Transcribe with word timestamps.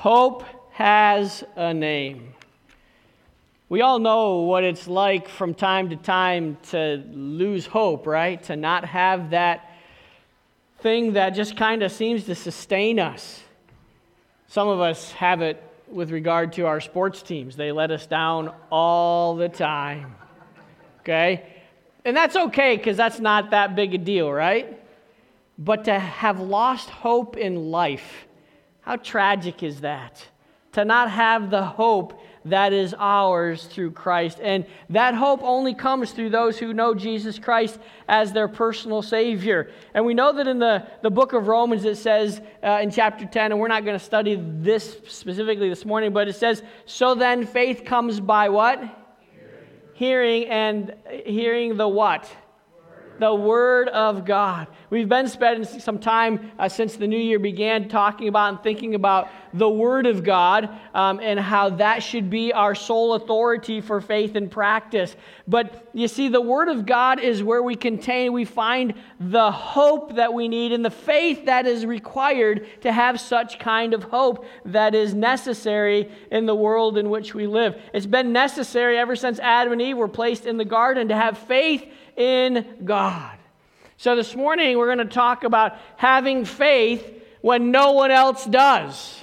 Hope 0.00 0.44
has 0.70 1.44
a 1.56 1.74
name. 1.74 2.32
We 3.68 3.82
all 3.82 3.98
know 3.98 4.36
what 4.38 4.64
it's 4.64 4.88
like 4.88 5.28
from 5.28 5.52
time 5.52 5.90
to 5.90 5.96
time 5.96 6.56
to 6.70 7.04
lose 7.12 7.66
hope, 7.66 8.06
right? 8.06 8.42
To 8.44 8.56
not 8.56 8.86
have 8.86 9.28
that 9.32 9.70
thing 10.78 11.12
that 11.12 11.34
just 11.34 11.54
kind 11.54 11.82
of 11.82 11.92
seems 11.92 12.24
to 12.24 12.34
sustain 12.34 12.98
us. 12.98 13.42
Some 14.46 14.68
of 14.68 14.80
us 14.80 15.12
have 15.12 15.42
it 15.42 15.62
with 15.86 16.12
regard 16.12 16.54
to 16.54 16.64
our 16.64 16.80
sports 16.80 17.20
teams. 17.20 17.54
They 17.54 17.70
let 17.70 17.90
us 17.90 18.06
down 18.06 18.54
all 18.72 19.36
the 19.36 19.50
time. 19.50 20.14
Okay? 21.00 21.44
And 22.06 22.16
that's 22.16 22.36
okay 22.36 22.78
because 22.78 22.96
that's 22.96 23.20
not 23.20 23.50
that 23.50 23.76
big 23.76 23.92
a 23.92 23.98
deal, 23.98 24.32
right? 24.32 24.82
But 25.58 25.84
to 25.84 25.98
have 25.98 26.40
lost 26.40 26.88
hope 26.88 27.36
in 27.36 27.70
life, 27.70 28.26
how 28.90 28.96
tragic 28.96 29.62
is 29.62 29.82
that? 29.82 30.20
To 30.72 30.84
not 30.84 31.12
have 31.12 31.48
the 31.48 31.62
hope 31.62 32.20
that 32.46 32.72
is 32.72 32.92
ours 32.98 33.66
through 33.66 33.92
Christ. 33.92 34.40
And 34.42 34.66
that 34.88 35.14
hope 35.14 35.44
only 35.44 35.74
comes 35.74 36.10
through 36.10 36.30
those 36.30 36.58
who 36.58 36.74
know 36.74 36.92
Jesus 36.92 37.38
Christ 37.38 37.78
as 38.08 38.32
their 38.32 38.48
personal 38.48 39.00
Savior. 39.02 39.70
And 39.94 40.04
we 40.04 40.12
know 40.12 40.32
that 40.32 40.48
in 40.48 40.58
the, 40.58 40.88
the 41.02 41.10
book 41.10 41.34
of 41.34 41.46
Romans, 41.46 41.84
it 41.84 41.98
says 41.98 42.40
uh, 42.64 42.80
in 42.82 42.90
chapter 42.90 43.26
10, 43.26 43.52
and 43.52 43.60
we're 43.60 43.68
not 43.68 43.84
going 43.84 43.96
to 43.96 44.04
study 44.04 44.36
this 44.36 44.96
specifically 45.06 45.68
this 45.68 45.84
morning, 45.84 46.12
but 46.12 46.26
it 46.26 46.34
says, 46.34 46.60
So 46.84 47.14
then 47.14 47.46
faith 47.46 47.84
comes 47.84 48.18
by 48.18 48.48
what? 48.48 48.80
Hearing, 49.92 50.44
hearing 50.44 50.46
and 50.48 50.94
hearing 51.26 51.76
the 51.76 51.86
what? 51.86 52.28
The 53.20 53.34
Word 53.34 53.88
of 53.88 54.24
God. 54.24 54.66
We've 54.88 55.08
been 55.08 55.28
spending 55.28 55.64
some 55.64 55.98
time 55.98 56.50
uh, 56.58 56.68
since 56.68 56.96
the 56.96 57.06
new 57.06 57.18
year 57.18 57.38
began 57.38 57.88
talking 57.88 58.28
about 58.28 58.48
and 58.48 58.62
thinking 58.62 58.94
about 58.94 59.28
the 59.52 59.68
Word 59.68 60.06
of 60.06 60.24
God 60.24 60.70
um, 60.94 61.20
and 61.20 61.38
how 61.38 61.70
that 61.70 62.02
should 62.02 62.30
be 62.30 62.52
our 62.52 62.74
sole 62.74 63.14
authority 63.14 63.80
for 63.80 64.00
faith 64.00 64.34
and 64.36 64.50
practice. 64.50 65.14
But 65.46 65.88
you 65.92 66.08
see, 66.08 66.28
the 66.28 66.40
Word 66.40 66.68
of 66.68 66.86
God 66.86 67.20
is 67.20 67.42
where 67.42 67.62
we 67.62 67.76
contain, 67.76 68.32
we 68.32 68.44
find 68.46 68.94
the 69.20 69.52
hope 69.52 70.16
that 70.16 70.32
we 70.32 70.48
need 70.48 70.72
and 70.72 70.84
the 70.84 70.90
faith 70.90 71.44
that 71.44 71.66
is 71.66 71.84
required 71.84 72.66
to 72.80 72.90
have 72.90 73.20
such 73.20 73.58
kind 73.58 73.92
of 73.92 74.04
hope 74.04 74.46
that 74.64 74.94
is 74.94 75.12
necessary 75.14 76.10
in 76.32 76.46
the 76.46 76.54
world 76.54 76.96
in 76.96 77.10
which 77.10 77.34
we 77.34 77.46
live. 77.46 77.80
It's 77.92 78.06
been 78.06 78.32
necessary 78.32 78.96
ever 78.98 79.14
since 79.14 79.38
Adam 79.40 79.74
and 79.74 79.82
Eve 79.82 79.98
were 79.98 80.08
placed 80.08 80.46
in 80.46 80.56
the 80.56 80.64
garden 80.64 81.08
to 81.08 81.16
have 81.16 81.36
faith 81.36 81.86
in 82.20 82.84
God. 82.84 83.38
So 83.96 84.14
this 84.14 84.36
morning 84.36 84.78
we're 84.78 84.94
going 84.94 85.06
to 85.06 85.14
talk 85.14 85.44
about 85.44 85.76
having 85.96 86.44
faith 86.44 87.04
when 87.40 87.70
no 87.70 87.92
one 87.92 88.10
else 88.10 88.44
does. 88.44 89.22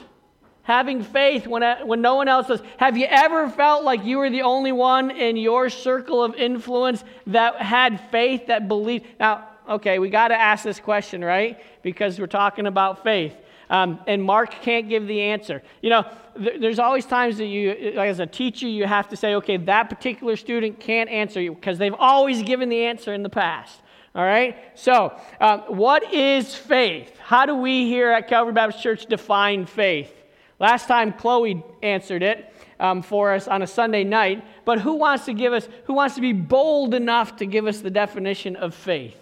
Having 0.64 1.04
faith 1.04 1.48
when, 1.48 1.64
when 1.88 2.02
no 2.02 2.16
one 2.16 2.28
else 2.28 2.48
does. 2.48 2.62
Have 2.78 2.98
you 2.98 3.06
ever 3.10 3.50
felt 3.50 3.84
like 3.84 4.04
you 4.04 4.18
were 4.18 4.30
the 4.30 4.42
only 4.42 4.72
one 4.72 5.12
in 5.12 5.38
your 5.38 5.70
circle 5.70 6.24
of 6.24 6.36
influence 6.36 7.04
that 7.28 7.62
had 7.62 8.02
faith, 8.12 8.48
that 8.48 8.68
believed? 8.68 9.06
Now, 9.20 9.48
okay, 9.70 10.00
we 10.00 10.10
got 10.10 10.30
to 10.30 10.36
ask 10.36 10.64
this 10.64 10.80
question, 10.80 11.24
right? 11.24 11.60
Because 11.84 12.20
we're 12.20 12.28
talking 12.28 12.68
about 12.68 13.04
faith. 13.04 13.34
Um, 13.70 14.00
and 14.08 14.24
Mark 14.24 14.52
can't 14.62 14.88
give 14.88 15.08
the 15.08 15.22
answer. 15.22 15.62
You 15.82 15.90
know, 15.90 16.06
th- 16.38 16.62
there's 16.62 16.80
always 16.80 17.06
times 17.06 17.38
that 17.38 17.46
you, 17.46 17.94
like 17.96 18.10
as 18.10 18.20
a 18.20 18.26
teacher, 18.26 18.68
you 18.68 18.86
have 18.86 19.10
to 19.10 19.18
say, 19.18 19.36
okay, 19.36 19.58
that 19.58 19.90
particular 19.90 20.38
student 20.38 20.80
can't 20.80 21.10
answer 21.10 21.42
you 21.42 21.54
because 21.54 21.78
they've 21.78 21.94
always 21.98 22.44
given 22.44 22.70
the 22.70 22.86
answer 22.86 23.14
in 23.14 23.24
the 23.24 23.30
past. 23.30 23.82
All 24.16 24.24
right? 24.24 24.58
So, 24.76 25.20
um, 25.40 25.60
what 25.68 26.14
is 26.14 26.56
faith? 26.56 27.18
How 27.20 27.46
do 27.46 27.56
we 27.56 27.86
here 27.86 28.12
at 28.12 28.28
Calvary 28.28 28.54
Baptist 28.54 28.82
Church 28.82 29.06
define 29.06 29.66
faith? 29.66 30.14
Last 30.60 30.88
time 30.88 31.14
Chloe 31.14 31.64
answered 31.84 32.24
it 32.24 32.52
um, 32.80 33.04
for 33.04 33.34
us 33.34 33.48
on 33.48 33.62
a 33.62 33.68
Sunday 33.68 34.04
night, 34.04 34.44
but 34.66 34.80
who 34.80 34.94
wants 34.94 35.26
to 35.26 35.34
give 35.34 35.54
us, 35.54 35.68
who 35.86 35.94
wants 35.94 36.16
to 36.16 36.22
be 36.22 36.34
bold 36.34 36.94
enough 36.94 37.36
to 37.38 37.46
give 37.46 37.68
us 37.68 37.82
the 37.82 37.92
definition 37.92 38.56
of 38.56 38.74
faith? 38.74 39.18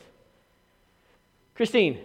Christine. 1.56 2.00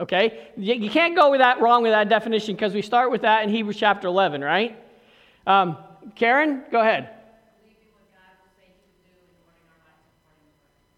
Okay? 0.00 0.48
You 0.56 0.90
can't 0.90 1.14
go 1.14 1.30
with 1.30 1.40
that 1.40 1.60
wrong 1.60 1.82
with 1.82 1.92
that 1.92 2.08
definition 2.08 2.54
because 2.54 2.72
we 2.72 2.82
start 2.82 3.10
with 3.10 3.22
that 3.22 3.44
in 3.44 3.50
Hebrews 3.50 3.76
chapter 3.76 4.08
11, 4.08 4.40
right? 4.40 4.82
Um, 5.46 5.76
Karen, 6.16 6.64
go 6.72 6.80
ahead. 6.80 7.10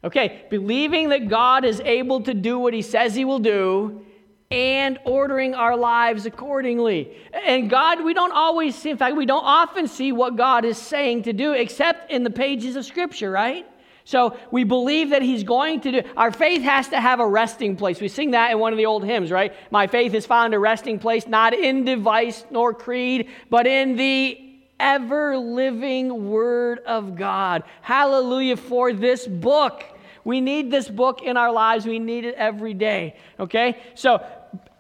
Okay, 0.05 0.47
believing 0.51 1.11
that 1.11 1.29
God 1.29 1.65
is 1.65 1.81
able 1.81 2.23
to 2.23 2.35
do 2.35 2.59
what 2.59 2.75
he 2.75 2.83
says 2.83 3.15
he 3.15 3.25
will 3.25 3.39
do 3.39 4.05
and 4.51 4.99
ordering 5.05 5.55
our 5.55 5.77
lives 5.77 6.27
accordingly. 6.27 7.17
And 7.33 7.71
God, 7.71 8.05
we 8.05 8.13
don't 8.13 8.33
always 8.33 8.75
see, 8.75 8.91
in 8.91 8.99
fact, 8.99 9.17
we 9.17 9.27
don't 9.27 9.45
often 9.45 9.87
see 9.87 10.13
what 10.13 10.37
God 10.37 10.65
is 10.65 10.77
saying 10.77 11.23
to 11.23 11.33
do 11.33 11.53
except 11.53 12.11
in 12.11 12.23
the 12.25 12.31
pages 12.31 12.77
of 12.77 12.85
Scripture, 12.85 13.31
right? 13.31 13.67
So 14.05 14.37
we 14.51 14.65
believe 14.65 15.11
that 15.11 15.23
he's 15.23 15.45
going 15.45 15.81
to 15.83 15.93
do. 15.93 16.09
Our 16.17 16.33
faith 16.33 16.63
has 16.63 16.89
to 16.89 17.01
have 17.01 17.21
a 17.21 17.27
resting 17.27 17.77
place. 17.77 18.01
We 18.01 18.09
sing 18.09 18.33
that 18.33 18.51
in 18.51 18.59
one 18.59 18.73
of 18.73 18.77
the 18.77 18.87
old 18.87 19.05
hymns, 19.05 19.31
right? 19.31 19.55
My 19.71 19.87
faith 19.87 20.13
has 20.13 20.27
found 20.27 20.55
a 20.55 20.59
resting 20.59 20.99
place, 20.99 21.27
not 21.27 21.55
in 21.55 21.85
device 21.85 22.45
nor 22.51 22.75
creed, 22.75 23.29
but 23.49 23.67
in 23.67 23.97
the 23.97 24.39
ever 24.81 25.37
living 25.37 26.29
Word 26.29 26.81
of 26.81 27.15
God. 27.15 27.63
Hallelujah 27.81 28.57
for 28.57 28.93
this 28.93 29.27
book. 29.27 29.85
We 30.25 30.41
need 30.41 30.71
this 30.71 30.89
book 30.89 31.23
in 31.23 31.37
our 31.37 31.53
lives. 31.53 31.87
We 31.87 31.99
need 31.99 32.25
it 32.25 32.35
every 32.35 32.75
day. 32.75 33.17
Okay? 33.39 33.81
So 33.95 34.25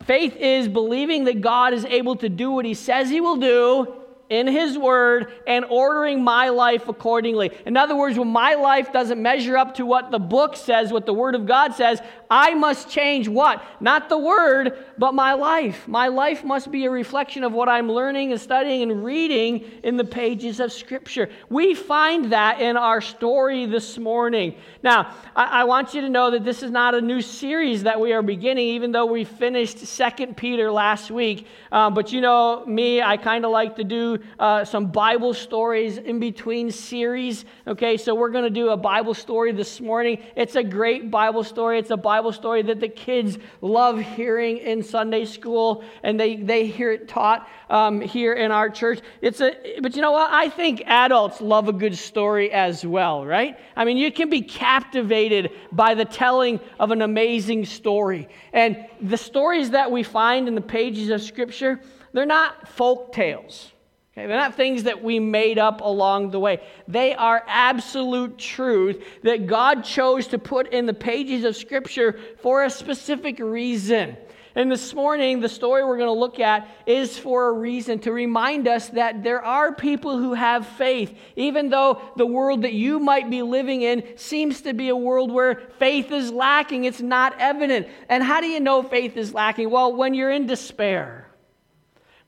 faith 0.04 0.36
is 0.36 0.68
believing 0.68 1.24
that 1.24 1.40
God 1.40 1.72
is 1.72 1.84
able 1.84 2.16
to 2.16 2.28
do 2.28 2.50
what 2.50 2.64
he 2.64 2.74
says 2.74 3.08
he 3.08 3.20
will 3.20 3.36
do 3.36 4.01
in 4.32 4.46
His 4.46 4.78
Word 4.78 5.30
and 5.46 5.66
ordering 5.66 6.24
my 6.24 6.48
life 6.48 6.88
accordingly. 6.88 7.50
In 7.66 7.76
other 7.76 7.94
words, 7.94 8.18
when 8.18 8.28
my 8.28 8.54
life 8.54 8.90
doesn't 8.90 9.20
measure 9.20 9.58
up 9.58 9.74
to 9.74 9.84
what 9.84 10.10
the 10.10 10.18
book 10.18 10.56
says, 10.56 10.90
what 10.90 11.04
the 11.04 11.12
Word 11.12 11.34
of 11.34 11.44
God 11.44 11.74
says, 11.74 12.00
I 12.30 12.54
must 12.54 12.88
change 12.88 13.28
what? 13.28 13.62
Not 13.78 14.08
the 14.08 14.16
Word, 14.16 14.86
but 14.96 15.12
my 15.12 15.34
life. 15.34 15.86
My 15.86 16.08
life 16.08 16.44
must 16.44 16.70
be 16.70 16.86
a 16.86 16.90
reflection 16.90 17.44
of 17.44 17.52
what 17.52 17.68
I'm 17.68 17.92
learning 17.92 18.32
and 18.32 18.40
studying 18.40 18.90
and 18.90 19.04
reading 19.04 19.70
in 19.82 19.98
the 19.98 20.04
pages 20.04 20.60
of 20.60 20.72
Scripture. 20.72 21.28
We 21.50 21.74
find 21.74 22.32
that 22.32 22.58
in 22.58 22.78
our 22.78 23.02
story 23.02 23.66
this 23.66 23.98
morning. 23.98 24.54
Now, 24.82 25.14
I, 25.36 25.60
I 25.60 25.64
want 25.64 25.92
you 25.92 26.00
to 26.00 26.08
know 26.08 26.30
that 26.30 26.42
this 26.42 26.62
is 26.62 26.70
not 26.70 26.94
a 26.94 27.02
new 27.02 27.20
series 27.20 27.82
that 27.82 28.00
we 28.00 28.14
are 28.14 28.22
beginning, 28.22 28.68
even 28.68 28.92
though 28.92 29.04
we 29.04 29.24
finished 29.24 29.80
Second 29.80 30.38
Peter 30.38 30.72
last 30.72 31.10
week. 31.10 31.46
Um, 31.70 31.92
but 31.92 32.12
you 32.12 32.22
know 32.22 32.64
me, 32.64 33.02
I 33.02 33.18
kind 33.18 33.44
of 33.44 33.50
like 33.50 33.76
to 33.76 33.84
do 33.84 34.21
uh, 34.38 34.64
some 34.64 34.86
Bible 34.86 35.34
stories 35.34 35.98
in 35.98 36.20
between 36.20 36.70
series. 36.70 37.44
Okay, 37.66 37.96
so 37.96 38.14
we're 38.14 38.30
going 38.30 38.44
to 38.44 38.50
do 38.50 38.70
a 38.70 38.76
Bible 38.76 39.14
story 39.14 39.52
this 39.52 39.80
morning. 39.80 40.22
It's 40.36 40.56
a 40.56 40.62
great 40.62 41.10
Bible 41.10 41.44
story. 41.44 41.78
It's 41.78 41.90
a 41.90 41.96
Bible 41.96 42.32
story 42.32 42.62
that 42.62 42.80
the 42.80 42.88
kids 42.88 43.38
love 43.60 43.98
hearing 44.00 44.58
in 44.58 44.82
Sunday 44.82 45.24
school, 45.24 45.84
and 46.02 46.18
they, 46.18 46.36
they 46.36 46.66
hear 46.66 46.92
it 46.92 47.08
taught 47.08 47.48
um, 47.70 48.00
here 48.00 48.34
in 48.34 48.50
our 48.50 48.68
church. 48.68 49.00
It's 49.20 49.40
a, 49.40 49.80
but 49.80 49.96
you 49.96 50.02
know 50.02 50.12
what? 50.12 50.30
I 50.30 50.48
think 50.48 50.82
adults 50.86 51.40
love 51.40 51.68
a 51.68 51.72
good 51.72 51.96
story 51.96 52.50
as 52.52 52.84
well, 52.84 53.24
right? 53.24 53.58
I 53.76 53.84
mean, 53.84 53.96
you 53.96 54.12
can 54.12 54.30
be 54.30 54.42
captivated 54.42 55.50
by 55.72 55.94
the 55.94 56.04
telling 56.04 56.60
of 56.78 56.90
an 56.90 57.02
amazing 57.02 57.64
story. 57.64 58.28
And 58.52 58.86
the 59.00 59.16
stories 59.16 59.70
that 59.70 59.90
we 59.90 60.02
find 60.02 60.48
in 60.48 60.54
the 60.54 60.60
pages 60.60 61.08
of 61.08 61.22
Scripture, 61.22 61.80
they're 62.12 62.26
not 62.26 62.68
folk 62.68 63.12
tales. 63.12 63.72
Okay, 64.12 64.26
they're 64.26 64.36
not 64.36 64.56
things 64.56 64.82
that 64.82 65.02
we 65.02 65.18
made 65.18 65.58
up 65.58 65.80
along 65.80 66.32
the 66.32 66.40
way. 66.40 66.60
They 66.86 67.14
are 67.14 67.42
absolute 67.46 68.36
truth 68.36 69.02
that 69.22 69.46
God 69.46 69.84
chose 69.84 70.26
to 70.28 70.38
put 70.38 70.68
in 70.68 70.84
the 70.84 70.92
pages 70.92 71.44
of 71.44 71.56
Scripture 71.56 72.20
for 72.42 72.64
a 72.64 72.68
specific 72.68 73.38
reason. 73.38 74.18
And 74.54 74.70
this 74.70 74.92
morning, 74.92 75.40
the 75.40 75.48
story 75.48 75.82
we're 75.82 75.96
going 75.96 76.14
to 76.14 76.20
look 76.20 76.38
at 76.38 76.68
is 76.84 77.16
for 77.16 77.48
a 77.48 77.52
reason 77.52 78.00
to 78.00 78.12
remind 78.12 78.68
us 78.68 78.88
that 78.90 79.22
there 79.22 79.42
are 79.42 79.74
people 79.74 80.18
who 80.18 80.34
have 80.34 80.66
faith, 80.66 81.16
even 81.36 81.70
though 81.70 82.02
the 82.18 82.26
world 82.26 82.62
that 82.62 82.74
you 82.74 83.00
might 83.00 83.30
be 83.30 83.40
living 83.40 83.80
in 83.80 84.04
seems 84.16 84.60
to 84.60 84.74
be 84.74 84.90
a 84.90 84.96
world 84.96 85.32
where 85.32 85.62
faith 85.78 86.12
is 86.12 86.30
lacking. 86.30 86.84
It's 86.84 87.00
not 87.00 87.34
evident. 87.38 87.88
And 88.10 88.22
how 88.22 88.42
do 88.42 88.46
you 88.46 88.60
know 88.60 88.82
faith 88.82 89.16
is 89.16 89.32
lacking? 89.32 89.70
Well, 89.70 89.96
when 89.96 90.12
you're 90.12 90.30
in 90.30 90.46
despair. 90.46 91.31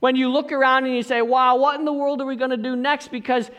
When 0.04 0.16
you 0.16 0.28
look 0.28 0.52
around 0.52 0.84
and 0.84 0.94
you 0.94 1.02
say, 1.02 1.22
wow, 1.22 1.56
what 1.56 1.78
in 1.78 1.86
the 1.86 1.92
world 1.94 2.20
are 2.20 2.26
we 2.26 2.36
going 2.36 2.50
to 2.50 2.58
do 2.58 2.76
next? 2.76 3.10
Because 3.10 3.50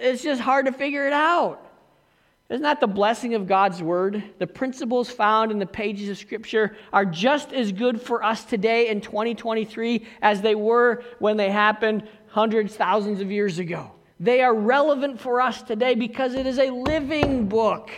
it's 0.00 0.22
just 0.22 0.40
hard 0.40 0.64
to 0.64 0.72
figure 0.72 1.06
it 1.06 1.12
out. 1.12 1.70
Isn't 2.48 2.62
that 2.62 2.80
the 2.80 2.86
blessing 2.86 3.34
of 3.34 3.46
God's 3.46 3.82
word? 3.82 4.24
The 4.38 4.46
principles 4.46 5.10
found 5.10 5.50
in 5.50 5.58
the 5.58 5.66
pages 5.66 6.08
of 6.08 6.16
Scripture 6.16 6.78
are 6.94 7.04
just 7.04 7.52
as 7.52 7.72
good 7.72 8.00
for 8.00 8.24
us 8.24 8.42
today 8.42 8.88
in 8.88 9.02
2023 9.02 10.06
as 10.22 10.40
they 10.40 10.54
were 10.54 11.04
when 11.18 11.36
they 11.36 11.50
happened 11.50 12.08
hundreds, 12.28 12.74
thousands 12.74 13.20
of 13.20 13.30
years 13.30 13.58
ago. 13.58 13.92
They 14.18 14.40
are 14.40 14.54
relevant 14.54 15.20
for 15.20 15.42
us 15.42 15.60
today 15.62 15.94
because 15.94 16.32
it 16.32 16.46
is 16.46 16.58
a 16.58 16.70
living 16.70 17.48
book. 17.48 17.90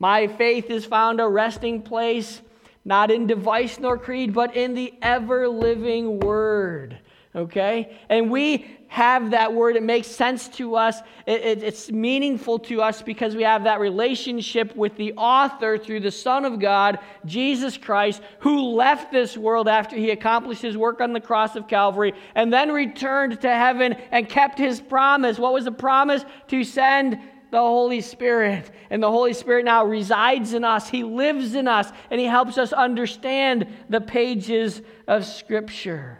My 0.00 0.26
faith 0.26 0.68
is 0.68 0.84
found 0.84 1.20
a 1.20 1.28
resting 1.28 1.82
place, 1.82 2.42
not 2.84 3.12
in 3.12 3.28
device 3.28 3.78
nor 3.78 3.96
creed, 3.98 4.34
but 4.34 4.56
in 4.56 4.74
the 4.74 4.94
ever 5.00 5.48
living 5.48 6.18
word. 6.18 6.98
Okay? 7.34 7.96
And 8.08 8.30
we 8.30 8.66
have 8.88 9.30
that 9.30 9.54
word. 9.54 9.76
It 9.76 9.84
makes 9.84 10.08
sense 10.08 10.48
to 10.48 10.74
us. 10.74 10.98
It, 11.24 11.42
it, 11.42 11.62
it's 11.62 11.92
meaningful 11.92 12.58
to 12.60 12.82
us 12.82 13.02
because 13.02 13.36
we 13.36 13.44
have 13.44 13.62
that 13.64 13.78
relationship 13.78 14.74
with 14.74 14.96
the 14.96 15.12
author 15.12 15.78
through 15.78 16.00
the 16.00 16.10
Son 16.10 16.44
of 16.44 16.58
God, 16.58 16.98
Jesus 17.24 17.78
Christ, 17.78 18.20
who 18.40 18.60
left 18.60 19.12
this 19.12 19.36
world 19.36 19.68
after 19.68 19.94
he 19.94 20.10
accomplished 20.10 20.62
his 20.62 20.76
work 20.76 21.00
on 21.00 21.12
the 21.12 21.20
cross 21.20 21.54
of 21.54 21.68
Calvary 21.68 22.14
and 22.34 22.52
then 22.52 22.72
returned 22.72 23.40
to 23.42 23.48
heaven 23.48 23.92
and 24.10 24.28
kept 24.28 24.58
his 24.58 24.80
promise. 24.80 25.38
What 25.38 25.52
was 25.52 25.66
the 25.66 25.72
promise? 25.72 26.24
To 26.48 26.64
send 26.64 27.16
the 27.52 27.58
Holy 27.58 28.00
Spirit. 28.00 28.70
And 28.90 29.00
the 29.00 29.10
Holy 29.10 29.34
Spirit 29.34 29.64
now 29.64 29.84
resides 29.84 30.52
in 30.52 30.64
us. 30.64 30.88
He 30.88 31.04
lives 31.04 31.54
in 31.54 31.68
us, 31.68 31.92
and 32.10 32.20
He 32.20 32.26
helps 32.26 32.58
us 32.58 32.72
understand 32.72 33.66
the 33.88 34.00
pages 34.00 34.82
of 35.06 35.24
Scripture. 35.24 36.19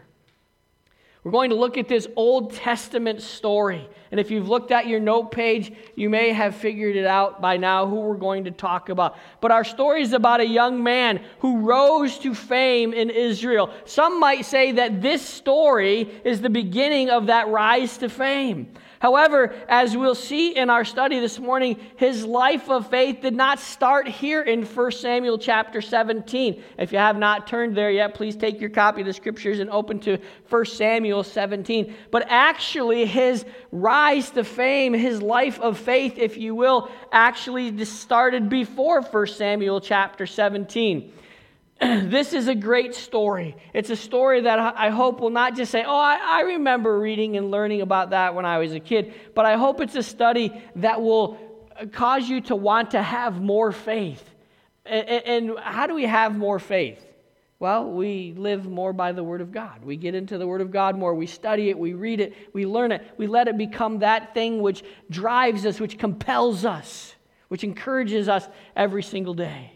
We're 1.22 1.32
going 1.32 1.50
to 1.50 1.56
look 1.56 1.76
at 1.76 1.86
this 1.86 2.08
Old 2.16 2.54
Testament 2.54 3.20
story. 3.20 3.86
And 4.10 4.18
if 4.18 4.30
you've 4.30 4.48
looked 4.48 4.70
at 4.72 4.86
your 4.86 5.00
note 5.00 5.30
page, 5.30 5.70
you 5.94 6.08
may 6.08 6.32
have 6.32 6.56
figured 6.56 6.96
it 6.96 7.06
out 7.06 7.42
by 7.42 7.58
now 7.58 7.86
who 7.86 7.96
we're 7.96 8.14
going 8.16 8.44
to 8.44 8.50
talk 8.50 8.88
about. 8.88 9.16
But 9.42 9.50
our 9.50 9.62
story 9.62 10.00
is 10.00 10.14
about 10.14 10.40
a 10.40 10.46
young 10.46 10.82
man 10.82 11.22
who 11.40 11.60
rose 11.60 12.18
to 12.20 12.34
fame 12.34 12.94
in 12.94 13.10
Israel. 13.10 13.70
Some 13.84 14.18
might 14.18 14.46
say 14.46 14.72
that 14.72 15.02
this 15.02 15.20
story 15.20 16.10
is 16.24 16.40
the 16.40 16.50
beginning 16.50 17.10
of 17.10 17.26
that 17.26 17.48
rise 17.48 17.98
to 17.98 18.08
fame. 18.08 18.72
However, 19.00 19.54
as 19.66 19.96
we'll 19.96 20.14
see 20.14 20.54
in 20.54 20.68
our 20.68 20.84
study 20.84 21.20
this 21.20 21.38
morning, 21.38 21.80
his 21.96 22.22
life 22.26 22.68
of 22.68 22.90
faith 22.90 23.22
did 23.22 23.34
not 23.34 23.58
start 23.58 24.06
here 24.06 24.42
in 24.42 24.62
1 24.62 24.92
Samuel 24.92 25.38
chapter 25.38 25.80
17. 25.80 26.62
If 26.76 26.92
you 26.92 26.98
have 26.98 27.16
not 27.16 27.46
turned 27.46 27.74
there 27.74 27.90
yet, 27.90 28.12
please 28.12 28.36
take 28.36 28.60
your 28.60 28.68
copy 28.68 29.00
of 29.00 29.06
the 29.06 29.14
scriptures 29.14 29.58
and 29.58 29.70
open 29.70 30.00
to 30.00 30.18
1 30.50 30.64
Samuel 30.66 31.22
17. 31.22 31.94
But 32.10 32.26
actually, 32.28 33.06
his 33.06 33.46
rise 33.72 34.30
to 34.32 34.44
fame, 34.44 34.92
his 34.92 35.22
life 35.22 35.58
of 35.60 35.78
faith, 35.78 36.18
if 36.18 36.36
you 36.36 36.54
will, 36.54 36.90
actually 37.10 37.82
started 37.86 38.50
before 38.50 39.00
1 39.00 39.26
Samuel 39.28 39.80
chapter 39.80 40.26
17. 40.26 41.10
this 42.10 42.34
is 42.34 42.48
a 42.48 42.54
great 42.54 42.94
story. 42.94 43.56
It's 43.72 43.88
a 43.88 43.96
story 43.96 44.42
that 44.42 44.58
I 44.58 44.90
hope 44.90 45.20
will 45.20 45.30
not 45.30 45.56
just 45.56 45.72
say, 45.72 45.82
oh, 45.82 45.96
I, 45.96 46.18
I, 46.20 46.40
remember 46.42 46.98
reading 46.98 47.38
and 47.38 47.50
learning 47.50 47.80
about 47.80 48.10
that 48.10 48.34
when 48.34 48.44
I 48.44 48.58
was 48.58 48.72
a 48.72 48.80
kid, 48.80 49.14
but 49.34 49.46
I 49.46 49.56
hope 49.56 49.80
it's 49.80 49.94
a 49.94 50.02
study 50.02 50.52
that 50.76 51.00
will 51.00 51.38
cause 51.92 52.28
you 52.28 52.42
to 52.42 52.56
want 52.56 52.90
to 52.90 53.02
have 53.02 53.40
more 53.40 53.72
faith. 53.72 54.22
And, 54.84 55.08
and 55.08 55.58
how 55.58 55.86
do 55.86 55.94
we 55.94 56.04
have 56.04 56.36
more 56.36 56.58
faith? 56.58 57.02
Well, 57.58 57.90
we 57.90 58.34
live 58.36 58.66
more 58.66 58.92
by 58.92 59.12
the 59.12 59.24
Word 59.24 59.40
of 59.40 59.50
God. 59.50 59.82
We 59.82 59.96
get 59.96 60.14
into 60.14 60.36
the 60.36 60.46
Word 60.46 60.60
of 60.60 60.70
God 60.70 60.98
more. 60.98 61.14
We 61.14 61.26
study 61.26 61.70
it, 61.70 61.78
we 61.78 61.94
read 61.94 62.20
it, 62.20 62.34
we 62.52 62.66
learn 62.66 62.92
it. 62.92 63.06
We 63.16 63.26
let 63.26 63.48
it 63.48 63.56
become 63.56 64.00
that 64.00 64.34
thing 64.34 64.60
which 64.60 64.82
drives 65.08 65.64
us, 65.64 65.80
which 65.80 65.98
compels 65.98 66.66
us, 66.66 67.14
which 67.48 67.64
encourages 67.64 68.28
us 68.28 68.46
every 68.76 69.02
single 69.02 69.34
day. 69.34 69.72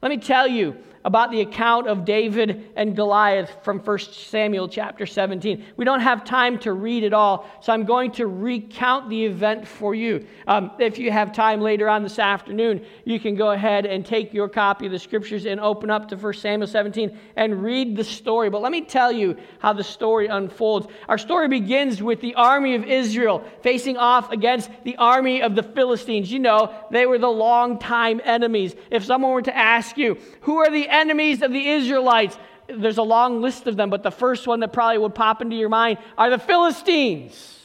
Let 0.00 0.10
me 0.10 0.18
tell 0.18 0.46
you, 0.46 0.76
about 1.04 1.30
the 1.30 1.40
account 1.40 1.86
of 1.86 2.04
David 2.04 2.70
and 2.76 2.96
Goliath 2.96 3.50
from 3.62 3.78
1 3.78 3.98
Samuel 3.98 4.68
chapter 4.68 5.06
17. 5.06 5.64
We 5.76 5.84
don't 5.84 6.00
have 6.00 6.24
time 6.24 6.58
to 6.60 6.72
read 6.72 7.02
it 7.02 7.12
all, 7.12 7.48
so 7.60 7.72
I'm 7.72 7.84
going 7.84 8.12
to 8.12 8.26
recount 8.26 9.08
the 9.08 9.24
event 9.24 9.66
for 9.66 9.94
you. 9.94 10.26
Um, 10.46 10.72
if 10.78 10.98
you 10.98 11.10
have 11.10 11.32
time 11.32 11.60
later 11.60 11.88
on 11.88 12.02
this 12.02 12.18
afternoon, 12.18 12.84
you 13.04 13.20
can 13.20 13.34
go 13.34 13.52
ahead 13.52 13.86
and 13.86 14.04
take 14.04 14.34
your 14.34 14.48
copy 14.48 14.86
of 14.86 14.92
the 14.92 14.98
scriptures 14.98 15.46
and 15.46 15.60
open 15.60 15.90
up 15.90 16.08
to 16.08 16.16
1 16.16 16.32
Samuel 16.34 16.66
17 16.66 17.16
and 17.36 17.62
read 17.62 17.96
the 17.96 18.04
story. 18.04 18.50
But 18.50 18.62
let 18.62 18.72
me 18.72 18.82
tell 18.82 19.12
you 19.12 19.36
how 19.60 19.72
the 19.72 19.84
story 19.84 20.26
unfolds. 20.26 20.88
Our 21.08 21.18
story 21.18 21.48
begins 21.48 22.02
with 22.02 22.20
the 22.20 22.34
army 22.34 22.74
of 22.74 22.84
Israel 22.84 23.44
facing 23.62 23.96
off 23.96 24.32
against 24.32 24.70
the 24.84 24.96
army 24.96 25.42
of 25.42 25.54
the 25.54 25.62
Philistines. 25.62 26.30
You 26.32 26.40
know, 26.40 26.74
they 26.90 27.06
were 27.06 27.18
the 27.18 27.28
longtime 27.28 28.20
enemies. 28.24 28.74
If 28.90 29.04
someone 29.04 29.32
were 29.32 29.42
to 29.42 29.56
ask 29.56 29.96
you, 29.96 30.18
who 30.42 30.58
are 30.58 30.70
the 30.70 30.87
enemies 30.92 31.42
of 31.42 31.52
the 31.52 31.68
Israelites. 31.68 32.38
There's 32.68 32.98
a 32.98 33.02
long 33.02 33.40
list 33.40 33.66
of 33.66 33.76
them, 33.76 33.90
but 33.90 34.02
the 34.02 34.10
first 34.10 34.46
one 34.46 34.60
that 34.60 34.72
probably 34.72 34.98
would 34.98 35.14
pop 35.14 35.40
into 35.42 35.56
your 35.56 35.68
mind 35.68 35.98
are 36.16 36.30
the 36.30 36.38
Philistines 36.38 37.58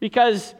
because 0.00 0.54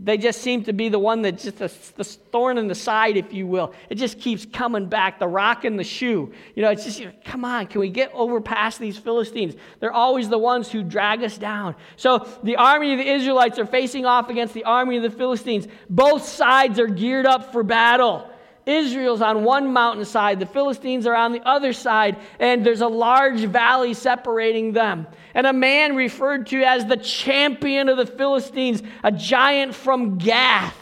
they 0.00 0.16
just 0.16 0.42
seem 0.42 0.62
to 0.62 0.72
be 0.72 0.88
the 0.88 0.98
one 0.98 1.22
that's 1.22 1.42
just 1.42 1.58
the, 1.58 1.72
the 1.96 2.04
thorn 2.04 2.56
in 2.56 2.68
the 2.68 2.74
side, 2.74 3.16
if 3.16 3.32
you 3.32 3.48
will. 3.48 3.74
It 3.90 3.96
just 3.96 4.20
keeps 4.20 4.46
coming 4.46 4.86
back, 4.86 5.18
the 5.18 5.26
rock 5.26 5.64
in 5.64 5.76
the 5.76 5.82
shoe. 5.82 6.32
You 6.54 6.62
know, 6.62 6.70
it's 6.70 6.84
just, 6.84 7.02
come 7.24 7.44
on, 7.44 7.66
can 7.66 7.80
we 7.80 7.88
get 7.88 8.12
over 8.14 8.40
past 8.40 8.78
these 8.78 8.96
Philistines? 8.96 9.56
They're 9.80 9.92
always 9.92 10.28
the 10.28 10.38
ones 10.38 10.70
who 10.70 10.84
drag 10.84 11.24
us 11.24 11.36
down. 11.36 11.74
So 11.96 12.28
the 12.44 12.54
army 12.54 12.92
of 12.92 12.98
the 12.98 13.10
Israelites 13.10 13.58
are 13.58 13.66
facing 13.66 14.06
off 14.06 14.30
against 14.30 14.54
the 14.54 14.62
army 14.62 14.98
of 14.98 15.02
the 15.02 15.10
Philistines. 15.10 15.66
Both 15.90 16.24
sides 16.28 16.78
are 16.78 16.86
geared 16.86 17.26
up 17.26 17.50
for 17.50 17.64
battle. 17.64 18.30
Israel's 18.68 19.22
on 19.22 19.44
one 19.44 19.72
mountainside, 19.72 20.40
the 20.40 20.46
Philistines 20.46 21.06
are 21.06 21.14
on 21.14 21.32
the 21.32 21.40
other 21.46 21.72
side, 21.72 22.16
and 22.38 22.64
there's 22.64 22.80
a 22.80 22.88
large 22.88 23.40
valley 23.40 23.94
separating 23.94 24.72
them. 24.72 25.06
And 25.34 25.46
a 25.46 25.52
man 25.52 25.96
referred 25.96 26.46
to 26.48 26.62
as 26.62 26.86
the 26.86 26.96
champion 26.96 27.88
of 27.88 27.96
the 27.96 28.06
Philistines, 28.06 28.82
a 29.02 29.12
giant 29.12 29.74
from 29.74 30.18
Gath, 30.18 30.76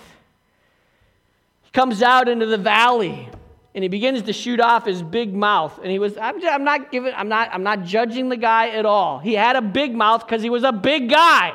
comes 1.72 2.02
out 2.02 2.28
into 2.28 2.46
the 2.46 2.56
valley 2.56 3.28
and 3.76 3.82
he 3.82 3.88
begins 3.88 4.22
to 4.22 4.32
shoot 4.32 4.58
off 4.58 4.86
his 4.86 5.02
big 5.02 5.34
mouth. 5.34 5.78
And 5.82 5.92
he 5.92 5.98
was, 5.98 6.16
I'm, 6.16 6.40
just, 6.40 6.50
I'm 6.50 6.64
not 6.64 6.90
giving, 6.90 7.12
I'm 7.14 7.28
not, 7.28 7.50
I'm 7.52 7.62
not 7.62 7.84
judging 7.84 8.30
the 8.30 8.36
guy 8.38 8.70
at 8.70 8.86
all. 8.86 9.18
He 9.18 9.34
had 9.34 9.54
a 9.54 9.60
big 9.60 9.94
mouth 9.94 10.26
because 10.26 10.42
he 10.42 10.48
was 10.48 10.64
a 10.64 10.72
big 10.72 11.10
guy. 11.10 11.52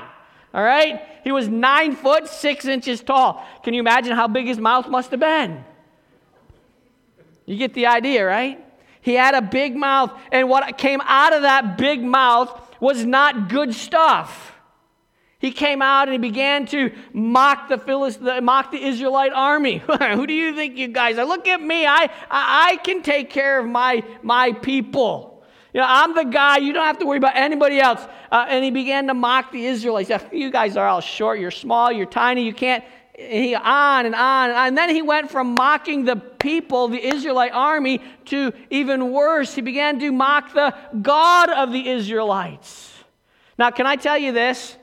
All 0.53 0.63
right? 0.63 1.01
He 1.23 1.31
was 1.31 1.47
nine 1.47 1.95
foot, 1.95 2.27
six 2.27 2.65
inches 2.65 3.01
tall. 3.01 3.43
Can 3.63 3.73
you 3.73 3.79
imagine 3.79 4.15
how 4.15 4.27
big 4.27 4.45
his 4.45 4.59
mouth 4.59 4.87
must 4.87 5.09
have 5.09 5.19
been? 5.19 5.65
You 7.51 7.57
get 7.57 7.73
the 7.73 7.87
idea, 7.87 8.25
right? 8.25 8.63
He 9.01 9.13
had 9.15 9.35
a 9.35 9.41
big 9.41 9.75
mouth, 9.75 10.17
and 10.31 10.47
what 10.47 10.77
came 10.77 11.01
out 11.03 11.33
of 11.33 11.41
that 11.41 11.77
big 11.77 12.01
mouth 12.01 12.49
was 12.79 13.03
not 13.05 13.49
good 13.49 13.75
stuff. 13.75 14.55
He 15.37 15.51
came 15.51 15.81
out 15.81 16.07
and 16.07 16.13
he 16.13 16.29
began 16.29 16.65
to 16.67 16.93
mock 17.11 17.67
the, 17.67 17.77
Philist- 17.77 18.21
mock 18.21 18.71
the 18.71 18.81
Israelite 18.81 19.33
army. 19.33 19.77
Who 20.13 20.27
do 20.27 20.33
you 20.33 20.55
think 20.55 20.77
you 20.77 20.87
guys 20.87 21.17
are? 21.17 21.25
Look 21.25 21.47
at 21.47 21.59
me. 21.59 21.85
I, 21.85 22.03
I, 22.29 22.69
I 22.69 22.75
can 22.77 23.01
take 23.01 23.31
care 23.31 23.59
of 23.59 23.65
my, 23.65 24.03
my 24.21 24.53
people. 24.53 25.43
You 25.73 25.81
know, 25.81 25.87
I'm 25.89 26.15
the 26.15 26.25
guy. 26.25 26.57
You 26.57 26.73
don't 26.73 26.85
have 26.85 26.99
to 26.99 27.05
worry 27.05 27.17
about 27.17 27.35
anybody 27.35 27.79
else. 27.79 28.01
Uh, 28.31 28.45
and 28.47 28.63
he 28.63 28.71
began 28.71 29.07
to 29.07 29.13
mock 29.13 29.51
the 29.51 29.65
Israelites. 29.65 30.11
You 30.31 30.51
guys 30.51 30.77
are 30.77 30.87
all 30.87 31.01
short. 31.01 31.39
You're 31.39 31.51
small. 31.51 31.91
You're 31.91 32.05
tiny. 32.05 32.45
You 32.45 32.53
can't 32.53 32.83
he 33.29 33.55
on 33.55 34.05
and 34.05 34.15
on 34.15 34.49
and 34.49 34.57
on. 34.57 34.67
And 34.67 34.77
then 34.77 34.89
he 34.89 35.01
went 35.01 35.31
from 35.31 35.53
mocking 35.55 36.05
the 36.05 36.15
people, 36.15 36.87
the 36.87 37.03
Israelite 37.03 37.51
army, 37.53 38.01
to 38.25 38.51
even 38.69 39.11
worse. 39.11 39.53
He 39.53 39.61
began 39.61 39.99
to 39.99 40.11
mock 40.11 40.53
the 40.53 40.75
God 41.01 41.49
of 41.49 41.71
the 41.71 41.87
Israelites. 41.87 42.91
Now, 43.57 43.71
can 43.71 43.85
I 43.85 43.95
tell 43.95 44.17
you 44.17 44.31
this? 44.31 44.77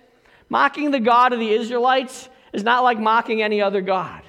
Mocking 0.49 0.91
the 0.91 1.01
God 1.01 1.33
of 1.33 1.41
the 1.41 1.51
Israelites 1.51 2.29
is 2.53 2.63
not 2.63 2.83
like 2.83 2.99
mocking 2.99 3.43
any 3.43 3.61
other 3.61 3.81
God. 3.81 4.23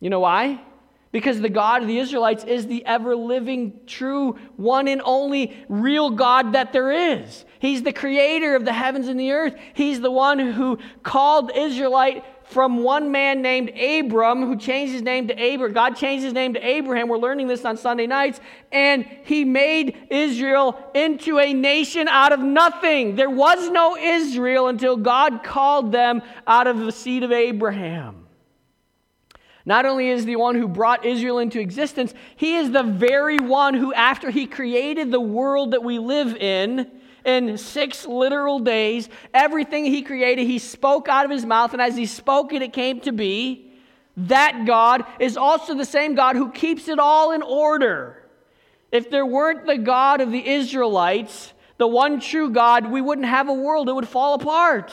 You 0.00 0.10
know 0.10 0.20
why? 0.20 0.60
Because 1.12 1.40
the 1.40 1.50
God 1.50 1.82
of 1.82 1.88
the 1.88 1.98
Israelites 1.98 2.42
is 2.42 2.66
the 2.66 2.84
ever 2.86 3.14
living, 3.14 3.80
true, 3.86 4.38
one 4.56 4.88
and 4.88 5.02
only 5.04 5.54
real 5.68 6.10
God 6.10 6.54
that 6.54 6.72
there 6.72 6.90
is. 6.90 7.44
He's 7.58 7.82
the 7.82 7.92
creator 7.92 8.56
of 8.56 8.64
the 8.64 8.72
heavens 8.72 9.08
and 9.08 9.20
the 9.20 9.32
earth. 9.32 9.54
He's 9.74 10.00
the 10.00 10.10
one 10.10 10.38
who 10.38 10.78
called 11.02 11.52
Israelite 11.54 12.24
from 12.52 12.82
one 12.82 13.10
man 13.10 13.42
named 13.42 13.70
Abram, 13.70 14.44
who 14.46 14.56
changed 14.56 14.92
his 14.92 15.02
name 15.02 15.28
to 15.28 15.42
Abraham. 15.42 15.74
God 15.74 15.96
changed 15.96 16.24
his 16.24 16.32
name 16.32 16.54
to 16.54 16.60
Abraham. 16.64 17.08
We're 17.08 17.18
learning 17.18 17.48
this 17.48 17.64
on 17.64 17.76
Sunday 17.76 18.06
nights. 18.06 18.40
And 18.70 19.04
he 19.24 19.44
made 19.44 19.96
Israel 20.10 20.78
into 20.94 21.38
a 21.38 21.52
nation 21.52 22.08
out 22.08 22.32
of 22.32 22.40
nothing. 22.40 23.16
There 23.16 23.30
was 23.30 23.70
no 23.70 23.96
Israel 23.96 24.68
until 24.68 24.96
God 24.96 25.42
called 25.42 25.92
them 25.92 26.22
out 26.46 26.66
of 26.66 26.78
the 26.78 26.92
seed 26.92 27.22
of 27.22 27.32
Abraham. 27.32 28.26
Not 29.64 29.86
only 29.86 30.08
is 30.08 30.24
the 30.24 30.36
one 30.36 30.56
who 30.56 30.66
brought 30.66 31.04
Israel 31.04 31.38
into 31.38 31.60
existence, 31.60 32.12
he 32.36 32.56
is 32.56 32.72
the 32.72 32.82
very 32.82 33.38
one 33.38 33.74
who, 33.74 33.94
after 33.94 34.30
he 34.30 34.46
created 34.46 35.10
the 35.10 35.20
world 35.20 35.70
that 35.70 35.84
we 35.84 35.98
live 35.98 36.36
in, 36.36 36.90
in 37.24 37.56
six 37.58 38.06
literal 38.06 38.58
days. 38.58 39.08
Everything 39.32 39.84
he 39.84 40.02
created, 40.02 40.46
he 40.46 40.58
spoke 40.58 41.08
out 41.08 41.24
of 41.24 41.30
his 41.30 41.44
mouth, 41.44 41.72
and 41.72 41.82
as 41.82 41.96
he 41.96 42.06
spoke 42.06 42.52
it, 42.52 42.62
it 42.62 42.72
came 42.72 43.00
to 43.00 43.12
be. 43.12 43.72
That 44.16 44.64
God 44.66 45.04
is 45.18 45.36
also 45.36 45.74
the 45.74 45.84
same 45.84 46.14
God 46.14 46.36
who 46.36 46.50
keeps 46.50 46.88
it 46.88 46.98
all 46.98 47.32
in 47.32 47.42
order. 47.42 48.28
If 48.90 49.10
there 49.10 49.24
weren't 49.24 49.66
the 49.66 49.78
God 49.78 50.20
of 50.20 50.30
the 50.30 50.46
Israelites, 50.46 51.54
the 51.78 51.86
one 51.86 52.20
true 52.20 52.50
God, 52.50 52.90
we 52.90 53.00
wouldn't 53.00 53.26
have 53.26 53.48
a 53.48 53.54
world, 53.54 53.88
it 53.88 53.94
would 53.94 54.08
fall 54.08 54.34
apart. 54.34 54.92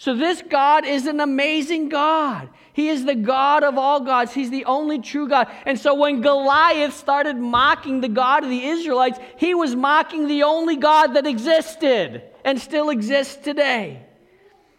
So, 0.00 0.14
this 0.14 0.42
God 0.48 0.86
is 0.86 1.06
an 1.06 1.18
amazing 1.18 1.88
God. 1.88 2.48
He 2.72 2.88
is 2.88 3.04
the 3.04 3.16
God 3.16 3.64
of 3.64 3.76
all 3.76 3.98
gods. 3.98 4.32
He's 4.32 4.48
the 4.48 4.64
only 4.64 5.00
true 5.00 5.28
God. 5.28 5.48
And 5.66 5.76
so, 5.76 5.92
when 5.94 6.20
Goliath 6.20 6.94
started 6.94 7.36
mocking 7.36 8.00
the 8.00 8.08
God 8.08 8.44
of 8.44 8.50
the 8.50 8.64
Israelites, 8.64 9.18
he 9.38 9.54
was 9.54 9.74
mocking 9.74 10.28
the 10.28 10.44
only 10.44 10.76
God 10.76 11.14
that 11.14 11.26
existed 11.26 12.22
and 12.44 12.60
still 12.60 12.90
exists 12.90 13.36
today 13.36 14.04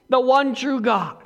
the 0.08 0.22
one 0.22 0.56
true 0.56 0.80
God. 0.80 1.18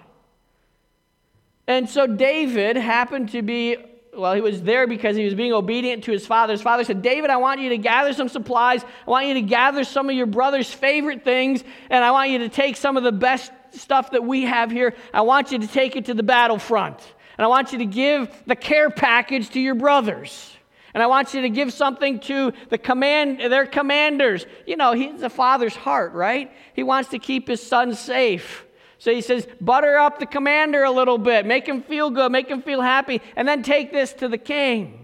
And 1.68 1.88
so, 1.88 2.08
David 2.08 2.76
happened 2.76 3.30
to 3.30 3.44
be 3.44 3.78
well, 4.16 4.34
he 4.34 4.42
was 4.42 4.62
there 4.62 4.88
because 4.88 5.16
he 5.16 5.26
was 5.26 5.34
being 5.34 5.54
obedient 5.54 6.04
to 6.06 6.12
his 6.12 6.26
father. 6.26 6.54
His 6.54 6.62
father 6.62 6.84
said, 6.84 7.02
David, 7.02 7.30
I 7.30 7.38
want 7.38 7.62
you 7.62 7.70
to 7.70 7.78
gather 7.78 8.14
some 8.14 8.30
supplies. 8.30 8.84
I 8.84 9.10
want 9.10 9.28
you 9.28 9.34
to 9.36 9.42
gather 9.42 9.84
some 9.84 10.10
of 10.10 10.16
your 10.16 10.28
brother's 10.28 10.72
favorite 10.72 11.24
things, 11.24 11.64
and 11.90 12.04
I 12.04 12.12
want 12.12 12.30
you 12.30 12.40
to 12.40 12.50
take 12.50 12.76
some 12.76 12.96
of 12.96 13.04
the 13.04 13.12
best 13.12 13.52
stuff 13.74 14.12
that 14.12 14.24
we 14.24 14.44
have 14.44 14.72
here, 14.72 14.96
I 15.14 15.22
want 15.22 15.52
you 15.52 15.60
to 15.60 15.68
take 15.68 15.96
it 15.96 16.06
to 16.06 16.14
the 16.14 16.24
battlefront. 16.24 17.00
And 17.38 17.46
I 17.46 17.48
want 17.48 17.72
you 17.72 17.80
to 17.80 17.86
give 17.86 18.30
the 18.46 18.56
care 18.56 18.90
package 18.90 19.50
to 19.52 19.60
your 19.60 19.76
brothers. 19.76 20.52
And 20.94 21.02
I 21.02 21.08
want 21.08 21.34
you 21.34 21.42
to 21.42 21.50
give 21.50 21.74
something 21.74 22.20
to 22.22 22.54
the 22.70 22.78
command, 22.78 23.40
their 23.40 23.66
commanders. 23.66 24.46
You 24.68 24.78
know, 24.78 24.94
he's 24.94 25.24
a 25.24 25.30
father's 25.30 25.76
heart, 25.76 26.14
right? 26.14 26.52
He 26.76 26.84
wants 26.84 27.10
to 27.10 27.20
keep 27.20 27.48
his 27.48 27.66
son 27.66 27.96
safe. 27.96 28.66
So 29.00 29.12
he 29.12 29.22
says, 29.22 29.48
butter 29.60 29.98
up 29.98 30.20
the 30.20 30.26
commander 30.26 30.84
a 30.84 30.92
little 30.92 31.18
bit, 31.18 31.46
make 31.46 31.68
him 31.68 31.82
feel 31.82 32.10
good, 32.10 32.32
make 32.32 32.48
him 32.48 32.62
feel 32.62 32.82
happy, 32.82 33.22
and 33.36 33.48
then 33.48 33.64
take 33.64 33.92
this 33.92 34.14
to 34.14 34.30
the 34.30 34.38
king. 34.38 35.03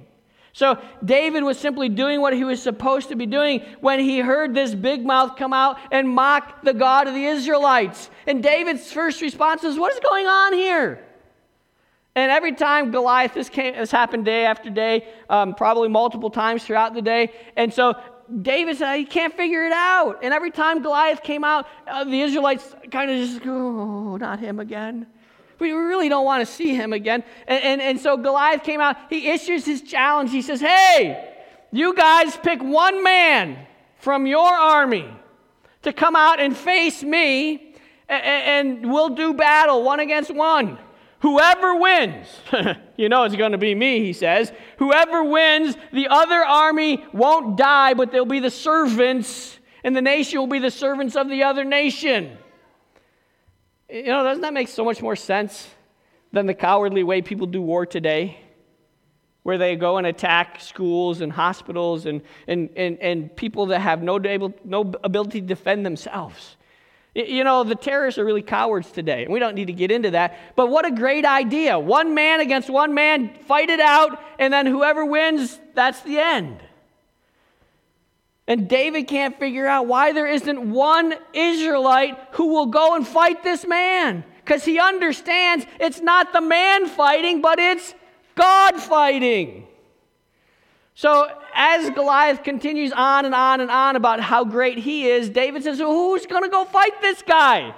So 0.54 0.82
David 1.04 1.44
was 1.44 1.60
simply 1.60 1.90
doing 1.90 2.22
what 2.22 2.34
he 2.34 2.44
was 2.44 2.62
supposed 2.62 3.10
to 3.10 3.16
be 3.16 3.26
doing 3.26 3.62
when 3.82 4.00
he 4.00 4.20
heard 4.20 4.54
this 4.54 4.74
big 4.74 5.06
mouth 5.06 5.36
come 5.36 5.54
out 5.54 5.78
and 5.92 6.10
mock 6.10 6.64
the 6.64 6.74
God 6.74 7.08
of 7.08 7.14
the 7.14 7.26
Israelites. 7.26 8.10
And 8.28 8.42
David's 8.42 8.92
first 8.92 9.22
response 9.22 9.64
is, 9.64 9.78
What 9.78 9.94
is 9.94 10.00
going 10.00 10.26
on 10.26 10.54
here? 10.54 11.06
And 12.16 12.32
every 12.32 12.54
time 12.54 12.92
Goliath, 12.92 13.34
this, 13.34 13.50
came, 13.50 13.76
this 13.76 13.92
happened 13.92 14.26
day 14.26 14.46
after 14.46 14.70
day, 14.70 15.08
um, 15.30 15.54
probably 15.54 15.88
multiple 15.88 16.30
times 16.30 16.64
throughout 16.64 16.94
the 16.94 17.02
day. 17.02 17.32
And 17.56 17.74
so 17.74 17.94
David 18.42 18.78
said, 18.78 18.96
He 18.96 19.06
can't 19.06 19.36
figure 19.36 19.66
it 19.66 19.72
out. 19.72 20.20
And 20.24 20.34
every 20.34 20.52
time 20.52 20.82
Goliath 20.82 21.24
came 21.24 21.44
out, 21.44 21.68
uh, 21.88 22.04
the 22.04 22.22
Israelites 22.22 22.76
kind 22.92 23.12
of 23.12 23.18
just 23.18 23.44
go, 23.44 23.52
Oh, 23.52 24.18
not 24.18 24.40
him 24.40 24.60
again. 24.60 25.08
We 25.60 25.72
really 25.72 26.10
don't 26.10 26.26
want 26.26 26.46
to 26.48 26.52
see 26.52 26.74
him 26.74 26.94
again. 26.94 27.24
And, 27.48 27.64
and, 27.64 27.82
and 27.82 28.00
so 28.00 28.18
Goliath 28.18 28.64
came 28.64 28.80
out. 28.80 28.96
He 29.10 29.30
issues 29.30 29.66
his 29.66 29.82
challenge. 29.82 30.32
He 30.32 30.42
says, 30.42 30.62
Hey, 30.62 31.36
you 31.72 31.94
guys 31.94 32.36
pick 32.38 32.62
one 32.62 33.04
man 33.04 33.68
from 33.98 34.26
your 34.26 34.48
army 34.48 35.10
to 35.84 35.94
come 35.94 36.16
out 36.16 36.40
and 36.40 36.56
face 36.56 37.04
me, 37.04 37.76
and, 38.08 38.24
and 38.84 38.92
we'll 38.92 39.10
do 39.10 39.34
battle 39.34 39.84
one 39.84 40.00
against 40.00 40.34
one. 40.34 40.78
Whoever 41.22 41.76
wins, 41.76 42.28
you 42.98 43.10
know 43.10 43.26
it's 43.26 43.36
going 43.36 43.52
to 43.52 43.58
be 43.58 43.76
me, 43.76 44.00
he 44.00 44.14
says. 44.14 44.54
Whoever 44.78 45.24
wins, 45.24 45.76
the 45.92 46.08
other 46.08 46.40
army 46.40 47.06
won't 47.12 47.58
die, 47.58 47.94
but 47.94 48.12
they'll 48.12 48.26
be 48.26 48.40
the 48.40 48.50
servants, 48.50 49.60
and 49.84 49.96
the 49.96 50.02
nation 50.02 50.40
will 50.40 50.48
be 50.48 50.60
the 50.60 50.72
servants 50.72 51.18
of 51.18 51.30
the 51.30 51.44
other 51.44 51.66
nation. 51.66 52.38
You 53.90 54.04
know, 54.04 54.24
doesn't 54.24 54.42
that 54.42 54.54
make 54.54 54.68
so 54.68 54.86
much 54.86 55.02
more 55.02 55.16
sense 55.16 55.68
than 56.32 56.46
the 56.46 56.54
cowardly 56.54 57.04
way 57.04 57.22
people 57.22 57.48
do 57.48 57.62
war 57.62 57.86
today? 57.86 58.38
Where 59.42 59.58
they 59.58 59.76
go 59.76 59.98
and 59.98 60.06
attack 60.06 60.62
schools 60.62 61.22
and 61.22 61.32
hospitals 61.32 62.06
and, 62.06 62.22
and, 62.48 62.70
and, 62.76 63.00
and 63.00 63.36
people 63.36 63.68
that 63.68 63.80
have 63.80 64.04
no, 64.04 64.24
able, 64.24 64.54
no 64.64 64.82
ability 65.04 65.42
to 65.42 65.48
defend 65.48 65.86
themselves. 65.86 66.58
You 67.16 67.44
know, 67.44 67.64
the 67.64 67.74
terrorists 67.74 68.20
are 68.20 68.26
really 68.26 68.44
cowards 68.44 68.92
today, 68.92 69.24
and 69.24 69.34
we 69.34 69.40
don't 69.40 69.56
need 69.56 69.68
to 69.68 69.74
get 69.74 69.90
into 69.90 70.12
that. 70.12 70.38
But 70.56 70.68
what 70.68 70.86
a 70.86 70.92
great 70.92 71.26
idea. 71.26 71.80
One 71.80 72.14
man 72.14 72.42
against 72.42 72.70
one 72.70 72.94
man, 72.94 73.34
fight 73.48 73.70
it 73.70 73.80
out, 73.80 74.22
and 74.38 74.54
then 74.54 74.68
whoever 74.68 75.04
wins, 75.04 75.60
that's 75.74 76.02
the 76.02 76.20
end. 76.20 76.60
And 78.50 78.68
David 78.68 79.04
can't 79.08 79.38
figure 79.38 79.68
out 79.68 79.86
why 79.86 80.12
there 80.12 80.26
isn't 80.26 80.72
one 80.72 81.14
Israelite 81.34 82.18
who 82.32 82.48
will 82.48 82.66
go 82.66 82.96
and 82.96 83.08
fight 83.08 83.44
this 83.44 83.66
man. 83.66 84.24
Because 84.44 84.66
he 84.66 84.80
understands 84.80 85.68
it's 85.80 86.02
not 86.02 86.34
the 86.34 86.42
man 86.42 86.88
fighting, 86.88 87.42
but 87.42 87.60
it's 87.60 87.94
God 88.34 88.78
fighting. 88.82 89.68
So, 90.96 91.32
as 91.54 91.92
Goliath 91.92 92.44
continues 92.44 92.92
on 92.92 93.26
and 93.26 93.36
on 93.36 93.62
and 93.62 93.70
on 93.70 93.96
about 93.96 94.20
how 94.20 94.44
great 94.44 94.80
he 94.80 95.08
is, 95.08 95.30
David 95.30 95.64
says, 95.64 95.78
well, 95.78 95.92
Who's 95.92 96.26
going 96.26 96.44
to 96.44 96.50
go 96.50 96.66
fight 96.66 97.00
this 97.04 97.22
guy? 97.22 97.76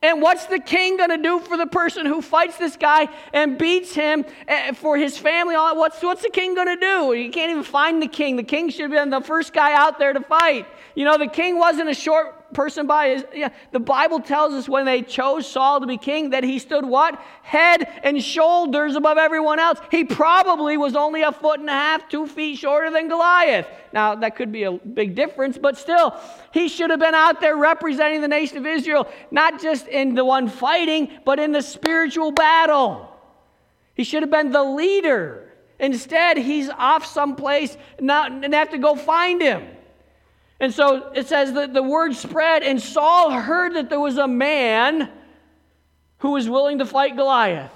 And 0.00 0.22
what's 0.22 0.46
the 0.46 0.60
king 0.60 0.96
going 0.96 1.10
to 1.10 1.18
do 1.18 1.40
for 1.40 1.56
the 1.56 1.66
person 1.66 2.06
who 2.06 2.22
fights 2.22 2.56
this 2.56 2.76
guy 2.76 3.08
and 3.32 3.58
beats 3.58 3.92
him 3.94 4.24
eh, 4.46 4.72
for 4.72 4.96
his 4.96 5.18
family? 5.18 5.56
What's, 5.56 6.00
what's 6.02 6.22
the 6.22 6.30
king 6.30 6.54
going 6.54 6.68
to 6.68 6.76
do? 6.76 7.14
You 7.14 7.32
can't 7.32 7.50
even 7.50 7.64
find 7.64 8.00
the 8.00 8.06
king. 8.06 8.36
The 8.36 8.44
king 8.44 8.68
should 8.70 8.82
have 8.82 8.90
been 8.92 9.10
the 9.10 9.20
first 9.20 9.52
guy 9.52 9.72
out 9.72 9.98
there 9.98 10.12
to 10.12 10.20
fight. 10.20 10.66
You 10.94 11.04
know, 11.04 11.18
the 11.18 11.26
king 11.26 11.58
wasn't 11.58 11.88
a 11.90 11.94
short 11.94 12.52
person 12.54 12.86
by 12.86 13.08
his. 13.08 13.24
Yeah, 13.34 13.50
the 13.72 13.80
Bible 13.80 14.20
tells 14.20 14.54
us 14.54 14.68
when 14.68 14.84
they 14.84 15.02
chose 15.02 15.50
Saul 15.50 15.80
to 15.80 15.86
be 15.86 15.98
king 15.98 16.30
that 16.30 16.44
he 16.44 16.58
stood 16.58 16.84
what? 16.84 17.20
Head 17.42 17.88
and 18.02 18.22
shoulders 18.22 18.96
above 18.96 19.18
everyone 19.18 19.58
else. 19.58 19.78
He 19.90 20.04
probably 20.04 20.76
was 20.76 20.96
only 20.96 21.22
a 21.22 21.32
foot 21.32 21.60
and 21.60 21.68
a 21.68 21.72
half, 21.72 22.08
two 22.08 22.26
feet 22.26 22.58
shorter 22.58 22.90
than 22.90 23.08
Goliath. 23.08 23.66
Now, 23.92 24.14
that 24.16 24.36
could 24.36 24.50
be 24.52 24.64
a 24.64 24.72
big 24.72 25.14
difference, 25.14 25.58
but 25.58 25.76
still, 25.76 26.18
he 26.52 26.68
should 26.68 26.90
have 26.90 27.00
been 27.00 27.14
out 27.14 27.40
there 27.40 27.56
representing 27.56 28.20
the 28.20 28.28
nation 28.28 28.58
of 28.58 28.66
Israel, 28.66 29.08
not 29.30 29.60
just 29.60 29.86
in 29.88 30.14
the 30.14 30.24
one 30.24 30.48
fighting, 30.48 31.10
but 31.24 31.38
in 31.38 31.52
the 31.52 31.62
spiritual 31.62 32.32
battle. 32.32 33.14
He 33.94 34.04
should 34.04 34.22
have 34.22 34.30
been 34.30 34.52
the 34.52 34.62
leader. 34.62 35.52
Instead, 35.78 36.38
he's 36.38 36.70
off 36.70 37.06
someplace 37.06 37.76
not, 38.00 38.32
and 38.32 38.52
have 38.54 38.70
to 38.70 38.78
go 38.78 38.94
find 38.94 39.40
him. 39.40 39.66
And 40.60 40.74
so 40.74 41.12
it 41.12 41.28
says 41.28 41.52
that 41.52 41.72
the 41.72 41.82
word 41.82 42.14
spread, 42.16 42.62
and 42.62 42.80
Saul 42.80 43.30
heard 43.30 43.74
that 43.74 43.88
there 43.88 44.00
was 44.00 44.18
a 44.18 44.26
man 44.26 45.10
who 46.18 46.32
was 46.32 46.48
willing 46.48 46.78
to 46.78 46.86
fight 46.86 47.16
Goliath. 47.16 47.72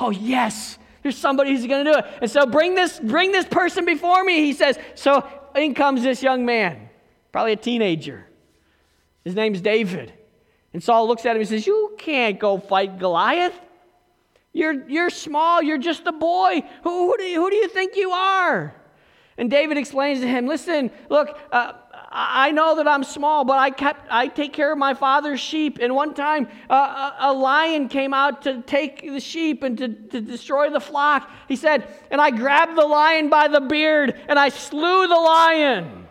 Oh, 0.00 0.10
yes, 0.10 0.78
there's 1.02 1.16
somebody 1.16 1.50
who's 1.50 1.66
going 1.66 1.84
to 1.84 1.92
do 1.92 1.98
it. 1.98 2.04
And 2.22 2.30
so 2.30 2.46
bring 2.46 2.74
this, 2.74 2.98
bring 2.98 3.30
this 3.30 3.46
person 3.46 3.84
before 3.84 4.24
me, 4.24 4.44
he 4.44 4.52
says. 4.52 4.78
So 4.94 5.26
in 5.54 5.74
comes 5.74 6.02
this 6.02 6.22
young 6.22 6.44
man, 6.44 6.88
probably 7.30 7.52
a 7.52 7.56
teenager. 7.56 8.26
His 9.24 9.34
name's 9.34 9.60
David. 9.60 10.12
And 10.72 10.82
Saul 10.82 11.06
looks 11.06 11.26
at 11.26 11.36
him 11.36 11.40
and 11.40 11.48
says, 11.48 11.66
You 11.66 11.94
can't 11.98 12.38
go 12.38 12.58
fight 12.58 12.98
Goliath. 12.98 13.58
You're, 14.52 14.88
you're 14.88 15.10
small. 15.10 15.62
You're 15.62 15.78
just 15.78 16.06
a 16.06 16.12
boy. 16.12 16.62
Who, 16.82 17.06
who, 17.10 17.16
do, 17.16 17.24
you, 17.24 17.40
who 17.40 17.50
do 17.50 17.56
you 17.56 17.68
think 17.68 17.96
you 17.96 18.10
are? 18.10 18.74
And 19.38 19.50
David 19.50 19.78
explains 19.78 20.20
to 20.20 20.26
him, 20.26 20.46
Listen, 20.46 20.90
look, 21.08 21.38
uh, 21.50 21.72
I 22.14 22.50
know 22.50 22.76
that 22.76 22.86
I'm 22.86 23.04
small, 23.04 23.42
but 23.44 23.58
I 23.58 23.70
kept 23.70 24.06
I 24.10 24.28
take 24.28 24.52
care 24.52 24.70
of 24.70 24.76
my 24.76 24.92
father's 24.92 25.40
sheep. 25.40 25.78
And 25.80 25.94
one 25.94 26.12
time, 26.12 26.46
uh, 26.68 26.74
a, 27.18 27.30
a, 27.30 27.32
lion 27.32 27.88
came 27.88 28.12
out 28.12 28.42
to 28.42 28.60
take 28.62 29.00
the 29.00 29.18
sheep 29.18 29.62
and 29.62 29.78
to, 29.78 29.88
to 29.88 30.20
destroy 30.20 30.68
the 30.68 30.80
flock. 30.80 31.30
He 31.48 31.56
said, 31.56 31.88
and 32.10 32.20
I 32.20 32.30
grabbed 32.30 32.76
the 32.76 32.84
lion 32.84 33.30
by 33.30 33.48
the 33.48 33.62
beard 33.62 34.20
and 34.28 34.38
I 34.38 34.50
slew 34.50 35.08
the 35.08 35.14
lion. 35.14 36.06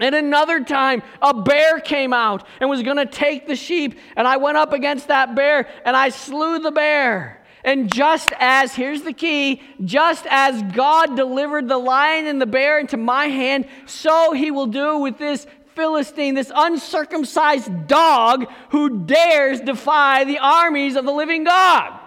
And 0.00 0.14
another 0.14 0.62
time, 0.62 1.02
a 1.22 1.32
bear 1.32 1.80
came 1.80 2.12
out 2.12 2.46
and 2.60 2.68
was 2.68 2.82
going 2.82 2.98
to 2.98 3.06
take 3.06 3.46
the 3.46 3.56
sheep, 3.56 3.98
and 4.14 4.28
I 4.28 4.36
went 4.36 4.58
up 4.58 4.74
against 4.74 5.08
that 5.08 5.34
bear 5.34 5.66
and 5.86 5.96
I 5.96 6.10
slew 6.10 6.58
the 6.58 6.70
bear. 6.70 7.45
And 7.66 7.92
just 7.92 8.32
as, 8.38 8.76
here's 8.76 9.02
the 9.02 9.12
key, 9.12 9.60
just 9.84 10.24
as 10.30 10.62
God 10.72 11.16
delivered 11.16 11.66
the 11.66 11.76
lion 11.76 12.28
and 12.28 12.40
the 12.40 12.46
bear 12.46 12.78
into 12.78 12.96
my 12.96 13.26
hand, 13.26 13.66
so 13.86 14.32
he 14.32 14.52
will 14.52 14.68
do 14.68 14.98
with 14.98 15.18
this 15.18 15.48
Philistine, 15.74 16.34
this 16.34 16.52
uncircumcised 16.54 17.88
dog 17.88 18.46
who 18.70 19.00
dares 19.00 19.60
defy 19.60 20.22
the 20.22 20.38
armies 20.38 20.94
of 20.94 21.04
the 21.04 21.10
living 21.10 21.42
God. 21.42 21.98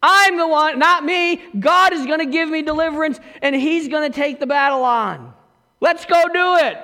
I'm 0.00 0.38
the 0.38 0.46
one, 0.46 0.78
not 0.78 1.04
me. 1.04 1.42
God 1.58 1.92
is 1.92 2.06
going 2.06 2.20
to 2.20 2.26
give 2.26 2.48
me 2.48 2.62
deliverance 2.62 3.18
and 3.42 3.56
he's 3.56 3.88
going 3.88 4.10
to 4.10 4.16
take 4.16 4.38
the 4.38 4.46
battle 4.46 4.84
on. 4.84 5.34
Let's 5.80 6.04
go 6.04 6.22
do 6.32 6.64
it. 6.64 6.78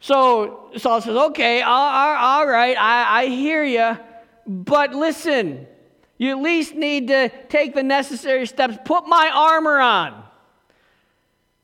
So 0.00 0.70
Saul 0.78 1.00
says, 1.00 1.16
Okay, 1.16 1.62
all, 1.62 2.16
all 2.16 2.46
right, 2.46 2.76
I, 2.76 3.22
I 3.22 3.26
hear 3.26 3.62
you. 3.62 3.96
But 4.48 4.94
listen, 4.94 5.68
you 6.16 6.30
at 6.30 6.42
least 6.42 6.74
need 6.74 7.08
to 7.08 7.28
take 7.48 7.74
the 7.74 7.82
necessary 7.82 8.46
steps. 8.46 8.78
Put 8.84 9.06
my 9.06 9.30
armor 9.34 9.80
on. 9.80 10.22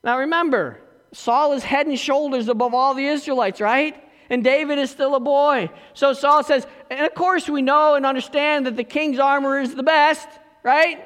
Now 0.03 0.19
remember, 0.19 0.81
Saul 1.13 1.53
is 1.53 1.63
head 1.63 1.87
and 1.87 1.99
shoulders 1.99 2.49
above 2.49 2.75
all 2.75 2.95
the 2.95 3.07
Israelites, 3.07 3.61
right? 3.61 3.97
And 4.29 4.45
David 4.45 4.79
is 4.79 4.91
still 4.91 5.15
a 5.17 5.21
boy. 5.21 5.71
So 5.95 6.13
Saul 6.13 6.45
says, 6.45 6.67
and 6.89 7.05
of 7.05 7.15
course 7.15 7.49
we 7.49 7.63
know 7.63 7.95
and 7.95 8.07
understand 8.07 8.67
that 8.67 8.77
the 8.77 8.85
king's 8.85 9.19
armor 9.19 9.59
is 9.59 9.75
the 9.75 9.83
best, 9.83 10.29
right? 10.63 11.05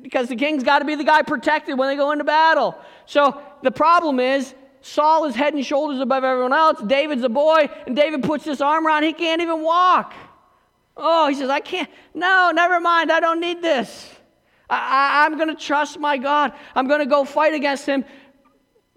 Because 0.00 0.28
the 0.28 0.36
king's 0.36 0.62
got 0.62 0.78
to 0.78 0.84
be 0.84 0.94
the 0.94 1.04
guy 1.04 1.22
protected 1.22 1.78
when 1.78 1.88
they 1.88 1.96
go 1.96 2.12
into 2.12 2.24
battle. 2.24 2.74
So 3.06 3.42
the 3.62 3.70
problem 3.70 4.20
is, 4.20 4.54
Saul 4.80 5.26
is 5.26 5.36
head 5.36 5.54
and 5.54 5.64
shoulders 5.64 6.00
above 6.00 6.24
everyone 6.24 6.52
else. 6.52 6.82
David's 6.84 7.22
a 7.22 7.28
boy, 7.28 7.68
and 7.86 7.94
David 7.94 8.24
puts 8.24 8.44
this 8.44 8.60
armor 8.60 8.90
on. 8.90 9.02
He 9.04 9.12
can't 9.12 9.40
even 9.40 9.62
walk. 9.62 10.12
Oh, 10.96 11.28
he 11.28 11.34
says, 11.34 11.50
I 11.50 11.60
can't. 11.60 11.88
No, 12.14 12.50
never 12.54 12.80
mind. 12.80 13.10
I 13.10 13.20
don't 13.20 13.40
need 13.40 13.62
this. 13.62 14.10
I, 14.68 15.26
am 15.26 15.36
going 15.36 15.48
to 15.48 15.54
trust 15.54 15.98
my 15.98 16.16
God. 16.16 16.52
I'm 16.74 16.88
going 16.88 17.00
to 17.00 17.06
go 17.06 17.24
fight 17.24 17.54
against 17.54 17.86
him 17.86 18.04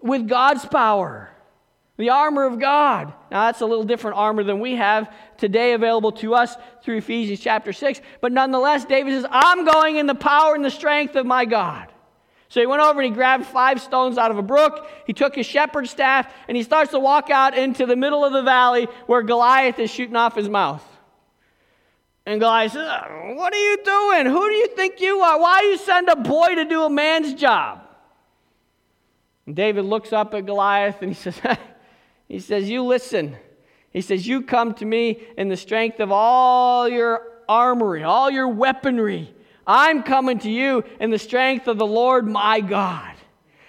with 0.00 0.28
God's 0.28 0.64
power, 0.64 1.30
the 1.96 2.10
armor 2.10 2.44
of 2.44 2.58
God. 2.58 3.12
Now, 3.30 3.46
that's 3.46 3.60
a 3.60 3.66
little 3.66 3.84
different 3.84 4.16
armor 4.16 4.42
than 4.42 4.60
we 4.60 4.76
have 4.76 5.12
today 5.36 5.72
available 5.72 6.12
to 6.12 6.34
us 6.34 6.56
through 6.82 6.98
Ephesians 6.98 7.40
chapter 7.40 7.72
6. 7.72 8.00
But 8.20 8.32
nonetheless, 8.32 8.84
David 8.84 9.12
says, 9.12 9.26
I'm 9.30 9.64
going 9.64 9.96
in 9.96 10.06
the 10.06 10.14
power 10.14 10.54
and 10.54 10.64
the 10.64 10.70
strength 10.70 11.16
of 11.16 11.26
my 11.26 11.44
God. 11.44 11.92
So 12.48 12.60
he 12.60 12.66
went 12.66 12.80
over 12.80 13.00
and 13.00 13.10
he 13.10 13.14
grabbed 13.14 13.44
five 13.44 13.80
stones 13.80 14.18
out 14.18 14.30
of 14.30 14.38
a 14.38 14.42
brook. 14.42 14.88
He 15.06 15.12
took 15.12 15.34
his 15.34 15.46
shepherd's 15.46 15.90
staff 15.90 16.32
and 16.48 16.56
he 16.56 16.62
starts 16.62 16.92
to 16.92 17.00
walk 17.00 17.28
out 17.28 17.58
into 17.58 17.86
the 17.86 17.96
middle 17.96 18.24
of 18.24 18.32
the 18.32 18.42
valley 18.42 18.86
where 19.06 19.22
Goliath 19.22 19.78
is 19.78 19.90
shooting 19.90 20.16
off 20.16 20.36
his 20.36 20.48
mouth. 20.48 20.84
And 22.26 22.40
Goliath 22.40 22.72
says, 22.72 22.88
What 23.36 23.54
are 23.54 23.70
you 23.70 23.78
doing? 23.84 24.26
Who 24.26 24.48
do 24.48 24.54
you 24.54 24.66
think 24.68 25.00
you 25.00 25.20
are? 25.20 25.40
Why 25.40 25.60
do 25.60 25.66
you 25.68 25.78
send 25.78 26.08
a 26.08 26.16
boy 26.16 26.56
to 26.56 26.64
do 26.64 26.82
a 26.82 26.90
man's 26.90 27.34
job? 27.34 27.86
And 29.46 29.54
David 29.54 29.84
looks 29.84 30.12
up 30.12 30.34
at 30.34 30.44
Goliath 30.44 31.00
and 31.02 31.14
he 31.14 31.14
says, 31.30 31.40
He 32.28 32.40
says, 32.40 32.68
You 32.68 32.82
listen. 32.82 33.36
He 33.90 34.00
says, 34.00 34.26
You 34.26 34.42
come 34.42 34.74
to 34.74 34.84
me 34.84 35.22
in 35.38 35.48
the 35.48 35.56
strength 35.56 36.00
of 36.00 36.10
all 36.10 36.88
your 36.88 37.22
armory, 37.48 38.02
all 38.02 38.28
your 38.28 38.48
weaponry. 38.48 39.32
I'm 39.66 40.02
coming 40.02 40.38
to 40.40 40.50
you 40.50 40.84
in 41.00 41.10
the 41.10 41.18
strength 41.18 41.66
of 41.66 41.78
the 41.78 41.86
Lord 41.86 42.26
my 42.26 42.60
God. 42.60 43.15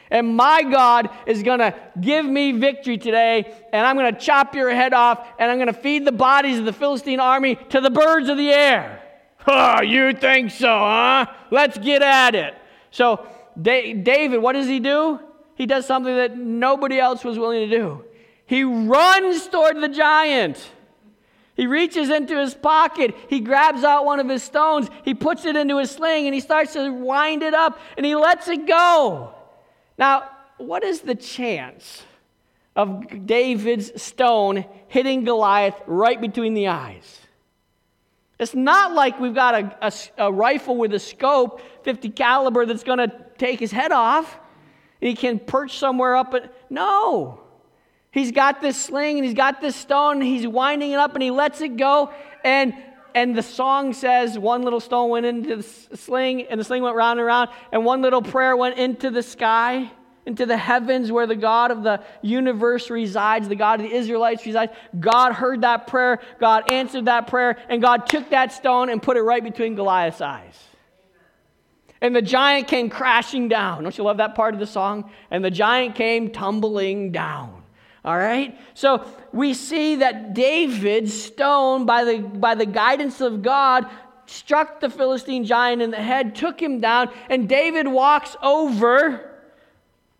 And 0.10 0.36
my 0.36 0.64
God 0.64 1.10
is 1.26 1.44
going 1.44 1.60
to 1.60 1.76
give 2.00 2.26
me 2.26 2.54
victory 2.54 2.98
today, 2.98 3.54
and 3.74 3.86
I'm 3.86 3.98
going 3.98 4.14
to 4.14 4.20
chop 4.20 4.56
your 4.56 4.70
head 4.70 4.94
off, 4.94 5.28
and 5.38 5.52
I'm 5.52 5.58
going 5.58 5.68
to 5.68 5.74
feed 5.74 6.06
the 6.06 6.12
bodies 6.12 6.60
of 6.60 6.66
the 6.66 6.74
Philistine 6.74 7.20
army 7.20 7.56
to 7.70 7.82
the 7.82 7.90
birds 7.90 8.30
of 8.30 8.38
the 8.38 8.50
air. 8.50 9.04
Oh, 9.50 9.82
you 9.82 10.12
think 10.12 10.52
so, 10.52 10.68
huh? 10.68 11.26
Let's 11.52 11.78
get 11.78 12.02
at 12.02 12.36
it. 12.36 12.54
So, 12.92 13.26
David, 13.62 14.40
what 14.40 14.54
does 14.54 14.68
he 14.68 14.82
do? 14.82 15.22
He 15.56 15.66
does 15.66 15.86
something 15.86 16.14
that 16.14 16.38
nobody 16.38 17.00
else 17.00 17.24
was 17.24 17.40
willing 17.40 17.70
to 17.70 17.78
do. 17.78 18.04
He 18.46 18.66
runs 18.66 19.48
toward 19.48 19.80
the 19.82 19.88
giant. 19.88 20.70
He 21.56 21.66
reaches 21.66 22.10
into 22.10 22.38
his 22.38 22.54
pocket. 22.54 23.16
He 23.30 23.40
grabs 23.40 23.84
out 23.84 24.06
one 24.06 24.20
of 24.20 24.30
his 24.30 24.44
stones. 24.44 24.90
He 25.04 25.16
puts 25.16 25.46
it 25.46 25.56
into 25.56 25.80
his 25.80 25.90
sling 25.90 26.28
and 26.28 26.36
he 26.36 26.40
starts 26.40 26.74
to 26.74 26.92
wind 26.92 27.42
it 27.42 27.56
up 27.56 27.80
and 27.98 28.06
he 28.06 28.16
lets 28.16 28.48
it 28.48 28.68
go. 28.68 29.34
Now, 29.98 30.30
what 30.58 30.84
is 30.84 31.02
the 31.02 31.16
chance 31.16 32.04
of 32.76 33.26
David's 33.26 34.02
stone 34.02 34.66
hitting 34.88 35.24
Goliath 35.24 35.82
right 35.88 36.20
between 36.20 36.54
the 36.54 36.68
eyes? 36.68 37.20
It's 38.40 38.54
not 38.54 38.94
like 38.94 39.20
we've 39.20 39.34
got 39.34 39.56
a, 39.56 39.88
a, 39.88 40.26
a 40.28 40.32
rifle 40.32 40.78
with 40.78 40.94
a 40.94 41.00
scope, 41.00 41.62
50 41.84 42.10
caliber, 42.12 42.66
that's 42.66 42.84
going 42.84 43.00
to 43.00 43.12
take 43.38 43.60
his 43.60 43.72
head 43.72 43.92
off. 43.92 44.38
He 45.00 45.16
can 45.16 45.40
perch 45.40 45.78
somewhere 45.78 46.16
up. 46.16 46.34
At, 46.34 46.54
no. 46.70 47.42
He's 48.12 48.32
got 48.32 48.62
this 48.62 48.78
sling 48.80 49.18
and 49.18 49.26
he's 49.26 49.36
got 49.36 49.62
this 49.62 49.76
stone, 49.76 50.18
and 50.18 50.24
he's 50.24 50.48
winding 50.48 50.92
it 50.92 51.00
up 51.00 51.14
and 51.14 51.24
he 51.24 51.32
lets 51.32 51.62
it 51.62 51.78
go. 51.78 52.12
And 52.44 52.76
and 53.16 53.38
the 53.38 53.44
song 53.44 53.94
says 53.94 54.38
one 54.38 54.62
little 54.62 54.80
stone 54.80 55.10
went 55.10 55.26
into 55.26 55.58
the 55.58 55.64
sling, 55.64 56.44
and 56.44 56.60
the 56.60 56.64
sling 56.64 56.84
went 56.84 56.96
round 56.96 57.20
and 57.20 57.28
round, 57.28 57.50
and 57.72 57.86
one 57.86 58.02
little 58.02 58.22
prayer 58.22 58.56
went 58.56 58.78
into 58.78 59.10
the 59.10 59.24
sky, 59.24 59.92
into 60.26 60.46
the 60.46 60.58
heavens 60.58 61.12
where 61.12 61.26
the 61.26 61.36
God 61.36 61.72
of 61.72 61.84
the 61.84 62.04
universe 62.22 62.90
resides, 62.90 63.48
the 63.48 63.56
God 63.56 63.80
of 63.80 63.90
the 63.90 63.96
Israelites 63.96 64.46
resides. 64.46 64.74
God 65.00 65.34
heard 65.34 65.62
that 65.62 65.88
prayer, 65.88 66.20
God 66.40 66.70
answered 66.70 67.06
that 67.06 67.28
prayer, 67.28 67.58
and 67.70 67.82
God 67.82 68.08
took 68.08 68.30
that 68.32 68.52
stone 68.52 68.90
and 68.90 69.02
put 69.02 69.18
it 69.18 69.22
right 69.22 69.44
between 69.44 69.76
Goliath's 69.76 70.22
eyes. 70.22 70.58
And 72.02 72.16
the 72.16 72.22
giant 72.22 72.68
came 72.68 72.90
crashing 72.90 73.48
down. 73.48 73.84
Don't 73.84 73.98
you 73.98 74.04
love 74.04 74.18
that 74.18 74.36
part 74.36 74.54
of 74.54 74.60
the 74.60 74.68
song? 74.68 75.10
And 75.32 75.44
the 75.44 75.50
giant 75.50 75.96
came 75.96 76.30
tumbling 76.30 77.12
down. 77.12 77.57
All 78.08 78.18
right? 78.18 78.58
So 78.74 79.06
we 79.34 79.54
see 79.54 79.98
that 79.98 80.34
David's 80.34 81.14
stone, 81.14 81.86
by 81.86 82.06
the, 82.06 82.20
by 82.20 82.56
the 82.56 82.66
guidance 82.66 83.20
of 83.20 83.42
God, 83.42 83.86
struck 84.28 84.80
the 84.80 84.90
Philistine 84.90 85.44
giant 85.44 85.82
in 85.82 85.92
the 85.92 85.98
head, 85.98 86.34
took 86.34 86.58
him 86.58 86.80
down, 86.80 87.10
and 87.30 87.50
David 87.50 87.86
walks 87.86 88.38
over. 88.42 89.30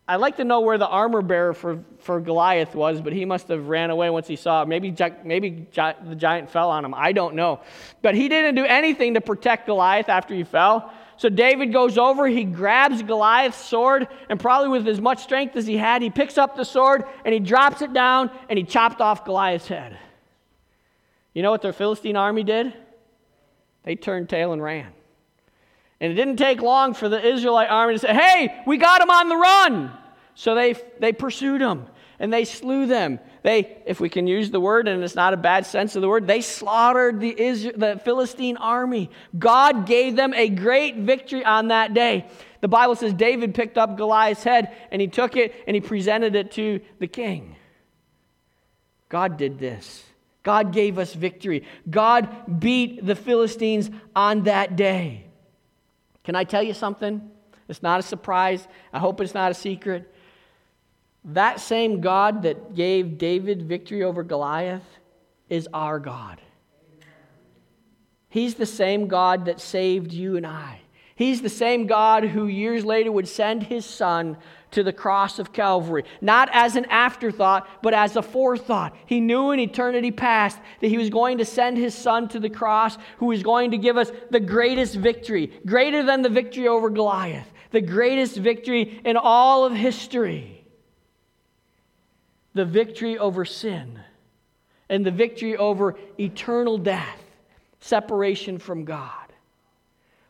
I'd 0.06 0.16
like 0.16 0.36
to 0.36 0.44
know 0.44 0.60
where 0.60 0.76
the 0.76 0.86
armor 0.86 1.22
bearer 1.22 1.54
for, 1.54 1.82
for 2.00 2.20
Goliath 2.20 2.74
was, 2.74 3.00
but 3.00 3.14
he 3.14 3.24
must 3.24 3.48
have 3.48 3.68
ran 3.68 3.88
away 3.88 4.10
once 4.10 4.28
he 4.28 4.36
saw 4.36 4.62
it. 4.62 4.68
Maybe, 4.68 4.94
maybe 5.24 5.66
the 5.72 6.14
giant 6.14 6.50
fell 6.50 6.68
on 6.68 6.84
him. 6.84 6.92
I 6.92 7.12
don't 7.12 7.36
know. 7.36 7.60
But 8.02 8.14
he 8.14 8.28
didn't 8.28 8.54
do 8.54 8.66
anything 8.66 9.14
to 9.14 9.22
protect 9.22 9.64
Goliath 9.64 10.10
after 10.10 10.34
he 10.34 10.44
fell. 10.44 10.92
So 11.18 11.28
David 11.28 11.72
goes 11.72 11.98
over, 11.98 12.28
he 12.28 12.44
grabs 12.44 13.02
Goliath's 13.02 13.58
sword, 13.58 14.06
and 14.30 14.38
probably 14.38 14.68
with 14.68 14.86
as 14.86 15.00
much 15.00 15.20
strength 15.20 15.56
as 15.56 15.66
he 15.66 15.76
had, 15.76 16.00
he 16.00 16.10
picks 16.10 16.38
up 16.38 16.56
the 16.56 16.64
sword 16.64 17.04
and 17.24 17.34
he 17.34 17.40
drops 17.40 17.82
it 17.82 17.92
down 17.92 18.30
and 18.48 18.56
he 18.56 18.64
chopped 18.64 19.00
off 19.00 19.24
Goliath's 19.24 19.66
head. 19.66 19.98
You 21.34 21.42
know 21.42 21.50
what 21.50 21.62
the 21.62 21.72
Philistine 21.72 22.16
army 22.16 22.44
did? 22.44 22.72
They 23.82 23.96
turned 23.96 24.28
tail 24.28 24.52
and 24.52 24.62
ran. 24.62 24.92
And 26.00 26.12
it 26.12 26.14
didn't 26.14 26.36
take 26.36 26.62
long 26.62 26.94
for 26.94 27.08
the 27.08 27.20
Israelite 27.20 27.68
army 27.68 27.94
to 27.94 27.98
say, 27.98 28.14
Hey, 28.14 28.62
we 28.64 28.76
got 28.76 29.00
him 29.00 29.10
on 29.10 29.28
the 29.28 29.36
run. 29.36 29.92
So 30.36 30.54
they, 30.54 30.76
they 31.00 31.12
pursued 31.12 31.60
him 31.60 31.86
and 32.20 32.32
they 32.32 32.44
slew 32.44 32.86
them. 32.86 33.18
They, 33.42 33.78
if 33.86 34.00
we 34.00 34.08
can 34.08 34.26
use 34.26 34.50
the 34.50 34.60
word, 34.60 34.88
and 34.88 35.02
it's 35.02 35.14
not 35.14 35.34
a 35.34 35.36
bad 35.36 35.66
sense 35.66 35.94
of 35.96 36.02
the 36.02 36.08
word, 36.08 36.26
they 36.26 36.40
slaughtered 36.40 37.20
the, 37.20 37.40
Israel, 37.40 37.74
the 37.76 38.00
Philistine 38.04 38.56
army. 38.56 39.10
God 39.38 39.86
gave 39.86 40.16
them 40.16 40.34
a 40.34 40.48
great 40.48 40.96
victory 40.96 41.44
on 41.44 41.68
that 41.68 41.94
day. 41.94 42.26
The 42.60 42.68
Bible 42.68 42.96
says 42.96 43.12
David 43.14 43.54
picked 43.54 43.78
up 43.78 43.96
Goliath's 43.96 44.42
head 44.42 44.76
and 44.90 45.00
he 45.00 45.08
took 45.08 45.36
it 45.36 45.54
and 45.66 45.74
he 45.74 45.80
presented 45.80 46.34
it 46.34 46.52
to 46.52 46.80
the 46.98 47.06
king. 47.06 47.56
God 49.08 49.36
did 49.36 49.58
this. 49.58 50.04
God 50.42 50.72
gave 50.72 50.98
us 50.98 51.14
victory. 51.14 51.64
God 51.88 52.60
beat 52.60 53.04
the 53.04 53.14
Philistines 53.14 53.90
on 54.16 54.44
that 54.44 54.76
day. 54.76 55.26
Can 56.24 56.34
I 56.34 56.44
tell 56.44 56.62
you 56.62 56.74
something? 56.74 57.30
It's 57.68 57.82
not 57.82 58.00
a 58.00 58.02
surprise. 58.02 58.66
I 58.92 58.98
hope 58.98 59.20
it's 59.20 59.34
not 59.34 59.50
a 59.50 59.54
secret. 59.54 60.12
That 61.24 61.60
same 61.60 62.00
God 62.00 62.42
that 62.42 62.74
gave 62.74 63.18
David 63.18 63.62
victory 63.62 64.02
over 64.02 64.22
Goliath 64.22 64.84
is 65.48 65.68
our 65.72 65.98
God. 65.98 66.40
He's 68.28 68.54
the 68.54 68.66
same 68.66 69.08
God 69.08 69.46
that 69.46 69.60
saved 69.60 70.12
you 70.12 70.36
and 70.36 70.46
I. 70.46 70.80
He's 71.16 71.42
the 71.42 71.48
same 71.48 71.86
God 71.86 72.24
who 72.24 72.46
years 72.46 72.84
later 72.84 73.10
would 73.10 73.26
send 73.26 73.64
his 73.64 73.84
son 73.84 74.36
to 74.70 74.82
the 74.82 74.92
cross 74.92 75.38
of 75.38 75.52
Calvary, 75.52 76.04
not 76.20 76.48
as 76.52 76.76
an 76.76 76.84
afterthought, 76.84 77.66
but 77.82 77.94
as 77.94 78.14
a 78.14 78.22
forethought. 78.22 78.94
He 79.06 79.18
knew 79.18 79.50
in 79.50 79.58
eternity 79.58 80.12
past 80.12 80.58
that 80.80 80.88
he 80.88 80.98
was 80.98 81.10
going 81.10 81.38
to 81.38 81.44
send 81.44 81.78
his 81.78 81.94
son 81.94 82.28
to 82.28 82.38
the 82.38 82.50
cross, 82.50 82.98
who 83.16 83.26
was 83.26 83.42
going 83.42 83.72
to 83.72 83.78
give 83.78 83.96
us 83.96 84.12
the 84.30 84.38
greatest 84.38 84.94
victory, 84.94 85.50
greater 85.66 86.04
than 86.04 86.22
the 86.22 86.28
victory 86.28 86.68
over 86.68 86.90
Goliath, 86.90 87.50
the 87.72 87.80
greatest 87.80 88.36
victory 88.36 89.00
in 89.04 89.16
all 89.16 89.64
of 89.64 89.72
history 89.72 90.57
the 92.54 92.64
victory 92.64 93.18
over 93.18 93.44
sin 93.44 94.00
and 94.88 95.04
the 95.04 95.10
victory 95.10 95.56
over 95.56 95.96
eternal 96.18 96.78
death, 96.78 97.22
separation 97.80 98.58
from 98.58 98.84
God. 98.84 99.12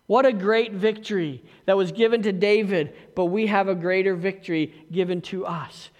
What 0.06 0.26
a 0.26 0.32
great 0.32 0.72
victory 0.72 1.42
that 1.66 1.76
was 1.76 1.92
given 1.92 2.22
to 2.22 2.32
David, 2.32 2.94
but 3.14 3.26
we 3.26 3.46
have 3.46 3.68
a 3.68 3.74
greater 3.74 4.14
victory 4.14 4.86
given 4.90 5.20
to 5.22 5.44
us. 5.46 5.90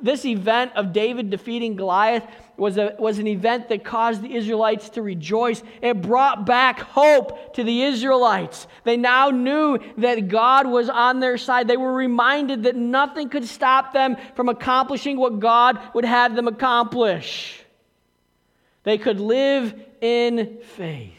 This 0.00 0.24
event 0.24 0.72
of 0.74 0.92
David 0.92 1.30
defeating 1.30 1.76
Goliath 1.76 2.26
was, 2.56 2.76
a, 2.76 2.94
was 2.98 3.18
an 3.18 3.26
event 3.26 3.68
that 3.68 3.84
caused 3.84 4.22
the 4.22 4.34
Israelites 4.34 4.90
to 4.90 5.02
rejoice. 5.02 5.62
It 5.80 6.02
brought 6.02 6.44
back 6.44 6.80
hope 6.80 7.54
to 7.54 7.64
the 7.64 7.82
Israelites. 7.84 8.66
They 8.84 8.96
now 8.96 9.30
knew 9.30 9.78
that 9.98 10.28
God 10.28 10.66
was 10.66 10.88
on 10.88 11.20
their 11.20 11.38
side. 11.38 11.68
They 11.68 11.76
were 11.76 11.94
reminded 11.94 12.64
that 12.64 12.76
nothing 12.76 13.28
could 13.28 13.44
stop 13.44 13.92
them 13.92 14.16
from 14.34 14.48
accomplishing 14.48 15.16
what 15.16 15.40
God 15.40 15.78
would 15.94 16.04
have 16.04 16.34
them 16.34 16.48
accomplish. 16.48 17.62
They 18.82 18.98
could 18.98 19.20
live 19.20 19.74
in 20.00 20.58
faith. 20.62 21.12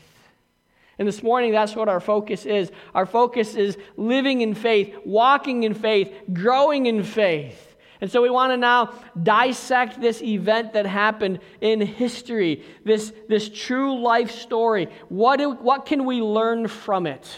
And 0.98 1.08
this 1.08 1.24
morning, 1.24 1.54
that's 1.54 1.76
what 1.76 1.88
our 1.88 2.02
focus 2.02 2.46
is. 2.46 2.72
Our 2.94 3.06
focus 3.06 3.56
is 3.56 3.78
living 3.96 4.42
in 4.42 4.54
faith, 4.54 4.94
walking 5.06 5.64
in 5.64 5.74
faith, 5.74 6.14
growing 6.34 6.88
in 6.88 7.04
faith. 7.04 7.69
And 8.02 8.10
so 8.10 8.22
we 8.22 8.30
want 8.30 8.54
to 8.54 8.58
now 8.58 8.94
dissect 9.22 10.00
this 10.00 10.22
event 10.22 10.74
that 10.74 10.86
happened 10.86 11.40
in 11.60 11.82
history, 11.82 12.64
this, 12.86 13.12
this 13.28 13.50
true 13.50 14.02
life 14.02 14.32
story. 14.32 14.88
What, 15.10 15.38
do, 15.38 15.52
what 15.52 15.86
can 15.86 16.06
we 16.06 16.22
learn 16.22 16.68
from 16.68 17.06
it? 17.06 17.30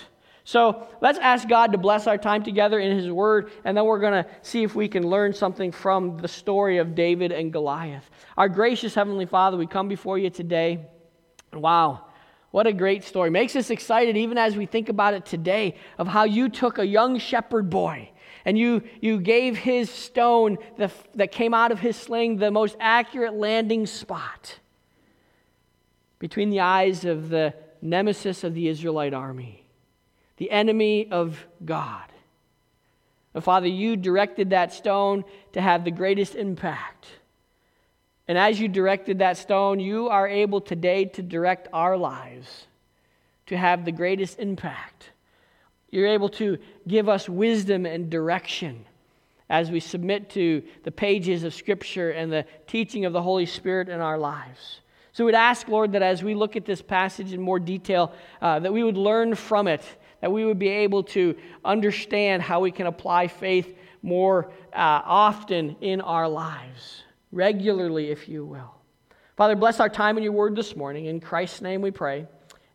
So 0.43 0.87
let's 1.01 1.17
ask 1.17 1.47
God 1.47 1.71
to 1.71 1.77
bless 1.77 2.07
our 2.07 2.17
time 2.17 2.43
together 2.43 2.79
in 2.79 2.97
His 2.97 3.09
Word, 3.09 3.51
and 3.63 3.77
then 3.77 3.85
we're 3.85 3.99
going 3.99 4.23
to 4.23 4.29
see 4.41 4.63
if 4.63 4.75
we 4.75 4.87
can 4.87 5.07
learn 5.07 5.33
something 5.33 5.71
from 5.71 6.17
the 6.17 6.27
story 6.27 6.77
of 6.77 6.95
David 6.95 7.31
and 7.31 7.53
Goliath. 7.53 8.09
Our 8.37 8.49
gracious 8.49 8.95
Heavenly 8.95 9.25
Father, 9.25 9.55
we 9.55 9.67
come 9.67 9.87
before 9.87 10.17
you 10.17 10.29
today. 10.29 10.85
Wow, 11.53 12.05
what 12.49 12.67
a 12.67 12.73
great 12.73 13.03
story. 13.03 13.29
Makes 13.29 13.55
us 13.55 13.69
excited 13.69 14.17
even 14.17 14.37
as 14.37 14.57
we 14.57 14.65
think 14.65 14.89
about 14.89 15.13
it 15.13 15.25
today 15.25 15.75
of 15.97 16.07
how 16.07 16.23
you 16.25 16.49
took 16.49 16.79
a 16.79 16.85
young 16.85 17.17
shepherd 17.17 17.69
boy 17.69 18.10
and 18.45 18.57
you, 18.57 18.83
you 18.99 19.19
gave 19.19 19.57
his 19.57 19.89
stone 19.89 20.57
the, 20.77 20.91
that 21.15 21.31
came 21.31 21.53
out 21.53 21.71
of 21.71 21.79
his 21.79 21.95
sling 21.95 22.37
the 22.37 22.51
most 22.51 22.75
accurate 22.79 23.33
landing 23.33 23.85
spot 23.85 24.59
between 26.19 26.49
the 26.49 26.59
eyes 26.59 27.05
of 27.05 27.29
the 27.29 27.53
nemesis 27.81 28.43
of 28.43 28.53
the 28.53 28.67
Israelite 28.67 29.13
army, 29.13 29.65
the 30.37 30.51
enemy 30.51 31.09
of 31.11 31.45
God. 31.63 32.05
And 33.33 33.43
Father, 33.43 33.67
you 33.67 33.95
directed 33.95 34.49
that 34.49 34.73
stone 34.73 35.23
to 35.53 35.61
have 35.61 35.83
the 35.83 35.91
greatest 35.91 36.35
impact. 36.35 37.07
And 38.27 38.37
as 38.37 38.59
you 38.59 38.67
directed 38.67 39.19
that 39.19 39.37
stone, 39.37 39.79
you 39.79 40.09
are 40.09 40.27
able 40.27 40.61
today 40.61 41.05
to 41.05 41.21
direct 41.21 41.67
our 41.73 41.97
lives 41.97 42.67
to 43.47 43.57
have 43.57 43.83
the 43.83 43.91
greatest 43.91 44.39
impact. 44.39 45.10
You're 45.91 46.07
able 46.07 46.29
to 46.29 46.57
give 46.87 47.07
us 47.09 47.29
wisdom 47.29 47.85
and 47.85 48.09
direction 48.09 48.85
as 49.49 49.69
we 49.69 49.81
submit 49.81 50.29
to 50.31 50.63
the 50.83 50.91
pages 50.91 51.43
of 51.43 51.53
Scripture 51.53 52.11
and 52.11 52.31
the 52.31 52.45
teaching 52.65 53.03
of 53.03 53.11
the 53.11 53.21
Holy 53.21 53.45
Spirit 53.45 53.89
in 53.89 53.99
our 53.99 54.17
lives. 54.17 54.79
So 55.11 55.25
we'd 55.25 55.35
ask, 55.35 55.67
Lord, 55.67 55.91
that 55.91 56.01
as 56.01 56.23
we 56.23 56.33
look 56.33 56.55
at 56.55 56.65
this 56.65 56.81
passage 56.81 57.33
in 57.33 57.41
more 57.41 57.59
detail, 57.59 58.13
uh, 58.41 58.59
that 58.59 58.71
we 58.71 58.81
would 58.81 58.95
learn 58.95 59.35
from 59.35 59.67
it, 59.67 59.83
that 60.21 60.31
we 60.31 60.45
would 60.45 60.57
be 60.57 60.69
able 60.69 61.03
to 61.03 61.35
understand 61.65 62.41
how 62.41 62.61
we 62.61 62.71
can 62.71 62.87
apply 62.87 63.27
faith 63.27 63.77
more 64.01 64.51
uh, 64.73 65.01
often 65.03 65.75
in 65.81 65.99
our 65.99 66.29
lives, 66.29 67.03
regularly, 67.33 68.09
if 68.09 68.29
you 68.29 68.45
will. 68.45 68.73
Father, 69.35 69.55
bless 69.55 69.81
our 69.81 69.89
time 69.89 70.17
in 70.17 70.23
your 70.23 70.33
word 70.33 70.55
this 70.55 70.77
morning. 70.77 71.05
In 71.05 71.19
Christ's 71.19 71.61
name 71.61 71.81
we 71.81 71.91
pray. 71.91 72.25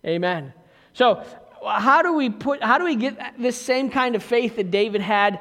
Amen. 0.04 0.52
So, 0.92 1.24
how 1.64 2.02
do 2.02 2.12
we 2.14 2.30
put 2.30 2.62
how 2.62 2.78
do 2.78 2.84
we 2.84 2.96
get 2.96 3.34
this 3.38 3.60
same 3.60 3.90
kind 3.90 4.14
of 4.14 4.22
faith 4.22 4.56
that 4.56 4.70
David 4.70 5.00
had 5.00 5.40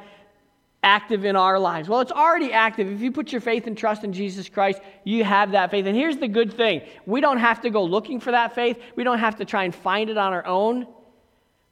active 0.83 1.25
in 1.25 1.35
our 1.35 1.59
lives? 1.59 1.89
Well, 1.89 1.99
it's 1.99 2.11
already 2.11 2.53
active. 2.53 2.91
If 2.91 3.01
you 3.01 3.11
put 3.11 3.31
your 3.31 3.41
faith 3.41 3.67
and 3.67 3.77
trust 3.77 4.03
in 4.03 4.13
Jesus 4.13 4.47
Christ, 4.47 4.79
you 5.03 5.23
have 5.23 5.51
that 5.51 5.71
faith. 5.71 5.85
And 5.87 5.95
here's 5.97 6.17
the 6.17 6.27
good 6.27 6.53
thing. 6.53 6.81
We 7.05 7.21
don't 7.21 7.39
have 7.39 7.61
to 7.61 7.69
go 7.69 7.83
looking 7.83 8.19
for 8.19 8.31
that 8.31 8.53
faith. 8.53 8.79
We 8.95 9.03
don't 9.03 9.19
have 9.19 9.37
to 9.37 9.45
try 9.45 9.63
and 9.63 9.73
find 9.73 10.09
it 10.09 10.17
on 10.17 10.31
our 10.31 10.45
own 10.45 10.87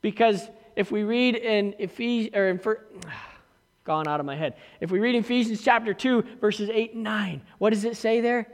because 0.01 0.49
if 0.75 0.91
we 0.91 1.03
read 1.03 1.35
in 1.35 1.75
Ephesians 1.79 2.35
or 2.35 2.49
in 2.49 2.59
gone 3.83 4.07
out 4.07 4.19
of 4.19 4.25
my 4.25 4.35
head. 4.35 4.55
If 4.79 4.91
we 4.91 4.99
read 4.99 5.15
Ephesians 5.15 5.61
chapter 5.61 5.93
2 5.93 6.23
verses 6.39 6.69
8 6.69 6.93
and 6.93 7.03
9, 7.03 7.41
what 7.57 7.71
does 7.71 7.85
it 7.85 7.97
say 7.97 8.21
there? 8.21 8.47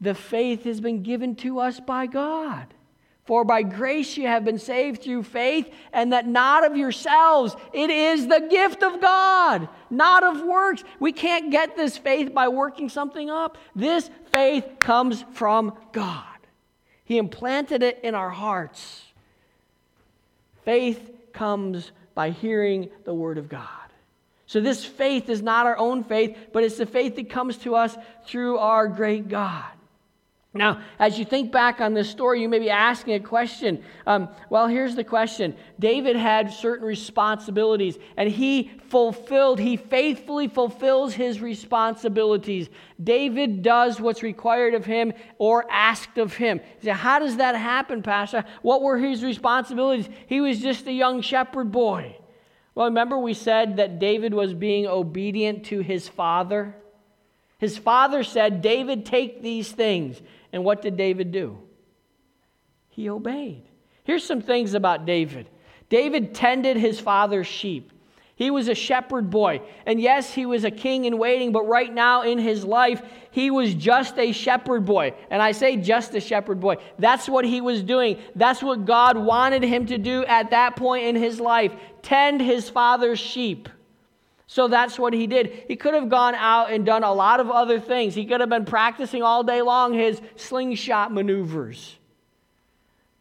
The 0.00 0.14
faith 0.14 0.64
has 0.64 0.80
been 0.80 1.02
given 1.02 1.34
to 1.36 1.58
us 1.58 1.80
by 1.80 2.06
God. 2.06 2.66
For 3.30 3.44
by 3.44 3.62
grace 3.62 4.16
you 4.16 4.26
have 4.26 4.44
been 4.44 4.58
saved 4.58 5.04
through 5.04 5.22
faith, 5.22 5.72
and 5.92 6.12
that 6.12 6.26
not 6.26 6.66
of 6.66 6.76
yourselves. 6.76 7.54
It 7.72 7.88
is 7.88 8.26
the 8.26 8.48
gift 8.50 8.82
of 8.82 9.00
God, 9.00 9.68
not 9.88 10.24
of 10.24 10.42
works. 10.42 10.82
We 10.98 11.12
can't 11.12 11.52
get 11.52 11.76
this 11.76 11.96
faith 11.96 12.34
by 12.34 12.48
working 12.48 12.88
something 12.88 13.30
up. 13.30 13.56
This 13.76 14.10
faith 14.32 14.64
comes 14.80 15.24
from 15.30 15.74
God. 15.92 16.24
He 17.04 17.18
implanted 17.18 17.84
it 17.84 18.00
in 18.02 18.16
our 18.16 18.30
hearts. 18.30 19.00
Faith 20.64 21.12
comes 21.32 21.92
by 22.16 22.30
hearing 22.30 22.90
the 23.04 23.14
Word 23.14 23.38
of 23.38 23.48
God. 23.48 23.68
So, 24.46 24.60
this 24.60 24.84
faith 24.84 25.28
is 25.28 25.40
not 25.40 25.66
our 25.66 25.78
own 25.78 26.02
faith, 26.02 26.36
but 26.52 26.64
it's 26.64 26.78
the 26.78 26.84
faith 26.84 27.14
that 27.14 27.30
comes 27.30 27.58
to 27.58 27.76
us 27.76 27.96
through 28.26 28.58
our 28.58 28.88
great 28.88 29.28
God. 29.28 29.70
Now, 30.52 30.82
as 30.98 31.16
you 31.16 31.24
think 31.24 31.52
back 31.52 31.80
on 31.80 31.94
this 31.94 32.10
story, 32.10 32.42
you 32.42 32.48
may 32.48 32.58
be 32.58 32.70
asking 32.70 33.14
a 33.14 33.20
question. 33.20 33.84
Um, 34.04 34.28
well, 34.48 34.66
here's 34.66 34.96
the 34.96 35.04
question 35.04 35.56
David 35.78 36.16
had 36.16 36.52
certain 36.52 36.84
responsibilities, 36.84 37.96
and 38.16 38.28
he 38.28 38.72
fulfilled, 38.88 39.60
he 39.60 39.76
faithfully 39.76 40.48
fulfills 40.48 41.14
his 41.14 41.40
responsibilities. 41.40 42.68
David 43.02 43.62
does 43.62 44.00
what's 44.00 44.24
required 44.24 44.74
of 44.74 44.84
him 44.84 45.12
or 45.38 45.70
asked 45.70 46.18
of 46.18 46.34
him. 46.34 46.60
Say, 46.82 46.90
How 46.90 47.20
does 47.20 47.36
that 47.36 47.54
happen, 47.54 48.02
Pastor? 48.02 48.44
What 48.62 48.82
were 48.82 48.98
his 48.98 49.22
responsibilities? 49.22 50.08
He 50.26 50.40
was 50.40 50.58
just 50.58 50.84
a 50.88 50.92
young 50.92 51.20
shepherd 51.20 51.70
boy. 51.70 52.16
Well, 52.74 52.86
remember 52.86 53.18
we 53.18 53.34
said 53.34 53.76
that 53.76 54.00
David 54.00 54.34
was 54.34 54.52
being 54.52 54.88
obedient 54.88 55.66
to 55.66 55.78
his 55.78 56.08
father? 56.08 56.74
His 57.58 57.76
father 57.76 58.24
said, 58.24 58.62
David, 58.62 59.04
take 59.04 59.42
these 59.42 59.70
things. 59.70 60.20
And 60.52 60.64
what 60.64 60.82
did 60.82 60.96
David 60.96 61.32
do? 61.32 61.58
He 62.88 63.08
obeyed. 63.08 63.62
Here's 64.04 64.24
some 64.24 64.40
things 64.40 64.74
about 64.74 65.06
David 65.06 65.48
David 65.88 66.34
tended 66.34 66.76
his 66.76 67.00
father's 67.00 67.46
sheep. 67.46 67.92
He 68.40 68.50
was 68.50 68.68
a 68.68 68.74
shepherd 68.74 69.28
boy. 69.28 69.60
And 69.84 70.00
yes, 70.00 70.32
he 70.32 70.46
was 70.46 70.64
a 70.64 70.70
king 70.70 71.04
in 71.04 71.18
waiting, 71.18 71.52
but 71.52 71.68
right 71.68 71.92
now 71.92 72.22
in 72.22 72.38
his 72.38 72.64
life, 72.64 73.02
he 73.30 73.50
was 73.50 73.74
just 73.74 74.18
a 74.18 74.32
shepherd 74.32 74.86
boy. 74.86 75.12
And 75.28 75.42
I 75.42 75.52
say 75.52 75.76
just 75.76 76.14
a 76.14 76.20
shepherd 76.20 76.58
boy. 76.58 76.76
That's 76.98 77.28
what 77.28 77.44
he 77.44 77.60
was 77.60 77.82
doing. 77.82 78.18
That's 78.34 78.62
what 78.62 78.86
God 78.86 79.18
wanted 79.18 79.62
him 79.62 79.84
to 79.86 79.98
do 79.98 80.24
at 80.24 80.50
that 80.52 80.74
point 80.74 81.04
in 81.04 81.16
his 81.16 81.38
life 81.38 81.72
tend 82.00 82.40
his 82.40 82.70
father's 82.70 83.18
sheep. 83.18 83.68
So 84.50 84.66
that's 84.66 84.98
what 84.98 85.12
he 85.12 85.28
did. 85.28 85.66
He 85.68 85.76
could 85.76 85.94
have 85.94 86.08
gone 86.08 86.34
out 86.34 86.72
and 86.72 86.84
done 86.84 87.04
a 87.04 87.12
lot 87.12 87.38
of 87.38 87.52
other 87.52 87.78
things. 87.78 88.16
He 88.16 88.24
could 88.24 88.40
have 88.40 88.48
been 88.48 88.64
practicing 88.64 89.22
all 89.22 89.44
day 89.44 89.62
long 89.62 89.94
his 89.94 90.20
slingshot 90.34 91.12
maneuvers. 91.12 91.96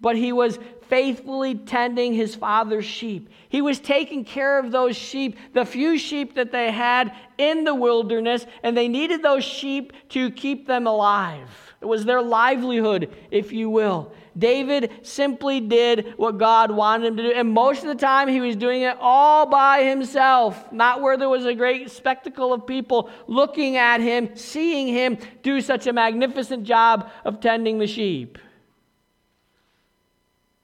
But 0.02 0.15
he 0.15 0.34
was 0.34 0.58
faithfully 0.88 1.54
tending 1.54 2.15
his 2.15 2.34
father's 2.34 2.86
sheep. 2.86 3.30
He 3.48 3.62
was 3.62 3.80
taking 3.80 4.26
care 4.26 4.58
of 4.58 4.72
those 4.72 4.98
sheep, 4.98 5.38
the 5.54 5.65
few 5.65 6.00
sheep 6.00 6.34
that 6.34 6.52
they 6.52 6.72
had 6.72 7.13
in 7.38 7.63
the 7.63 7.76
wilderness, 7.76 8.48
and 8.63 8.76
they 8.76 8.88
needed 8.88 9.22
those 9.22 9.44
sheep 9.44 9.94
to 10.10 10.32
keep 10.32 10.65
them 10.65 10.88
alive. 10.88 11.76
It 11.80 11.86
was 11.86 12.06
their 12.06 12.24
livelihood, 12.24 13.15
if 13.30 13.54
you 13.54 13.70
will. 13.70 14.12
David 14.38 14.92
simply 15.02 15.60
did 15.60 16.13
what 16.18 16.38
God 16.38 16.72
wanted 16.72 17.08
him 17.08 17.18
to 17.18 17.24
do. 17.24 17.32
And 17.32 17.54
most 17.54 17.84
of 17.84 17.89
the 17.89 17.96
time, 17.96 18.28
he 18.28 18.42
was 18.42 18.56
doing 18.56 18.84
it 18.84 18.98
all 19.00 19.46
by 19.46 19.84
himself, 19.84 20.72
not 20.72 21.02
where 21.02 21.18
there 21.18 21.30
was 21.30 21.46
a 21.46 21.54
great 21.54 21.92
spectacle 21.92 22.54
of 22.54 22.65
people 22.65 23.10
looking 23.28 23.78
at 23.78 24.02
him, 24.02 24.36
seeing 24.36 24.88
him 24.88 25.18
do 25.44 25.62
such 25.62 25.88
a 25.88 25.94
magnificent 25.94 26.63
job 26.63 27.10
of 27.26 27.39
tending 27.39 27.80
the 27.80 27.88
sheep. 27.88 28.38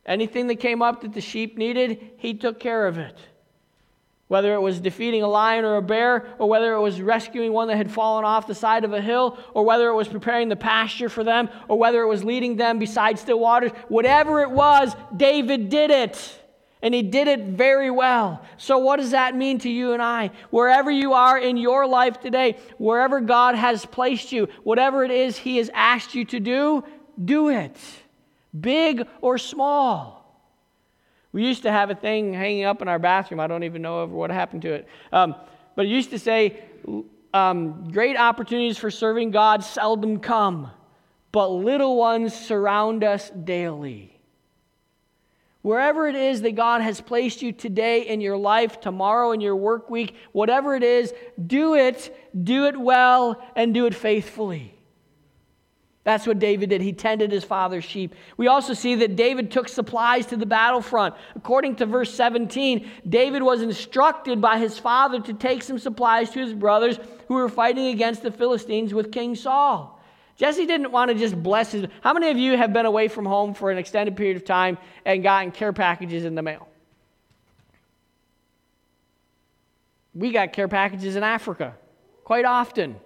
Anything 0.06 0.47
that 0.47 0.58
came 0.58 0.82
up 0.82 1.01
that 1.01 1.13
the 1.13 1.21
sheep 1.21 1.58
needed, 1.58 2.12
he 2.17 2.34
took 2.34 2.60
care 2.60 2.88
of 2.88 2.97
it 2.97 3.17
whether 4.27 4.53
it 4.55 4.59
was 4.59 4.79
defeating 4.79 5.21
a 5.21 5.27
lion 5.27 5.65
or 5.65 5.75
a 5.77 5.81
bear, 5.81 6.25
or 6.39 6.49
whether 6.49 6.73
it 6.73 6.81
was 6.81 6.99
rescuing 6.99 7.53
one 7.53 7.67
that 7.67 7.77
had 7.77 7.91
fallen 7.91 8.25
off 8.25 8.47
the 8.47 8.55
side 8.55 8.83
of 8.83 8.93
a 8.93 9.01
hill, 9.01 9.38
or 9.53 9.63
whether 9.63 9.88
it 9.89 9.93
was 9.93 10.07
preparing 10.07 10.49
the 10.49 10.55
pasture 10.55 11.09
for 11.09 11.23
them, 11.23 11.49
or 11.67 11.77
whether 11.77 12.01
it 12.01 12.07
was 12.07 12.23
leading 12.23 12.55
them 12.55 12.79
beside 12.79 13.19
still 13.19 13.39
waters, 13.39 13.71
whatever 13.88 14.41
it 14.41 14.49
was, 14.49 14.95
David 15.15 15.69
did 15.69 15.91
it. 15.91 16.41
And 16.81 16.93
he 16.93 17.01
did 17.01 17.27
it 17.27 17.39
very 17.41 17.89
well. 17.89 18.43
So, 18.57 18.77
what 18.77 18.97
does 18.97 19.11
that 19.11 19.35
mean 19.35 19.57
to 19.59 19.69
you 19.69 19.93
and 19.93 20.01
I? 20.03 20.29
Wherever 20.51 20.91
you 20.91 21.13
are 21.13 21.35
in 21.35 21.57
your 21.57 21.88
life 21.88 22.19
today, 22.19 22.57
wherever 22.77 23.21
God 23.21 23.55
has 23.55 23.85
placed 23.88 24.31
you, 24.31 24.49
whatever 24.63 25.03
it 25.03 25.09
is 25.09 25.35
He 25.35 25.57
has 25.57 25.71
asked 25.73 26.13
you 26.13 26.25
to 26.25 26.39
do, 26.39 26.83
do 27.23 27.49
it, 27.49 27.75
big 28.59 29.07
or 29.21 29.39
small. 29.39 30.14
We 31.36 31.45
used 31.45 31.63
to 31.63 31.71
have 31.71 31.89
a 31.89 31.95
thing 31.95 32.34
hanging 32.34 32.63
up 32.63 32.82
in 32.82 32.88
our 32.88 32.98
bathroom. 32.98 33.41
I 33.41 33.48
don't 33.48 33.63
even 33.65 33.82
know 33.82 34.06
what 34.06 34.30
happened 34.30 34.62
to 34.62 34.71
it. 34.71 34.88
Um, 35.12 35.36
but 35.76 35.86
it 35.86 35.89
used 35.89 36.12
to 36.12 36.17
say, 36.17 36.63
um, 37.34 37.91
Great 37.91 38.15
opportunities 38.15 38.78
for 38.78 38.89
serving 38.89 39.32
God 39.32 39.62
seldom 39.62 40.21
come, 40.21 40.71
but 41.34 41.50
little 41.50 41.98
ones 41.98 42.34
surround 42.34 43.04
us 43.04 43.32
daily. 43.32 44.17
Wherever 45.62 46.08
it 46.08 46.15
is 46.15 46.41
that 46.43 46.56
God 46.56 46.82
has 46.82 47.02
placed 47.02 47.41
you 47.41 47.52
today 47.52 48.04
in 48.04 48.21
your 48.21 48.38
life, 48.38 48.80
tomorrow 48.80 49.34
in 49.34 49.41
your 49.41 49.58
work 49.58 49.89
week, 49.89 50.15
whatever 50.32 50.74
it 50.74 50.84
is, 50.84 51.13
do 51.45 51.76
it, 51.76 52.17
do 52.45 52.67
it 52.67 52.80
well, 52.80 53.43
and 53.58 53.74
do 53.74 53.88
it 53.88 53.93
faithfully. 53.93 54.74
That's 56.05 56.27
what 56.27 56.37
David 56.37 56.69
did. 56.69 56.81
He 56.81 56.93
tended 56.93 57.31
his 57.31 57.43
father's 57.43 57.83
sheep. 57.83 58.13
We 58.37 58.47
also 58.47 58.73
see 58.73 58.93
that 58.95 59.15
David 59.15 59.49
took 59.49 59.67
supplies 59.67 60.27
to 60.27 60.37
the 60.37 60.45
battlefront. 60.45 61.15
According 61.35 61.77
to 61.77 61.87
verse 61.87 62.13
17, 62.13 62.87
David 63.09 63.41
was 63.41 63.63
instructed 63.63 64.39
by 64.39 64.59
his 64.59 64.77
father 64.77 65.19
to 65.21 65.33
take 65.33 65.63
some 65.63 65.79
supplies 65.79 66.29
to 66.29 66.39
his 66.39 66.53
brothers 66.53 66.99
who 67.27 67.33
were 67.33 67.49
fighting 67.49 67.87
against 67.87 68.21
the 68.21 68.29
Philistines 68.31 68.93
with 68.93 69.11
King 69.11 69.33
Saul. 69.33 69.99
Jesse 70.37 70.67
didn't 70.67 70.91
want 70.91 71.09
to 71.09 71.15
just 71.15 71.41
bless 71.41 71.71
his. 71.71 71.87
How 72.01 72.13
many 72.13 72.29
of 72.29 72.37
you 72.37 72.55
have 72.55 72.71
been 72.71 72.85
away 72.85 73.07
from 73.07 73.25
home 73.25 73.55
for 73.55 73.71
an 73.71 73.79
extended 73.79 74.15
period 74.15 74.37
of 74.37 74.45
time 74.45 74.77
and 75.05 75.23
gotten 75.23 75.51
care 75.51 75.73
packages 75.73 76.23
in 76.23 76.35
the 76.35 76.43
mail? 76.43 76.67
We 80.13 80.31
got 80.31 80.53
care 80.53 80.67
packages 80.67 81.15
in 81.15 81.23
Africa 81.23 81.73
quite 82.23 82.45
often. 82.45 82.97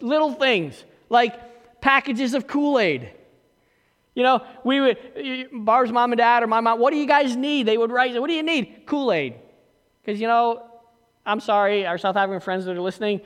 Little 0.00 0.32
things 0.32 0.84
like 1.08 1.55
packages 1.86 2.34
of 2.34 2.48
Kool 2.48 2.80
Aid. 2.80 3.12
You 4.16 4.24
know, 4.24 4.44
we 4.64 4.80
would, 4.80 4.98
Barb's 5.52 5.92
mom 5.92 6.10
and 6.10 6.18
dad 6.18 6.42
or 6.42 6.48
my 6.48 6.58
mom, 6.58 6.80
what 6.80 6.90
do 6.90 6.96
you 6.96 7.06
guys 7.06 7.36
need? 7.36 7.66
They 7.66 7.78
would 7.78 7.92
write, 7.92 8.20
what 8.20 8.26
do 8.26 8.32
you 8.32 8.42
need? 8.42 8.82
Kool 8.86 9.12
Aid. 9.12 9.34
Because, 10.02 10.20
you 10.20 10.26
know, 10.26 10.68
I'm 11.24 11.38
sorry, 11.38 11.86
our 11.86 11.96
South 11.96 12.16
African 12.16 12.40
friends 12.40 12.64
that 12.64 12.76
are 12.76 12.80
listening, 12.80 13.20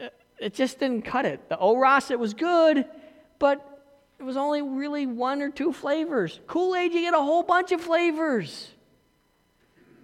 uh, 0.00 0.10
it 0.38 0.54
just 0.54 0.78
didn't 0.78 1.02
cut 1.02 1.26
it. 1.26 1.48
The 1.48 1.56
Oros, 1.56 2.12
it 2.12 2.20
was 2.20 2.34
good, 2.34 2.84
but 3.40 3.84
it 4.20 4.22
was 4.22 4.36
only 4.36 4.62
really 4.62 5.06
one 5.06 5.42
or 5.42 5.50
two 5.50 5.72
flavors. 5.72 6.38
Kool 6.46 6.76
Aid, 6.76 6.94
you 6.94 7.00
get 7.00 7.14
a 7.14 7.18
whole 7.18 7.42
bunch 7.42 7.72
of 7.72 7.80
flavors. 7.80 8.70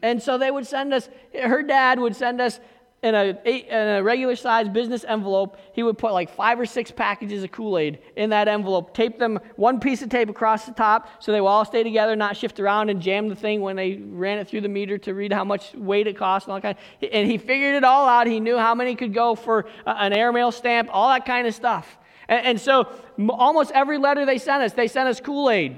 And 0.03 0.21
so 0.21 0.37
they 0.37 0.51
would 0.51 0.67
send 0.67 0.93
us, 0.93 1.09
her 1.33 1.63
dad 1.63 2.01
would 2.01 2.17
send 2.17 2.41
us 2.41 2.59
in 3.05 3.15
a, 3.15 3.39
in 3.45 3.89
a 3.99 4.03
regular 4.03 4.35
size 4.35 4.67
business 4.67 5.05
envelope, 5.07 5.59
he 5.75 5.83
would 5.83 5.99
put 5.99 6.15
like 6.15 6.35
five 6.35 6.59
or 6.59 6.65
six 6.65 6.91
packages 6.91 7.45
of 7.45 7.53
Kool 7.53 7.77
Aid 7.77 7.99
in 8.17 8.31
that 8.31 8.49
envelope, 8.49 8.95
tape 8.95 9.19
them 9.19 9.39
one 9.57 9.79
piece 9.79 10.01
of 10.01 10.09
tape 10.09 10.31
across 10.31 10.65
the 10.65 10.73
top 10.73 11.23
so 11.23 11.31
they 11.31 11.41
will 11.43 11.49
all 11.49 11.67
stay 11.67 11.83
together, 11.83 12.17
not 12.17 12.35
shift 12.35 12.59
around, 12.59 12.89
and 12.89 13.03
jam 13.03 13.29
the 13.29 13.37
thing 13.37 13.61
when 13.61 13.77
they 13.77 13.97
ran 13.97 14.39
it 14.39 14.49
through 14.49 14.63
the 14.63 14.71
meter 14.71 14.97
to 14.97 15.13
read 15.13 15.35
how 15.35 15.45
much 15.45 15.75
weight 15.75 16.07
it 16.07 16.17
cost 16.17 16.47
and 16.47 16.55
all 16.55 16.61
kind. 16.63 16.79
Of, 17.03 17.09
and 17.13 17.31
he 17.31 17.37
figured 17.37 17.75
it 17.75 17.85
all 17.85 18.09
out. 18.09 18.27
He 18.27 18.41
knew 18.41 18.57
how 18.57 18.75
many 18.75 18.95
could 18.95 19.13
go 19.13 19.35
for 19.35 19.67
an 19.87 20.15
airmail 20.15 20.51
stamp, 20.51 20.89
all 20.91 21.11
that 21.11 21.27
kind 21.27 21.47
of 21.47 21.55
stuff. 21.55 21.99
And, 22.27 22.47
and 22.47 22.61
so 22.61 22.89
almost 23.29 23.71
every 23.73 23.99
letter 23.99 24.25
they 24.25 24.39
sent 24.39 24.63
us, 24.63 24.73
they 24.73 24.89
sent 24.89 25.11
us 25.11 25.21
Kool 25.21 25.51
Aid. 25.51 25.77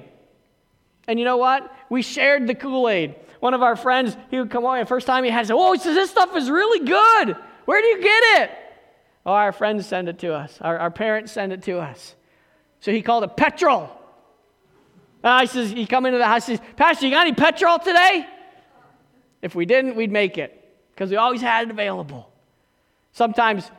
And 1.09 1.19
you 1.19 1.25
know 1.25 1.39
what? 1.39 1.75
We 1.91 2.03
shared 2.03 2.47
the 2.47 2.55
Kool 2.55 2.89
Aid 2.89 3.17
one 3.41 3.55
of 3.55 3.63
our 3.63 3.77
friends, 3.77 4.17
he 4.31 4.39
would 4.39 4.51
come 4.51 4.65
over, 4.65 4.79
the 4.79 4.87
first 4.87 5.07
time 5.07 5.25
he 5.25 5.31
had, 5.31 5.41
he 5.41 5.47
said, 5.47 5.57
Oh, 5.57 5.73
he 5.73 5.79
says, 5.79 5.95
this 5.95 6.11
stuff 6.11 6.35
is 6.37 6.51
really 6.51 6.87
good. 6.87 7.37
Where 7.65 7.81
do 7.81 7.87
you 7.89 8.03
get 8.03 8.43
it? 8.43 8.51
Oh, 9.25 9.33
our 9.33 9.53
friends 9.53 9.87
send 9.87 10.09
it 10.09 10.19
to 10.21 10.35
us. 10.35 10.59
Our, 10.61 10.79
our 10.79 10.91
parents 10.91 11.33
send 11.33 11.53
it 11.53 11.63
to 11.65 11.79
us. 11.79 12.15
So 12.81 12.93
he 12.93 13.03
called 13.03 13.25
it 13.25 13.37
petrol. 13.37 13.91
Uh, 15.25 15.29
I 15.29 15.45
says, 15.47 15.71
he 15.71 15.87
come 15.87 16.07
into 16.07 16.19
the 16.19 16.27
house, 16.27 16.47
he 16.47 16.57
says, 16.57 16.67
Pastor, 16.77 17.07
you 17.07 17.13
got 17.13 17.27
any 17.27 17.35
petrol 17.35 17.79
today? 17.79 18.27
If 19.43 19.55
we 19.55 19.67
didn't, 19.67 19.97
we'd 19.97 20.13
make 20.13 20.39
it 20.39 20.53
because 20.95 21.11
we 21.11 21.17
always 21.17 21.41
had 21.41 21.67
it 21.67 21.71
available. 21.71 22.31
Sometimes 23.13 23.71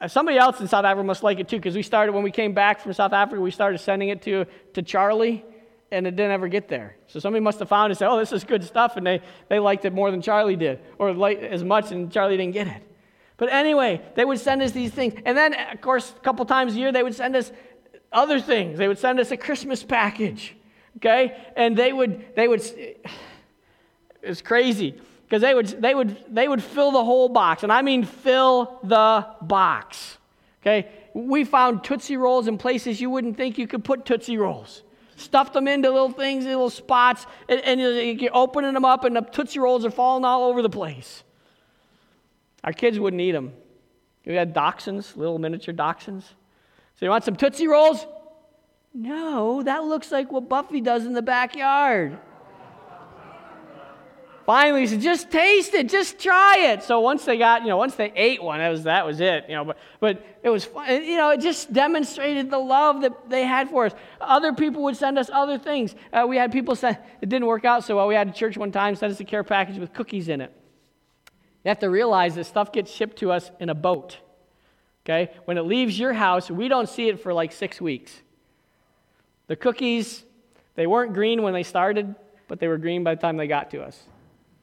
uh, 0.00 0.08
somebody 0.08 0.38
else 0.38 0.60
in 0.60 0.68
South 0.68 0.84
Africa 0.84 1.04
must 1.06 1.22
like 1.22 1.38
it 1.38 1.48
too 1.48 1.56
because 1.56 1.76
we 1.76 1.82
started, 1.82 2.12
when 2.12 2.24
we 2.24 2.30
came 2.30 2.54
back 2.54 2.80
from 2.80 2.92
South 2.94 3.12
Africa, 3.12 3.40
we 3.40 3.50
started 3.50 3.78
sending 3.78 4.08
it 4.08 4.22
to, 4.22 4.46
to 4.72 4.82
Charlie 4.82 5.44
and 5.94 6.06
it 6.06 6.16
didn't 6.16 6.32
ever 6.32 6.48
get 6.48 6.68
there. 6.68 6.96
So 7.06 7.20
somebody 7.20 7.42
must 7.42 7.58
have 7.60 7.68
found 7.68 7.90
it 7.90 7.92
and 7.92 7.98
said, 7.98 8.08
oh, 8.08 8.18
this 8.18 8.32
is 8.32 8.44
good 8.44 8.64
stuff, 8.64 8.96
and 8.96 9.06
they, 9.06 9.20
they 9.48 9.58
liked 9.58 9.84
it 9.84 9.92
more 9.92 10.10
than 10.10 10.20
Charlie 10.20 10.56
did, 10.56 10.80
or 10.98 11.12
like 11.12 11.38
as 11.38 11.64
much, 11.64 11.92
and 11.92 12.12
Charlie 12.12 12.36
didn't 12.36 12.52
get 12.52 12.66
it. 12.66 12.82
But 13.36 13.52
anyway, 13.52 14.02
they 14.14 14.24
would 14.24 14.38
send 14.38 14.62
us 14.62 14.72
these 14.72 14.92
things. 14.92 15.14
And 15.24 15.36
then, 15.36 15.54
of 15.54 15.80
course, 15.80 16.12
a 16.16 16.20
couple 16.20 16.44
times 16.44 16.74
a 16.74 16.78
year, 16.78 16.92
they 16.92 17.02
would 17.02 17.14
send 17.14 17.34
us 17.34 17.50
other 18.12 18.40
things. 18.40 18.78
They 18.78 18.86
would 18.86 18.98
send 18.98 19.18
us 19.18 19.30
a 19.30 19.36
Christmas 19.36 19.82
package, 19.82 20.54
okay? 20.98 21.36
And 21.56 21.76
they 21.76 21.92
would, 21.92 22.24
they 22.36 22.46
would, 22.46 22.62
it's 24.22 24.42
crazy 24.42 24.94
because 25.24 25.42
they 25.42 25.54
would, 25.54 25.66
they, 25.82 25.94
would, 25.94 26.16
they 26.32 26.46
would 26.46 26.62
fill 26.62 26.92
the 26.92 27.04
whole 27.04 27.28
box. 27.28 27.62
And 27.64 27.72
I 27.72 27.82
mean 27.82 28.04
fill 28.04 28.78
the 28.84 29.26
box, 29.42 30.18
okay? 30.62 30.88
We 31.12 31.44
found 31.44 31.82
Tootsie 31.82 32.16
Rolls 32.16 32.46
in 32.46 32.58
places 32.58 33.00
you 33.00 33.10
wouldn't 33.10 33.36
think 33.36 33.58
you 33.58 33.66
could 33.66 33.84
put 33.84 34.04
Tootsie 34.04 34.38
Rolls 34.38 34.83
stuffed 35.16 35.52
them 35.52 35.68
into 35.68 35.90
little 35.90 36.10
things, 36.10 36.44
little 36.44 36.70
spots, 36.70 37.26
and, 37.48 37.60
and 37.60 38.20
you're 38.20 38.30
opening 38.32 38.74
them 38.74 38.84
up, 38.84 39.04
and 39.04 39.16
the 39.16 39.20
Tootsie 39.20 39.58
Rolls 39.58 39.84
are 39.84 39.90
falling 39.90 40.24
all 40.24 40.44
over 40.44 40.62
the 40.62 40.70
place. 40.70 41.22
Our 42.62 42.72
kids 42.72 42.98
wouldn't 42.98 43.20
eat 43.20 43.32
them. 43.32 43.52
We 44.24 44.34
had 44.34 44.54
dachshunds, 44.54 45.16
little 45.16 45.38
miniature 45.38 45.74
dachshunds. 45.74 46.22
So 46.96 47.04
you 47.04 47.10
want 47.10 47.24
some 47.24 47.36
Tootsie 47.36 47.68
Rolls? 47.68 48.06
No, 48.94 49.62
that 49.62 49.84
looks 49.84 50.12
like 50.12 50.30
what 50.30 50.48
Buffy 50.48 50.80
does 50.80 51.04
in 51.04 51.12
the 51.12 51.22
backyard. 51.22 52.18
Finally, 54.46 54.82
he 54.82 54.86
said, 54.88 55.00
just 55.00 55.30
taste 55.30 55.72
it, 55.72 55.88
just 55.88 56.18
try 56.18 56.56
it. 56.58 56.82
So 56.82 57.00
once 57.00 57.24
they 57.24 57.38
got, 57.38 57.62
you 57.62 57.68
know, 57.68 57.78
once 57.78 57.94
they 57.94 58.12
ate 58.14 58.42
one, 58.42 58.58
that 58.58 58.68
was 58.68 58.82
that 58.84 59.06
was 59.06 59.20
it, 59.20 59.46
you 59.48 59.54
know. 59.54 59.64
But 59.64 59.78
but 60.00 60.26
it 60.42 60.50
was 60.50 60.66
fun. 60.66 61.02
You 61.02 61.16
know, 61.16 61.30
it 61.30 61.40
just 61.40 61.72
demonstrated 61.72 62.50
the 62.50 62.58
love 62.58 63.00
that 63.02 63.30
they 63.30 63.44
had 63.44 63.70
for 63.70 63.86
us. 63.86 63.92
Other 64.20 64.52
people 64.52 64.82
would 64.82 64.96
send 64.96 65.18
us 65.18 65.30
other 65.32 65.56
things. 65.56 65.94
Uh, 66.12 66.26
we 66.28 66.36
had 66.36 66.52
people 66.52 66.76
send. 66.76 66.98
It 67.22 67.30
didn't 67.30 67.46
work 67.46 67.64
out 67.64 67.84
so 67.84 67.96
well. 67.96 68.06
We 68.06 68.14
had 68.14 68.28
a 68.28 68.32
church 68.32 68.58
one 68.58 68.70
time 68.70 68.96
send 68.96 69.12
us 69.12 69.20
a 69.20 69.24
care 69.24 69.44
package 69.44 69.78
with 69.78 69.94
cookies 69.94 70.28
in 70.28 70.42
it. 70.42 70.52
You 71.64 71.70
have 71.70 71.78
to 71.78 71.88
realize 71.88 72.34
that 72.34 72.44
stuff 72.44 72.70
gets 72.70 72.90
shipped 72.92 73.18
to 73.20 73.32
us 73.32 73.50
in 73.60 73.70
a 73.70 73.74
boat. 73.74 74.18
Okay, 75.06 75.32
when 75.46 75.56
it 75.56 75.62
leaves 75.62 75.98
your 75.98 76.12
house, 76.12 76.50
we 76.50 76.68
don't 76.68 76.88
see 76.88 77.08
it 77.08 77.20
for 77.20 77.32
like 77.32 77.52
six 77.52 77.80
weeks. 77.80 78.20
The 79.46 79.56
cookies, 79.56 80.22
they 80.74 80.86
weren't 80.86 81.14
green 81.14 81.42
when 81.42 81.54
they 81.54 81.62
started, 81.62 82.14
but 82.48 82.60
they 82.60 82.68
were 82.68 82.78
green 82.78 83.04
by 83.04 83.14
the 83.14 83.20
time 83.20 83.38
they 83.38 83.46
got 83.46 83.70
to 83.70 83.82
us. 83.82 84.02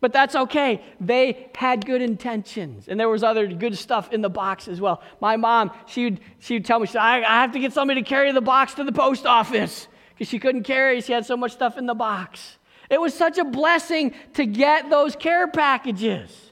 But 0.01 0.11
that's 0.11 0.35
okay. 0.35 0.83
They 0.99 1.49
had 1.55 1.85
good 1.85 2.01
intentions. 2.01 2.87
And 2.87 2.99
there 2.99 3.07
was 3.07 3.23
other 3.23 3.47
good 3.47 3.77
stuff 3.77 4.11
in 4.11 4.21
the 4.21 4.29
box 4.29 4.67
as 4.67 4.81
well. 4.81 5.01
My 5.21 5.37
mom, 5.37 5.71
she 5.85 6.05
would, 6.05 6.19
she 6.39 6.55
would 6.55 6.65
tell 6.65 6.79
me, 6.79 6.87
she 6.87 6.93
said, 6.93 7.01
I, 7.01 7.17
I 7.19 7.41
have 7.41 7.51
to 7.53 7.59
get 7.59 7.71
somebody 7.71 8.01
to 8.01 8.09
carry 8.09 8.31
the 8.31 8.41
box 8.41 8.73
to 8.73 8.83
the 8.83 8.91
post 8.91 9.27
office 9.27 9.87
because 10.09 10.27
she 10.27 10.39
couldn't 10.39 10.63
carry. 10.63 11.01
She 11.01 11.13
had 11.13 11.25
so 11.25 11.37
much 11.37 11.53
stuff 11.53 11.77
in 11.77 11.85
the 11.85 11.93
box. 11.93 12.57
It 12.89 12.99
was 12.99 13.13
such 13.13 13.37
a 13.37 13.45
blessing 13.45 14.13
to 14.33 14.45
get 14.45 14.89
those 14.89 15.15
care 15.15 15.47
packages. 15.47 16.51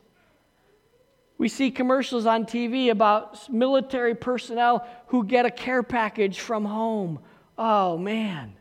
We 1.40 1.50
see 1.50 1.72
commercials 1.72 2.28
on 2.28 2.46
TV 2.46 2.92
about 2.92 3.52
military 3.52 4.14
personnel 4.14 4.88
who 5.08 5.24
get 5.24 5.46
a 5.46 5.52
care 5.52 5.82
package 5.82 6.40
from 6.40 6.66
home. 6.66 7.20
Oh, 7.58 7.98
man. 7.98 8.54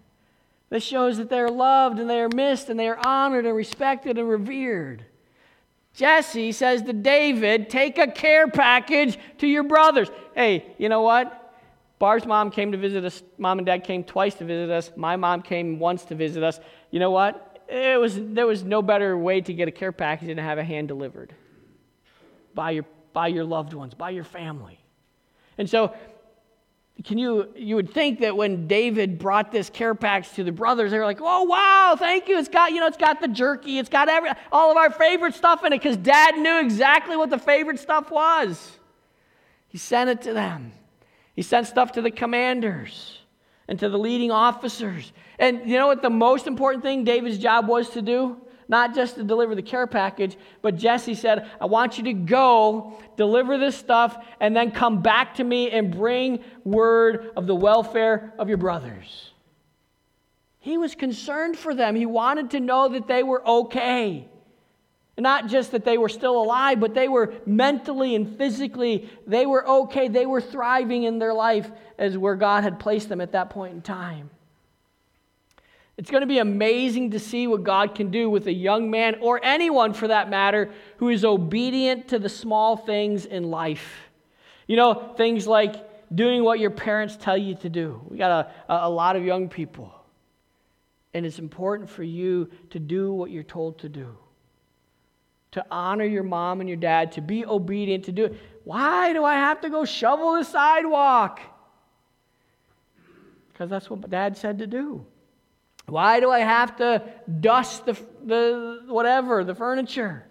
This 0.71 0.83
shows 0.83 1.17
that 1.17 1.31
they're 1.31 1.51
loved 1.51 1.99
and 1.99 2.09
they 2.09 2.21
are 2.21 2.29
missed 2.29 2.69
and 2.69 2.79
they 2.79 2.89
are 2.89 2.99
honored 2.99 3.47
and 3.47 3.57
respected 3.57 4.19
and 4.19 4.29
revered. 4.29 5.05
Jesse 5.95 6.53
says 6.53 6.83
to 6.83 6.93
David, 6.93 7.71
Take 7.71 7.99
a 7.99 8.07
care 8.07 8.49
package 8.49 9.19
to 9.39 9.47
your 9.47 9.65
brothers. 9.65 10.09
Hey, 10.35 10.75
you 10.79 10.89
know 10.89 11.03
what? 11.03 11.35
Barb's 11.99 12.27
mom 12.27 12.51
came 12.51 12.71
to 12.73 12.79
visit 12.79 13.05
us. 13.05 13.23
Mom 13.39 13.59
and 13.59 13.67
dad 13.67 13.83
came 13.83 14.05
twice 14.05 14.35
to 14.37 14.45
visit 14.45 14.71
us. 14.71 14.93
My 14.95 15.17
mom 15.17 15.43
came 15.43 15.79
once 15.79 16.05
to 16.05 16.15
visit 16.15 16.45
us. 16.45 16.61
You 16.91 17.01
know 17.01 17.11
what? 17.11 17.65
It 17.69 17.99
was, 17.99 18.17
there 18.17 18.47
was 18.47 18.63
no 18.63 18.83
better 18.83 19.19
way 19.19 19.41
to 19.41 19.53
get 19.53 19.69
a 19.69 19.73
care 19.73 19.93
package 19.93 20.29
than 20.29 20.37
to 20.37 20.43
have 20.43 20.59
a 20.59 20.65
hand 20.65 20.89
delivered 20.89 21.35
by 22.55 22.71
your, 22.71 22.85
by 23.13 23.29
your 23.29 23.45
loved 23.45 23.75
ones, 23.75 23.95
by 23.95 24.11
your 24.11 24.25
family. 24.25 24.79
And 25.59 25.69
so 25.69 25.93
can 27.05 27.17
you 27.17 27.49
you 27.55 27.77
would 27.77 27.93
think 27.93 28.21
that 28.21 28.37
when 28.37 28.67
david 28.67 29.19
brought 29.19 29.53
this 29.53 29.71
care 29.71 29.95
package 29.95 30.33
to 30.33 30.43
the 30.43 30.51
brothers 30.51 30.91
they 30.91 30.99
were 30.99 31.05
like 31.05 31.21
oh 31.21 31.45
wow 31.45 31.97
thank 31.97 32.29
you. 32.29 32.39
It's 32.39 32.49
got 32.49 32.73
you 32.73 32.81
know 32.81 32.87
it's 32.87 32.97
got 32.97 33.21
the 33.21 33.29
jerky 33.29 33.79
it's 33.79 33.89
got 33.89 34.09
every, 34.09 34.31
all 34.51 34.71
of 34.71 34.77
our 34.77 34.91
favorite 34.91 35.35
stuff 35.35 35.65
in 35.65 35.73
it 35.73 35.81
because 35.81 35.97
dad 35.97 36.37
knew 36.37 36.61
exactly 36.61 37.17
what 37.17 37.31
the 37.31 37.39
favorite 37.39 37.79
stuff 37.79 38.11
was. 38.11 38.73
He 39.69 39.79
sent 39.79 40.11
it 40.11 40.23
to 40.23 40.33
them. 40.33 40.73
He 41.37 41.43
sent 41.43 41.67
stuff 41.67 41.93
to 41.93 42.03
the 42.03 42.11
commanders 42.11 43.19
and 43.69 43.79
to 43.79 43.89
the 43.89 43.99
leading 43.99 44.31
officers. 44.31 45.13
And 45.39 45.71
you 45.71 45.77
know 45.77 45.87
what 45.87 46.03
the 46.03 46.11
most 46.11 46.47
important 46.47 46.83
thing 46.83 47.05
david's 47.05 47.39
job 47.39 47.69
was 47.69 47.91
to 47.91 48.03
do 48.03 48.37
not 48.69 48.95
just 48.95 49.17
to 49.17 49.25
deliver 49.25 49.55
the 49.55 49.63
care 49.63 49.87
package, 49.87 50.37
but 50.61 50.77
Jesse 50.77 51.15
said, 51.15 51.51
I 51.61 51.67
want 51.67 51.97
you 51.97 52.05
to 52.05 52.13
go, 52.13 52.99
deliver 53.17 53.57
this 53.57 53.77
stuff, 53.77 54.17
and 54.41 54.55
then 54.55 54.71
come 54.71 55.01
back 55.01 55.37
to 55.37 55.45
me 55.45 55.71
and 55.71 55.91
bring 55.91 56.45
word 56.65 57.31
of 57.37 57.47
the 57.47 57.55
welfare 57.55 58.35
of 58.39 58.49
your 58.49 58.59
brothers. 58.59 59.33
He 60.61 60.77
was 60.77 60.95
concerned 60.95 61.57
for 61.57 61.75
them. 61.75 61.97
He 61.97 62.05
wanted 62.05 62.51
to 62.51 62.61
know 62.61 62.89
that 62.91 63.09
they 63.09 63.23
were 63.23 63.47
okay. 63.47 64.29
Not 65.17 65.49
just 65.49 65.73
that 65.73 65.85
they 65.85 65.99
were 65.99 66.09
still 66.09 66.41
alive, 66.41 66.79
but 66.79 66.95
they 66.95 67.09
were 67.09 67.35
mentally 67.47 68.15
and 68.15 68.37
physically, 68.37 69.09
they 69.27 69.47
were 69.47 69.67
okay. 69.67 70.09
They 70.09 70.27
were 70.27 70.41
thriving 70.41 71.05
in 71.05 71.19
their 71.19 71.35
life 71.35 71.71
as 71.99 72.17
where 72.17 72.37
God 72.37 72.65
had 72.65 72.79
placed 72.79 73.09
them 73.09 73.21
at 73.21 73.33
that 73.33 73.51
point 73.51 73.75
in 73.75 73.83
time. 73.83 74.31
It's 75.99 76.13
going 76.13 76.21
to 76.21 76.29
be 76.29 76.39
amazing 76.39 77.11
to 77.11 77.19
see 77.19 77.49
what 77.49 77.65
God 77.65 77.97
can 77.97 78.13
do 78.13 78.31
with 78.31 78.47
a 78.47 78.53
young 78.53 78.89
man, 78.89 79.17
or 79.21 79.41
anyone 79.43 79.93
for 79.93 80.07
that 80.07 80.31
matter, 80.31 80.71
who 80.99 81.09
is 81.09 81.25
obedient 81.25 82.09
to 82.09 82.21
the 82.21 82.29
small 82.29 82.77
things 82.77 83.27
in 83.27 83.51
life. 83.51 84.09
You 84.69 84.77
know, 84.77 85.13
things 85.17 85.49
like 85.49 85.75
doing 86.15 86.45
what 86.45 86.61
your 86.61 86.71
parents 86.71 87.17
tell 87.21 87.37
you 87.37 87.57
to 87.57 87.69
do. 87.69 88.01
We 88.09 88.17
got 88.17 88.31
a, 88.69 88.87
a 88.87 88.89
lot 88.89 89.17
of 89.17 89.25
young 89.25 89.49
people. 89.49 89.93
And 91.15 91.27
it's 91.27 91.41
important 91.41 91.91
for 91.91 92.05
you 92.05 92.49
to 92.71 92.79
do 92.79 93.13
what 93.13 93.33
you're 93.33 93.43
told 93.43 93.81
to 93.81 93.89
do, 93.89 94.17
to 95.51 95.67
honor 95.69 96.05
your 96.05 96.23
mom 96.23 96.61
and 96.61 96.69
your 96.69 96.77
dad, 96.77 97.11
to 97.13 97.21
be 97.21 97.45
obedient, 97.45 98.05
to 98.05 98.13
do 98.13 98.27
it. 98.27 98.37
Why 98.63 99.13
do 99.13 99.25
I 99.25 99.35
have 99.35 99.61
to 99.63 99.69
go 99.69 99.85
shovel 99.85 100.35
the 100.35 100.45
sidewalk? 100.45 101.41
Because 103.53 103.69
that's 103.69 103.91
what 103.91 104.01
my 104.01 104.07
dad 104.07 104.37
said 104.37 104.61
to 104.61 104.67
do. 104.69 105.05
Why 105.89 106.21
do 106.21 106.31
I 106.31 106.41
have 106.41 106.77
to 106.77 107.03
dust 107.41 107.87
the, 107.87 107.97
the 108.25 108.83
whatever, 108.87 109.43
the 109.43 109.55
furniture? 109.55 110.25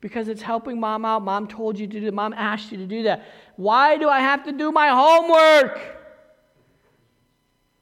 Because 0.00 0.28
it's 0.28 0.42
helping 0.42 0.80
mom 0.80 1.04
out. 1.04 1.22
Mom 1.22 1.46
told 1.46 1.78
you 1.78 1.86
to 1.86 2.00
do 2.00 2.10
Mom 2.12 2.32
asked 2.32 2.72
you 2.72 2.78
to 2.78 2.86
do 2.86 3.02
that. 3.04 3.24
Why 3.56 3.96
do 3.98 4.08
I 4.08 4.20
have 4.20 4.44
to 4.44 4.52
do 4.52 4.72
my 4.72 4.88
homework? 4.88 5.80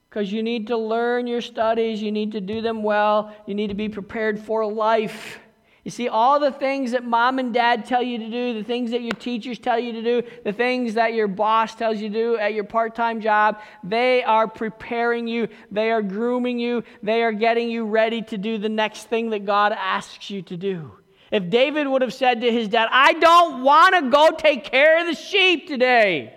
Because 0.09 0.33
you 0.33 0.43
need 0.43 0.69
to 0.69 0.77
learn 0.77 1.27
your 1.27 1.41
studies, 1.41 2.01
you 2.01 2.13
need 2.13 2.33
to 2.33 2.41
do 2.41 2.61
them 2.61 2.83
well, 2.83 3.35
you 3.47 3.55
need 3.55 3.69
to 3.69 3.75
be 3.75 3.89
prepared 3.89 4.39
for 4.39 4.65
life. 4.65 5.41
You 5.85 5.91
see, 5.91 6.09
all 6.09 6.41
the 6.41 6.51
things 6.51 6.93
that 6.93 7.05
mom 7.05 7.39
and 7.39 7.53
dad 7.53 7.85
tell 7.85 8.03
you 8.03 8.17
to 8.17 8.31
do, 8.31 8.55
the 8.55 8.65
things 8.65 8.91
that 8.93 9.03
your 9.03 9.13
teachers 9.13 9.59
tell 9.59 9.79
you 9.79 9.93
to 9.93 10.03
do, 10.03 10.23
the 10.43 10.53
things 10.53 10.95
that 10.95 11.13
your 11.13 11.29
boss 11.29 11.75
tells 11.75 11.99
you 11.99 12.09
to 12.09 12.15
do 12.15 12.37
at 12.39 12.55
your 12.55 12.65
part 12.65 12.95
time 12.95 13.21
job, 13.21 13.61
they 13.83 14.25
are 14.25 14.49
preparing 14.49 15.29
you, 15.29 15.47
they 15.71 15.91
are 15.91 16.01
grooming 16.01 16.59
you, 16.59 16.85
they 17.03 17.23
are 17.23 17.33
getting 17.33 17.71
you 17.71 17.85
ready 17.85 18.23
to 18.23 18.39
do 18.39 18.57
the 18.57 18.71
next 18.71 19.11
thing 19.11 19.29
that 19.31 19.45
God 19.45 19.73
asks 19.73 20.31
you 20.31 20.41
to 20.43 20.57
do. 20.57 20.91
If 21.31 21.51
David 21.51 21.87
would 21.87 22.01
have 22.01 22.15
said 22.15 22.41
to 22.41 22.51
his 22.51 22.69
dad, 22.69 22.89
I 22.91 23.13
don't 23.13 23.63
want 23.63 23.95
to 23.97 24.11
go 24.11 24.31
take 24.31 24.65
care 24.65 25.01
of 25.01 25.07
the 25.07 25.15
sheep 25.15 25.69
today, 25.69 26.33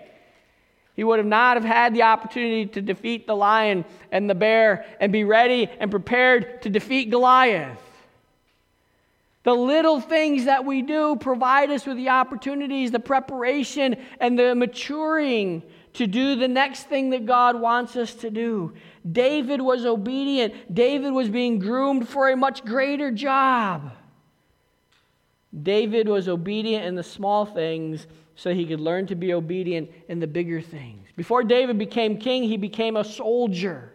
he 0.94 1.04
would 1.04 1.20
have 1.20 1.26
not 1.26 1.56
have 1.56 1.64
had 1.64 1.94
the 1.94 2.02
opportunity 2.02 2.66
to 2.66 2.82
defeat 2.82 3.26
the 3.26 3.36
lion 3.36 3.86
and 4.12 4.28
the 4.28 4.34
bear 4.34 4.84
and 5.00 5.10
be 5.10 5.24
ready 5.24 5.70
and 5.80 5.90
prepared 5.90 6.60
to 6.62 6.70
defeat 6.70 7.08
Goliath. 7.08 7.78
The 9.48 9.54
little 9.54 9.98
things 9.98 10.44
that 10.44 10.66
we 10.66 10.82
do 10.82 11.16
provide 11.16 11.70
us 11.70 11.86
with 11.86 11.96
the 11.96 12.10
opportunities, 12.10 12.90
the 12.90 13.00
preparation, 13.00 13.96
and 14.20 14.38
the 14.38 14.54
maturing 14.54 15.62
to 15.94 16.06
do 16.06 16.36
the 16.36 16.46
next 16.46 16.82
thing 16.82 17.08
that 17.08 17.24
God 17.24 17.58
wants 17.58 17.96
us 17.96 18.12
to 18.16 18.30
do. 18.30 18.74
David 19.10 19.62
was 19.62 19.86
obedient, 19.86 20.74
David 20.74 21.12
was 21.12 21.30
being 21.30 21.58
groomed 21.58 22.06
for 22.06 22.28
a 22.28 22.36
much 22.36 22.62
greater 22.62 23.10
job. 23.10 23.92
David 25.62 26.10
was 26.10 26.28
obedient 26.28 26.84
in 26.84 26.94
the 26.94 27.02
small 27.02 27.46
things 27.46 28.06
so 28.34 28.52
he 28.52 28.66
could 28.66 28.80
learn 28.80 29.06
to 29.06 29.14
be 29.14 29.32
obedient 29.32 29.90
in 30.08 30.20
the 30.20 30.26
bigger 30.26 30.60
things. 30.60 31.08
Before 31.16 31.42
David 31.42 31.78
became 31.78 32.18
king, 32.18 32.42
he 32.42 32.58
became 32.58 32.98
a 32.98 33.04
soldier 33.04 33.94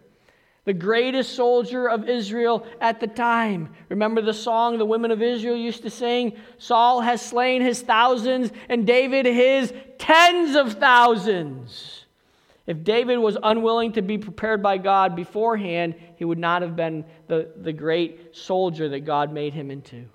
the 0.66 0.74
greatest 0.74 1.36
soldier 1.36 1.90
of 1.90 2.08
Israel 2.08 2.66
at 2.80 3.00
the 3.00 3.08
time. 3.08 3.74
Remember 3.90 4.22
the 4.22 4.34
song 4.34 4.78
the 4.78 4.86
women 4.86 5.12
of 5.12 5.22
Israel 5.22 5.58
used 5.58 5.84
to 5.84 5.90
sing? 5.90 6.38
Saul 6.58 7.02
has 7.02 7.22
slain 7.22 7.62
his 7.62 7.82
thousands 7.82 8.52
and 8.70 8.88
David 8.88 9.26
his 9.26 9.74
tens 9.98 10.56
of 10.56 10.74
thousands. 10.74 12.06
If 12.66 12.84
David 12.84 13.18
was 13.18 13.38
unwilling 13.44 13.92
to 13.94 14.02
be 14.02 14.18
prepared 14.18 14.64
by 14.64 14.78
God 14.78 15.18
beforehand, 15.18 15.96
he 16.16 16.24
would 16.24 16.38
not 16.38 16.62
have 16.62 16.78
been 16.78 17.04
the, 17.28 17.52
the 17.58 17.74
great 17.74 18.34
soldier 18.36 18.88
that 18.90 19.02
God 19.02 19.34
made 19.34 19.54
him 19.54 19.70
into. 19.70 20.06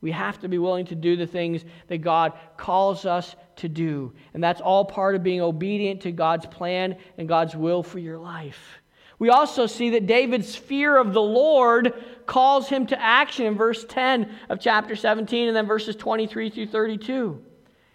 We 0.00 0.12
have 0.12 0.38
to 0.40 0.48
be 0.48 0.58
willing 0.58 0.86
to 0.86 0.94
do 0.94 1.16
the 1.16 1.26
things 1.26 1.64
that 1.88 1.98
God 1.98 2.34
calls 2.56 3.06
us 3.06 3.34
to 3.56 3.68
do. 3.68 4.12
And 4.34 4.44
that's 4.44 4.60
all 4.60 4.84
part 4.84 5.16
of 5.16 5.24
being 5.24 5.40
obedient 5.40 6.02
to 6.02 6.12
God's 6.12 6.46
plan 6.46 6.96
and 7.18 7.26
God's 7.26 7.56
will 7.56 7.82
for 7.82 7.98
your 7.98 8.18
life. 8.18 8.78
We 9.18 9.30
also 9.30 9.66
see 9.66 9.90
that 9.90 10.06
David's 10.06 10.56
fear 10.56 10.96
of 10.96 11.12
the 11.12 11.22
Lord 11.22 11.94
calls 12.26 12.68
him 12.68 12.86
to 12.88 13.00
action 13.00 13.46
in 13.46 13.54
verse 13.54 13.84
10 13.84 14.30
of 14.48 14.60
chapter 14.60 14.96
17 14.96 15.48
and 15.48 15.56
then 15.56 15.66
verses 15.66 15.96
23 15.96 16.50
through 16.50 16.66
32. 16.66 17.40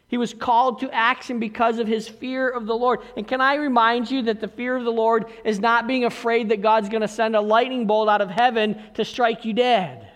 He 0.07 0.17
was 0.17 0.33
called 0.33 0.79
to 0.79 0.91
action 0.91 1.39
because 1.39 1.77
of 1.77 1.87
his 1.87 2.07
fear 2.07 2.49
of 2.49 2.65
the 2.65 2.75
Lord. 2.75 3.01
And 3.15 3.27
can 3.27 3.41
I 3.41 3.55
remind 3.55 4.09
you 4.09 4.23
that 4.23 4.41
the 4.41 4.47
fear 4.47 4.75
of 4.75 4.83
the 4.83 4.91
Lord 4.91 5.25
is 5.43 5.59
not 5.59 5.87
being 5.87 6.05
afraid 6.05 6.49
that 6.49 6.63
God's 6.63 6.89
going 6.89 7.01
to 7.01 7.07
send 7.07 7.35
a 7.35 7.41
lightning 7.41 7.85
bolt 7.85 8.09
out 8.09 8.21
of 8.21 8.29
heaven 8.29 8.81
to 8.95 9.05
strike 9.05 9.45
you 9.45 9.53
dead? 9.53 10.07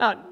Now, 0.00 0.24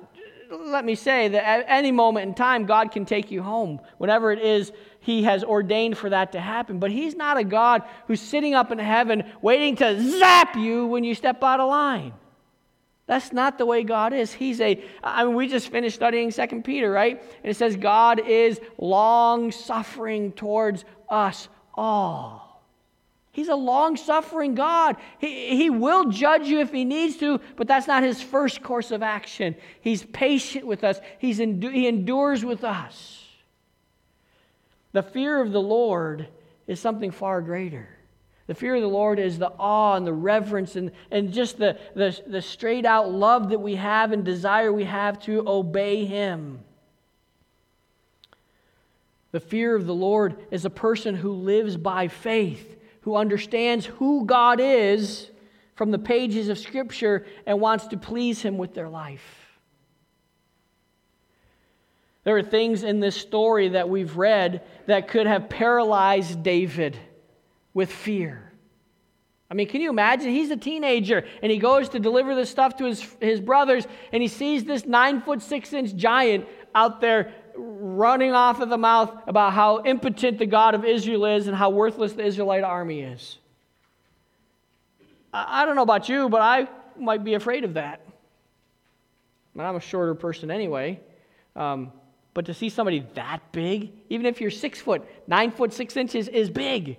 let 0.51 0.85
me 0.85 0.95
say 0.95 1.29
that 1.29 1.45
at 1.45 1.65
any 1.69 1.93
moment 1.93 2.29
in 2.29 2.35
time, 2.35 2.65
God 2.65 2.93
can 2.93 3.05
take 3.05 3.31
you 3.31 3.43
home. 3.43 3.81
Whenever 3.99 4.33
it 4.33 4.39
is 4.39 4.73
he 5.03 5.25
has 5.25 5.43
ordained 5.43 5.99
for 5.99 6.09
that 6.11 6.31
to 6.33 6.41
happen. 6.41 6.79
But 6.79 6.93
He's 6.93 7.17
not 7.17 7.37
a 7.37 7.43
God 7.43 7.83
who's 8.07 8.21
sitting 8.21 8.55
up 8.55 8.71
in 8.71 8.79
heaven 8.79 9.25
waiting 9.43 9.75
to 9.77 10.01
zap 10.19 10.57
you 10.57 10.87
when 10.87 11.03
you 11.03 11.17
step 11.17 11.43
out 11.43 11.59
of 11.59 11.69
line. 11.69 12.13
That's 13.09 13.33
not 13.33 13.59
the 13.59 13.67
way 13.67 13.83
God 13.83 14.13
is. 14.13 14.33
He's 14.33 14.61
a, 14.61 14.83
I 15.03 15.25
mean, 15.25 15.35
we 15.35 15.49
just 15.49 15.71
finished 15.71 15.97
studying 15.97 16.31
Second 16.31 16.63
Peter, 16.63 16.89
right? 16.89 17.21
And 17.21 17.51
it 17.51 17.57
says, 17.57 17.75
God 17.75 18.21
is 18.21 18.61
long 18.79 19.51
suffering 19.51 20.31
towards 20.33 20.85
us 21.11 21.49
all. 21.75 22.63
He's 23.33 23.49
a 23.49 23.57
long 23.57 23.97
suffering 23.97 24.55
God. 24.55 24.97
He, 25.19 25.57
he 25.57 25.69
will 25.69 26.11
judge 26.11 26.47
you 26.47 26.61
if 26.61 26.71
he 26.71 26.85
needs 26.85 27.17
to, 27.17 27.41
but 27.57 27.67
that's 27.67 27.89
not 27.89 28.05
his 28.05 28.23
first 28.23 28.63
course 28.63 28.93
of 28.93 29.03
action. 29.03 29.57
He's 29.81 30.05
patient 30.05 30.65
with 30.65 30.85
us, 30.85 31.01
He's 31.19 31.41
endu- 31.41 31.73
he 31.73 31.89
endures 31.89 32.45
with 32.45 32.63
us. 32.63 33.22
The 34.93 35.03
fear 35.03 35.41
of 35.41 35.53
the 35.53 35.61
Lord 35.61 36.29
is 36.67 36.81
something 36.81 37.11
far 37.11 37.41
greater. 37.41 37.89
The 38.47 38.55
fear 38.55 38.75
of 38.75 38.83
the 38.83 38.89
Lord 38.89 39.19
is 39.19 39.39
the 39.39 39.53
awe 39.59 39.97
and 39.97 40.07
the 40.07 40.13
reverence 40.13 40.77
and, 40.77 40.91
and 41.11 41.33
just 41.33 41.59
the, 41.59 41.79
the, 41.95 42.21
the 42.27 42.43
straight 42.43 42.85
out 42.85 43.11
love 43.11 43.51
that 43.51 43.61
we 43.61 43.77
have 43.77 44.13
and 44.13 44.25
desire 44.25 44.73
we 44.73 44.85
have 44.85 45.19
to 45.21 45.49
obey 45.49 46.05
Him. 46.05 46.61
The 49.31 49.41
fear 49.41 49.75
of 49.75 49.87
the 49.87 49.95
Lord 49.95 50.37
is 50.51 50.65
a 50.65 50.71
person 50.71 51.15
who 51.15 51.33
lives 51.33 51.77
by 51.77 52.09
faith, 52.09 52.79
who 53.03 53.17
understands 53.17 53.87
who 53.87 54.27
God 54.27 54.61
is 54.61 55.31
from 55.75 55.91
the 55.91 55.99
pages 55.99 56.49
of 56.49 56.59
Scripture 56.59 57.25
and 57.47 57.61
wants 57.61 57.87
to 57.89 57.97
please 57.97 58.43
Him 58.43 58.59
with 58.59 58.75
their 58.75 58.91
life. 58.91 59.42
There 62.25 62.37
are 62.37 62.43
things 62.43 62.85
in 62.85 63.01
this 63.01 63.17
story 63.17 63.71
that 63.71 63.89
we've 63.89 64.17
read 64.17 64.63
that 64.87 65.09
could 65.09 65.27
have 65.27 65.49
paralyzed 65.49 66.43
David 66.43 66.97
with 67.75 67.91
fear. 67.91 68.53
I 69.51 69.55
mean, 69.55 69.69
can 69.69 69.81
you 69.81 69.91
imagine? 69.91 70.31
He's 70.31 70.51
a 70.51 70.57
teenager 70.57 71.27
and 71.43 71.53
he 71.53 71.59
goes 71.59 71.91
to 71.91 71.99
deliver 71.99 72.35
this 72.35 72.49
stuff 72.49 72.77
to 72.77 72.87
his, 72.87 73.07
his 73.21 73.41
brothers 73.41 73.87
and 74.13 74.23
he 74.23 74.29
sees 74.29 74.65
this 74.65 74.87
nine 74.87 75.21
foot 75.21 75.43
six 75.43 75.73
inch 75.73 75.95
giant 75.95 76.47
out 76.75 77.01
there 77.03 77.35
running 77.55 78.33
off 78.33 78.61
of 78.61 78.71
the 78.71 78.79
mouth 78.79 79.13
about 79.27 79.53
how 79.53 79.83
impotent 79.85 80.39
the 80.39 80.47
God 80.47 80.75
of 80.75 80.87
Israel 80.87 81.27
is 81.27 81.49
and 81.49 81.57
how 81.57 81.69
worthless 81.69 82.15
the 82.15 82.25
Israelite 82.25 82.65
army 82.65 83.03
is. 83.03 83.39
I, 85.35 85.63
I 85.63 85.67
don't 85.67 85.77
know 85.77 85.83
about 85.83 86.09
you, 86.09 86.31
but 86.31 86.41
I 86.41 86.69
might 86.99 87.25
be 87.25 87.35
afraid 87.35 87.65
of 87.65 87.75
that. 87.75 88.01
I'm 89.59 89.77
a 89.77 89.81
shorter 89.81 90.15
person 90.15 90.51
anyway. 90.51 90.99
Um, 91.55 91.93
but 92.35 92.47
to 92.47 92.55
see 92.55 92.69
somebody 92.69 93.07
that 93.15 93.41
big, 93.53 93.93
even 94.09 94.27
if 94.27 94.41
you're 94.41 94.51
six 94.51 94.81
foot, 94.81 95.03
nine 95.27 95.51
foot, 95.51 95.73
six 95.73 95.97
inches, 95.97 96.29
is 96.29 96.49
big. 96.51 96.97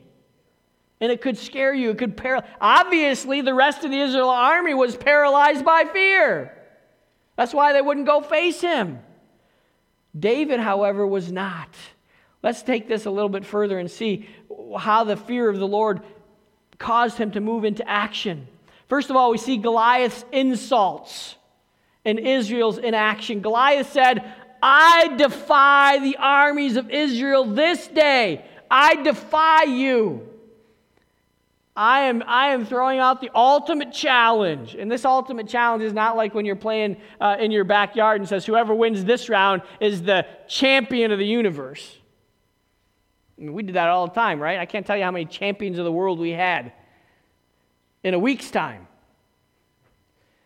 And 1.02 1.12
it 1.12 1.22
could 1.22 1.38
scare 1.38 1.74
you. 1.74 1.90
It 1.90 1.98
could 1.98 2.16
paralyze. 2.16 2.50
Obviously, 2.62 3.42
the 3.42 3.54
rest 3.54 3.84
of 3.84 3.92
the 3.92 4.00
Israel 4.00 4.30
army 4.30 4.74
was 4.74 4.96
paralyzed 4.96 5.66
by 5.66 5.86
fear. 5.92 6.56
That's 7.36 7.54
why 7.54 7.74
they 7.74 7.82
wouldn't 7.82 8.06
go 8.06 8.22
face 8.22 8.62
him. 8.62 9.00
David, 10.18 10.60
however, 10.60 11.06
was 11.06 11.32
not. 11.32 11.76
Let's 12.44 12.62
take 12.62 12.88
this 12.88 13.06
a 13.06 13.12
little 13.12 13.30
bit 13.30 13.46
further 13.46 13.80
and 13.80 13.90
see 13.90 14.30
how 14.78 15.04
the 15.04 15.18
fear 15.18 15.50
of 15.50 15.58
the 15.58 15.68
Lord 15.68 16.02
caused 16.78 17.18
him 17.18 17.32
to 17.32 17.40
move 17.40 17.66
into 17.66 17.88
action. 17.90 18.48
First 18.88 19.10
of 19.10 19.16
all, 19.16 19.32
we 19.32 19.38
see 19.38 19.58
Goliath's 19.58 20.24
insults 20.32 21.36
and 22.06 22.20
Israel's 22.20 22.78
inaction. 22.78 23.40
Goliath 23.40 23.92
said, 23.92 24.32
I 24.66 25.10
defy 25.18 26.00
the 26.00 26.16
armies 26.16 26.78
of 26.78 26.90
Israel 26.90 27.44
this 27.44 27.86
day. 27.88 28.46
I 28.72 28.96
defy 29.04 29.64
you. 29.64 30.26
I 31.76 32.04
am, 32.04 32.24
I 32.26 32.54
am 32.54 32.66
throwing 32.66 33.00
out 33.00 33.20
the 33.20 33.30
ultimate 33.36 33.92
challenge. 33.92 34.76
And 34.76 34.90
this 34.90 35.04
ultimate 35.04 35.50
challenge 35.50 35.84
is 35.84 35.92
not 35.92 36.16
like 36.16 36.34
when 36.34 36.46
you're 36.46 36.56
playing 36.56 36.96
uh, 37.20 37.36
in 37.40 37.52
your 37.52 37.66
backyard 37.66 38.22
and 38.22 38.30
says, 38.30 38.46
whoever 38.46 38.74
wins 38.74 39.04
this 39.04 39.28
round 39.28 39.64
is 39.82 40.04
the 40.04 40.26
champion 40.48 41.12
of 41.12 41.20
the 41.20 41.26
universe. 41.26 41.98
I 43.38 43.42
mean, 43.42 43.54
we 43.54 43.64
did 43.64 43.76
that 43.76 43.90
all 43.90 44.08
the 44.08 44.14
time, 44.14 44.40
right? 44.40 44.60
I 44.60 44.66
can't 44.66 44.88
tell 44.88 44.96
you 44.96 45.04
how 45.04 45.12
many 45.12 45.26
champions 45.26 45.78
of 45.78 45.84
the 45.84 45.92
world 45.92 46.20
we 46.20 46.30
had 46.30 46.72
in 48.02 48.14
a 48.14 48.20
week's 48.20 48.50
time. 48.50 48.88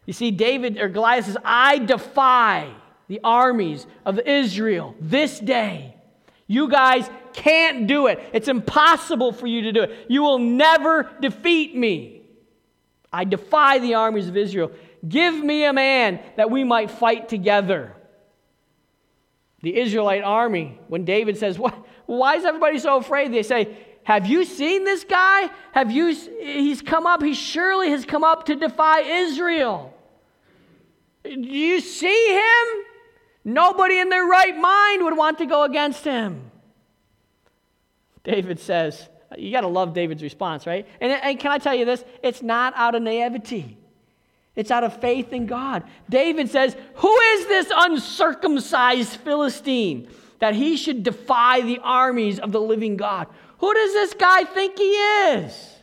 You 0.07 0.13
see, 0.13 0.31
David 0.31 0.79
or 0.79 0.89
Goliath 0.89 1.25
says, 1.25 1.37
I 1.45 1.77
defy 1.77 2.73
the 3.07 3.19
armies 3.23 3.85
of 4.05 4.19
Israel 4.19 4.95
this 4.99 5.39
day. 5.39 5.95
You 6.47 6.69
guys 6.69 7.09
can't 7.33 7.87
do 7.87 8.07
it. 8.07 8.19
It's 8.33 8.47
impossible 8.47 9.31
for 9.31 9.47
you 9.47 9.63
to 9.63 9.71
do 9.71 9.83
it. 9.83 10.05
You 10.07 10.23
will 10.23 10.39
never 10.39 11.09
defeat 11.21 11.75
me. 11.75 12.21
I 13.11 13.23
defy 13.25 13.79
the 13.79 13.95
armies 13.95 14.27
of 14.27 14.37
Israel. 14.37 14.71
Give 15.07 15.33
me 15.35 15.65
a 15.65 15.73
man 15.73 16.19
that 16.35 16.49
we 16.49 16.63
might 16.63 16.91
fight 16.91 17.29
together. 17.29 17.93
The 19.61 19.77
Israelite 19.77 20.23
army, 20.23 20.79
when 20.87 21.03
David 21.03 21.37
says, 21.37 21.57
what, 21.57 21.75
Why 22.07 22.35
is 22.35 22.45
everybody 22.45 22.79
so 22.79 22.97
afraid? 22.97 23.31
They 23.31 23.43
say, 23.43 23.77
Have 24.03 24.25
you 24.25 24.45
seen 24.45 24.83
this 24.85 25.03
guy? 25.03 25.49
Have 25.73 25.91
you, 25.91 26.07
he's 26.07 26.81
come 26.81 27.05
up, 27.05 27.21
he 27.21 27.33
surely 27.33 27.91
has 27.91 28.05
come 28.05 28.23
up 28.23 28.45
to 28.45 28.55
defy 28.55 29.01
Israel. 29.01 29.93
Do 31.23 31.31
you 31.31 31.81
see 31.81 32.33
him? 32.33 32.85
Nobody 33.47 33.97
in 33.97 34.09
their 34.09 34.25
right 34.25 34.57
mind 34.57 35.05
would 35.05 35.15
want 35.15 35.37
to 35.37 35.45
go 35.45 35.63
against 35.63 36.03
him. 36.03 36.51
David 38.25 38.59
says, 38.59 39.07
you 39.37 39.53
got 39.53 39.61
to 39.61 39.69
love 39.69 39.93
David's 39.93 40.21
response, 40.21 40.67
right? 40.67 40.85
And, 40.99 41.13
and 41.13 41.39
can 41.39 41.51
I 41.51 41.57
tell 41.57 41.73
you 41.73 41.85
this? 41.85 42.03
It's 42.21 42.41
not 42.41 42.73
out 42.75 42.93
of 42.93 43.03
naivety. 43.03 43.77
It's 44.57 44.69
out 44.69 44.83
of 44.83 44.99
faith 44.99 45.31
in 45.31 45.45
God. 45.45 45.83
David 46.09 46.49
says, 46.49 46.75
Who 46.95 47.19
is 47.19 47.47
this 47.47 47.71
uncircumcised 47.73 49.15
Philistine 49.21 50.09
that 50.39 50.53
he 50.53 50.75
should 50.75 51.03
defy 51.03 51.61
the 51.61 51.79
armies 51.81 52.39
of 52.39 52.51
the 52.51 52.59
living 52.59 52.97
God? 52.97 53.27
Who 53.59 53.73
does 53.73 53.93
this 53.93 54.13
guy 54.13 54.43
think 54.43 54.77
he 54.77 54.91
is? 54.91 55.73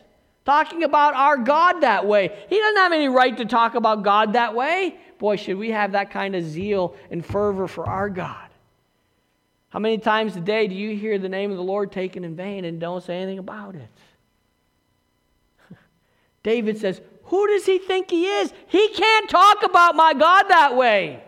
Talking 0.45 0.83
about 0.83 1.15
our 1.15 1.37
God 1.37 1.79
that 1.79 2.05
way. 2.05 2.45
He 2.47 2.59
doesn't 2.59 2.77
have 2.77 2.91
any 2.91 3.09
right 3.09 3.35
to 3.37 3.45
talk 3.45 3.73
about 3.73 4.03
God 4.03 4.33
that 4.33 4.53
way. 4.53 4.99
Boy, 5.25 5.37
should 5.37 5.57
we 5.57 5.71
have 5.71 5.93
that 5.93 6.11
kind 6.11 6.35
of 6.35 6.43
zeal 6.43 6.95
and 7.09 7.25
fervor 7.25 7.67
for 7.67 7.87
our 7.87 8.11
God. 8.11 8.47
How 9.69 9.79
many 9.79 9.97
times 9.97 10.35
a 10.35 10.39
day 10.39 10.67
do 10.67 10.75
you 10.75 10.95
hear 10.95 11.17
the 11.17 11.27
name 11.27 11.49
of 11.49 11.57
the 11.57 11.63
Lord 11.63 11.91
taken 11.91 12.23
in 12.23 12.35
vain 12.35 12.63
and 12.63 12.79
don't 12.79 13.03
say 13.03 13.17
anything 13.17 13.39
about 13.39 13.73
it? 13.73 13.89
David 16.43 16.77
says, 16.77 17.01
Who 17.23 17.47
does 17.47 17.65
he 17.65 17.79
think 17.79 18.11
he 18.11 18.27
is? 18.27 18.53
He 18.67 18.87
can't 18.89 19.27
talk 19.27 19.63
about 19.63 19.95
my 19.95 20.13
God 20.13 20.43
that 20.49 20.75
way. 20.75 21.23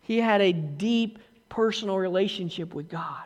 He 0.00 0.16
had 0.16 0.40
a 0.40 0.54
deep 0.54 1.18
personal 1.50 1.98
relationship 1.98 2.72
with 2.72 2.88
God. 2.88 3.25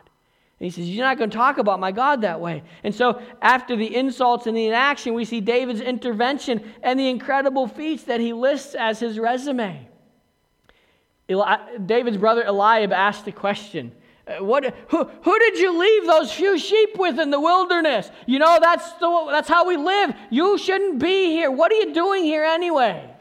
And 0.61 0.65
he 0.65 0.69
says, 0.69 0.87
You're 0.87 1.07
not 1.07 1.17
going 1.17 1.31
to 1.31 1.35
talk 1.35 1.57
about 1.57 1.79
my 1.79 1.91
God 1.91 2.21
that 2.21 2.39
way. 2.39 2.61
And 2.83 2.93
so, 2.93 3.19
after 3.41 3.75
the 3.75 3.95
insults 3.95 4.45
and 4.45 4.55
the 4.55 4.67
inaction, 4.67 5.15
we 5.15 5.25
see 5.25 5.41
David's 5.41 5.81
intervention 5.81 6.71
and 6.83 6.99
the 6.99 7.09
incredible 7.09 7.67
feats 7.67 8.03
that 8.03 8.19
he 8.19 8.31
lists 8.31 8.75
as 8.75 8.99
his 8.99 9.17
resume. 9.17 9.87
Eli- 11.27 11.77
David's 11.83 12.17
brother 12.17 12.43
Eliab 12.43 12.93
asked 12.93 13.25
the 13.25 13.31
question 13.31 13.91
uh, 14.27 14.43
what, 14.43 14.75
who, 14.89 15.05
who 15.23 15.39
did 15.39 15.57
you 15.57 15.79
leave 15.79 16.05
those 16.05 16.31
few 16.31 16.59
sheep 16.59 16.89
with 16.95 17.19
in 17.19 17.31
the 17.31 17.39
wilderness? 17.39 18.11
You 18.27 18.37
know, 18.37 18.59
that's, 18.61 18.87
the, 18.99 19.27
that's 19.31 19.49
how 19.49 19.65
we 19.65 19.77
live. 19.77 20.13
You 20.29 20.59
shouldn't 20.59 20.99
be 20.99 21.31
here. 21.31 21.49
What 21.49 21.71
are 21.71 21.75
you 21.75 21.91
doing 21.91 22.23
here 22.23 22.43
anyway? 22.43 23.11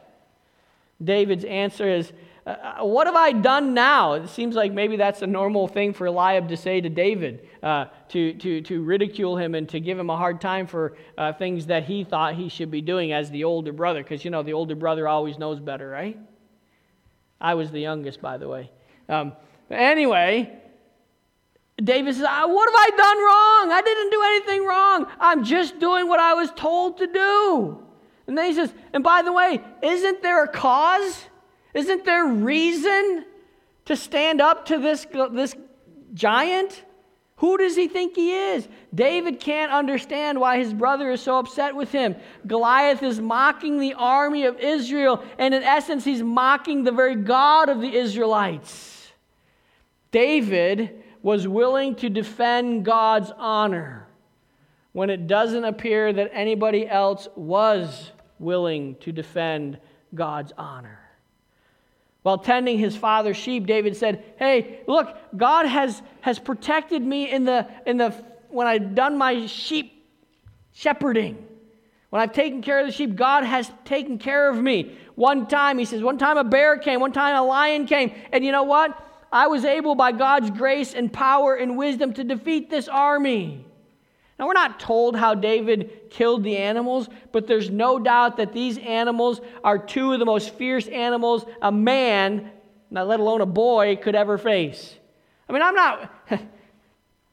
David's 1.03 1.45
answer 1.45 1.89
is, 1.89 2.13
uh, 2.51 2.83
uh, 2.83 2.87
What 2.87 3.07
have 3.07 3.17
I 3.17 3.33
done 3.33 3.75
now? 3.75 4.15
It 4.15 4.29
seems 4.29 4.55
like 4.55 4.73
maybe 4.73 4.97
that's 4.97 5.23
a 5.23 5.27
normal 5.27 5.69
thing 5.69 5.93
for 5.93 6.07
Eliab 6.07 6.49
to 6.49 6.57
say 6.57 6.81
to 6.81 6.89
David, 6.89 7.49
uh, 7.63 7.87
to, 8.09 8.35
to, 8.35 8.61
to 8.63 8.83
ridicule 8.83 9.37
him 9.37 9.55
and 9.55 9.69
to 9.69 9.81
give 9.81 9.99
him 9.99 10.11
a 10.11 10.17
hard 10.17 10.41
time 10.41 10.67
for 10.67 10.97
uh, 11.17 11.33
things 11.33 11.67
that 11.67 11.85
he 11.85 12.05
thought 12.05 12.35
he 12.35 12.49
should 12.49 12.71
be 12.71 12.81
doing 12.81 13.13
as 13.13 13.31
the 13.31 13.45
older 13.45 13.73
brother, 13.73 14.03
because, 14.03 14.25
you 14.25 14.31
know, 14.31 14.43
the 14.43 14.53
older 14.53 14.75
brother 14.75 15.07
always 15.07 15.39
knows 15.39 15.61
better, 15.61 15.89
right? 15.89 16.19
I 17.41 17.55
was 17.55 17.71
the 17.71 17.81
youngest, 17.81 18.21
by 18.21 18.37
the 18.37 18.49
way. 18.49 18.71
Um, 19.09 19.33
anyway, 19.71 20.61
David 21.83 22.15
says, 22.15 22.27
ah, 22.29 22.47
What 22.47 22.69
have 22.69 22.75
I 22.77 22.97
done 22.97 23.19
wrong? 23.19 23.79
I 23.79 23.83
didn't 23.83 24.11
do 24.11 24.23
anything 24.23 24.67
wrong. 24.67 25.07
I'm 25.19 25.45
just 25.45 25.79
doing 25.79 26.09
what 26.09 26.21
I 26.21 26.35
was 26.35 26.51
told 26.55 26.99
to 26.99 27.07
do. 27.07 27.87
And 28.27 28.37
then 28.37 28.47
he 28.47 28.55
says, 28.55 28.73
And 28.93 29.03
by 29.03 29.23
the 29.23 29.33
way, 29.33 29.61
isn't 29.83 30.23
there 30.23 30.45
a 30.45 30.49
cause? 30.49 31.27
Isn't 31.75 32.05
there 32.05 32.27
reason 32.27 33.25
to 33.87 33.97
stand 33.97 34.41
up 34.41 34.67
to 34.67 34.79
this, 34.79 35.07
this 35.33 35.55
giant? 36.15 36.85
Who 37.37 37.57
does 37.57 37.75
he 37.75 37.89
think 37.89 38.17
he 38.17 38.33
is? 38.33 38.69
David 38.95 39.41
can't 39.41 39.73
understand 39.73 40.39
why 40.39 40.59
his 40.59 40.75
brother 40.75 41.11
is 41.11 41.23
so 41.23 41.39
upset 41.39 41.75
with 41.75 41.91
him. 41.91 42.17
Goliath 42.47 43.03
is 43.03 43.19
mocking 43.19 43.79
the 43.79 43.95
army 43.95 44.45
of 44.45 44.59
Israel, 44.59 45.25
and 45.39 45.55
in 45.55 45.63
essence, 45.63 46.05
he's 46.05 46.23
mocking 46.23 46.85
the 46.85 46.93
very 46.93 47.15
God 47.15 47.71
of 47.71 47.81
the 47.81 47.95
Israelites. 47.95 49.11
David 50.13 51.03
was 51.23 51.49
willing 51.49 51.95
to 51.97 52.11
defend 52.11 52.85
God's 52.85 53.33
honor 53.39 54.07
when 54.93 55.09
it 55.09 55.27
doesn't 55.27 55.65
appear 55.65 56.13
that 56.13 56.31
anybody 56.35 56.89
else 56.89 57.29
was 57.37 58.13
willing 58.39 58.97
to 58.97 59.13
defend 59.13 59.79
God's 60.15 60.53
honor. 60.59 61.00
While 62.23 62.39
tending 62.39 62.79
his 62.79 62.97
father's 62.97 63.37
sheep, 63.37 63.67
David 63.67 63.97
said, 63.97 64.23
Hey, 64.39 64.81
look, 64.87 65.17
God 65.37 65.67
has, 65.67 66.03
has 66.21 66.39
protected 66.39 67.03
me 67.03 67.31
in 67.31 67.45
the, 67.45 67.67
in 67.87 67.97
the, 67.97 68.11
when 68.49 68.67
I've 68.67 68.95
done 68.95 69.17
my 69.17 69.47
sheep 69.47 70.07
shepherding. 70.73 71.47
When 72.11 72.21
I've 72.21 72.33
taken 72.33 72.61
care 72.61 72.81
of 72.81 72.87
the 72.87 72.93
sheep, 72.93 73.15
God 73.15 73.45
has 73.45 73.71
taken 73.85 74.19
care 74.19 74.51
of 74.51 74.57
me. 74.61 74.99
One 75.15 75.47
time, 75.47 75.79
he 75.79 75.85
says, 75.85 76.03
one 76.03 76.19
time 76.19 76.37
a 76.37 76.45
bear 76.45 76.77
came, 76.77 77.01
one 77.01 77.13
time 77.13 77.37
a 77.37 77.43
lion 77.43 77.87
came. 77.87 78.13
And 78.33 78.45
you 78.45 78.53
know 78.53 78.65
what? 78.65 78.99
I 79.33 79.47
was 79.47 79.65
able, 79.65 79.95
by 79.95 80.11
God's 80.11 80.51
grace 80.51 80.93
and 80.93 81.13
power 81.13 81.55
and 81.55 81.79
wisdom, 81.79 82.13
to 82.15 82.25
defeat 82.25 82.69
this 82.69 82.89
army. 82.89 83.65
Now, 84.41 84.47
we're 84.47 84.55
not 84.55 84.81
told 84.81 85.17
how 85.17 85.35
David 85.35 86.09
killed 86.09 86.45
the 86.45 86.57
animals, 86.57 87.11
but 87.31 87.47
there's 87.47 87.69
no 87.69 87.99
doubt 87.99 88.39
that 88.39 88.55
these 88.55 88.79
animals 88.79 89.39
are 89.63 89.79
two 89.79 90.15
of 90.15 90.19
the 90.19 90.25
most 90.25 90.55
fierce 90.55 90.89
animals 90.89 91.45
a 91.61 91.71
man, 91.71 92.51
not 92.91 93.07
let 93.07 93.21
alone 93.21 93.43
a 93.43 93.47
boy, 93.47 93.97
could 93.97 94.15
ever 94.15 94.39
face. 94.39 94.97
I 95.47 95.53
mean, 95.53 95.61
I'm 95.61 95.75
not. 95.75 96.11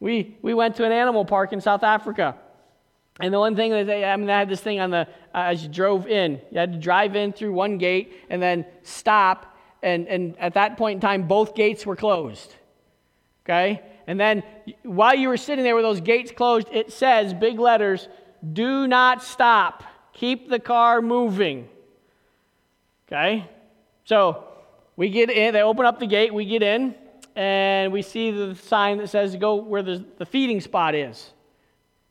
we, 0.01 0.36
we 0.41 0.53
went 0.53 0.76
to 0.76 0.84
an 0.84 0.91
animal 0.91 1.24
park 1.24 1.53
in 1.53 1.62
South 1.62 1.82
Africa. 1.82 2.36
And 3.22 3.34
the 3.34 3.39
one 3.39 3.55
thing 3.55 3.72
that 3.72 3.88
they, 3.88 4.03
I 4.03 4.14
mean, 4.18 4.28
they 4.28 4.34
had 4.34 4.49
this 4.49 4.60
thing 4.60 4.82
on 4.82 4.91
the, 4.91 5.08
uh, 5.34 5.43
as 5.45 5.64
you 5.64 5.70
drove 5.70 6.08
in, 6.08 6.41
you 6.51 6.60
had 6.60 6.74
to 6.74 6.78
drive 6.78 7.16
in 7.16 7.32
through 7.32 7.53
one 7.53 7.78
gate 7.78 8.16
and 8.30 8.41
then 8.41 8.66
stop. 8.84 9.58
And, 9.82 10.10
and 10.10 10.38
at 10.39 10.55
that 10.55 10.76
point 10.76 10.95
in 10.95 10.99
time, 10.99 11.26
both 11.26 11.55
gates 11.55 11.86
were 11.86 11.95
closed. 11.95 12.53
Okay? 13.45 13.82
And 14.08 14.20
then 14.20 14.43
while 14.84 15.14
you 15.14 15.28
were 15.28 15.38
sitting 15.38 15.64
there 15.64 15.76
with 15.76 15.84
those 15.84 16.01
gates 16.01 16.32
closed, 16.32 16.70
it 16.72 16.91
says, 16.93 17.34
big 17.34 17.60
letters, 17.60 18.08
do 18.53 18.88
not 18.88 19.22
stop. 19.22 19.84
Keep 20.14 20.49
the 20.49 20.60
car 20.60 21.01
moving. 21.01 21.68
Okay? 23.08 23.45
So 24.05 24.45
we 24.95 25.10
get 25.10 25.30
in, 25.30 25.53
they 25.53 25.62
open 25.62 25.86
up 25.86 25.99
the 25.99 26.08
gate, 26.08 26.34
we 26.34 26.45
get 26.45 26.64
in, 26.64 26.95
and 27.36 27.91
we 27.91 28.01
see 28.01 28.32
the 28.32 28.55
sign 28.55 28.97
that 28.97 29.10
says 29.10 29.36
go 29.36 29.55
where 29.55 29.84
the, 29.84 30.03
the 30.18 30.26
feeding 30.26 30.62
spot 30.62 30.95
is. 30.95 31.32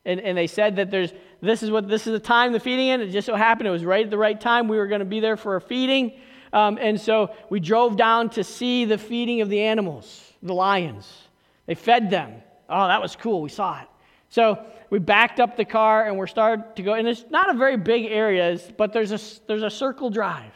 And, 0.04 0.20
and 0.20 0.38
they 0.38 0.46
said 0.46 0.76
that 0.76 0.90
there's 0.90 1.12
this 1.40 1.62
is 1.62 1.70
what 1.70 1.88
this 1.88 2.06
is 2.06 2.12
the 2.12 2.20
time 2.20 2.52
the 2.52 2.60
feeding 2.60 2.88
in. 2.88 3.00
It 3.00 3.10
just 3.10 3.26
so 3.26 3.34
happened 3.34 3.66
it 3.66 3.72
was 3.72 3.84
right 3.84 4.04
at 4.04 4.10
the 4.10 4.18
right 4.18 4.40
time. 4.40 4.68
We 4.68 4.76
were 4.76 4.86
going 4.86 5.00
to 5.00 5.04
be 5.04 5.20
there 5.20 5.36
for 5.36 5.56
a 5.56 5.60
feeding. 5.60 6.12
Um, 6.52 6.78
and 6.80 7.00
so 7.00 7.34
we 7.50 7.58
drove 7.58 7.96
down 7.96 8.30
to 8.30 8.44
see 8.44 8.84
the 8.84 8.98
feeding 8.98 9.40
of 9.40 9.48
the 9.48 9.60
animals, 9.60 10.32
the 10.42 10.54
lions. 10.54 11.25
They 11.66 11.74
fed 11.74 12.10
them. 12.10 12.42
Oh, 12.68 12.86
that 12.86 13.00
was 13.00 13.16
cool. 13.16 13.42
We 13.42 13.48
saw 13.48 13.80
it. 13.80 13.88
So 14.28 14.64
we 14.90 14.98
backed 14.98 15.40
up 15.40 15.56
the 15.56 15.64
car 15.64 16.06
and 16.06 16.16
we're 16.16 16.26
starting 16.26 16.64
to 16.76 16.82
go. 16.82 16.94
And 16.94 17.06
it's 17.06 17.24
not 17.30 17.54
a 17.54 17.58
very 17.58 17.76
big 17.76 18.06
area, 18.06 18.58
but 18.76 18.92
there's 18.92 19.12
a, 19.12 19.46
there's 19.46 19.62
a 19.62 19.70
circle 19.70 20.10
drive. 20.10 20.52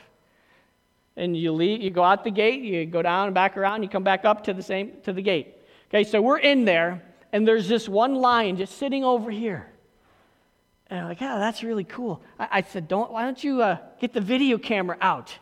And 1.17 1.37
you 1.37 1.53
leave, 1.53 1.83
you 1.83 1.91
go 1.91 2.03
out 2.03 2.25
the 2.25 2.31
gate, 2.31 2.63
you 2.63 2.87
go 2.87 3.03
down 3.03 3.27
and 3.27 3.35
back 3.35 3.57
around, 3.57 3.83
you 3.83 3.89
come 3.89 4.05
back 4.05 4.25
up 4.25 4.45
to 4.45 4.55
the 4.55 4.63
same 4.63 4.93
to 5.05 5.13
the 5.13 5.23
gate. 5.23 5.57
Okay, 5.89 6.05
so 6.05 6.23
we're 6.23 6.39
in 6.39 6.65
there, 6.65 7.03
and 7.33 7.47
there's 7.47 7.69
this 7.69 7.89
one 7.89 8.15
lion 8.15 8.57
just 8.57 8.79
sitting 8.79 9.05
over 9.05 9.31
here. 9.31 9.69
And 10.89 11.01
I'm 11.01 11.09
like, 11.09 11.21
yeah, 11.21 11.39
that's 11.39 11.63
really 11.63 11.85
cool. 11.85 12.23
I, 12.39 12.49
I 12.53 12.63
said, 12.63 12.89
don't, 12.89 13.13
why 13.13 13.25
don't 13.25 13.43
you 13.43 13.61
uh, 13.63 13.79
get 14.01 14.13
the 14.13 14.21
video 14.21 14.57
camera 14.57 14.97
out? 15.01 15.37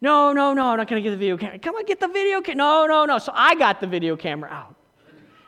No, 0.00 0.32
no, 0.32 0.52
no, 0.52 0.66
I'm 0.66 0.76
not 0.76 0.88
going 0.88 1.02
to 1.02 1.08
get 1.08 1.10
the 1.10 1.16
video 1.18 1.36
camera. 1.36 1.58
Come 1.58 1.74
on, 1.74 1.84
get 1.84 1.98
the 1.98 2.08
video 2.08 2.40
camera. 2.40 2.56
No, 2.56 2.86
no, 2.86 3.04
no. 3.04 3.18
So 3.18 3.32
I 3.34 3.56
got 3.56 3.80
the 3.80 3.86
video 3.86 4.16
camera 4.16 4.48
out. 4.50 4.76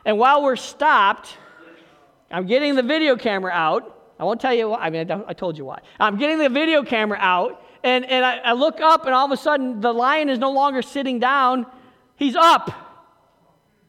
And 0.03 0.17
while 0.17 0.43
we're 0.43 0.57
stopped, 0.57 1.37
I'm 2.29 2.45
getting 2.47 2.75
the 2.75 2.83
video 2.83 3.15
camera 3.15 3.51
out. 3.51 3.97
I 4.19 4.23
won't 4.23 4.41
tell 4.41 4.53
you 4.53 4.69
why. 4.69 4.79
I 4.79 4.89
mean, 4.89 5.09
I 5.09 5.33
told 5.33 5.57
you 5.57 5.65
why. 5.65 5.79
I'm 5.99 6.17
getting 6.17 6.37
the 6.37 6.49
video 6.49 6.83
camera 6.83 7.17
out, 7.19 7.63
and, 7.83 8.05
and 8.05 8.25
I, 8.25 8.37
I 8.37 8.53
look 8.53 8.81
up, 8.81 9.05
and 9.05 9.15
all 9.15 9.25
of 9.25 9.31
a 9.31 9.37
sudden, 9.37 9.79
the 9.79 9.93
lion 9.93 10.29
is 10.29 10.37
no 10.37 10.51
longer 10.51 10.81
sitting 10.81 11.19
down. 11.19 11.65
He's 12.17 12.35
up, 12.35 12.71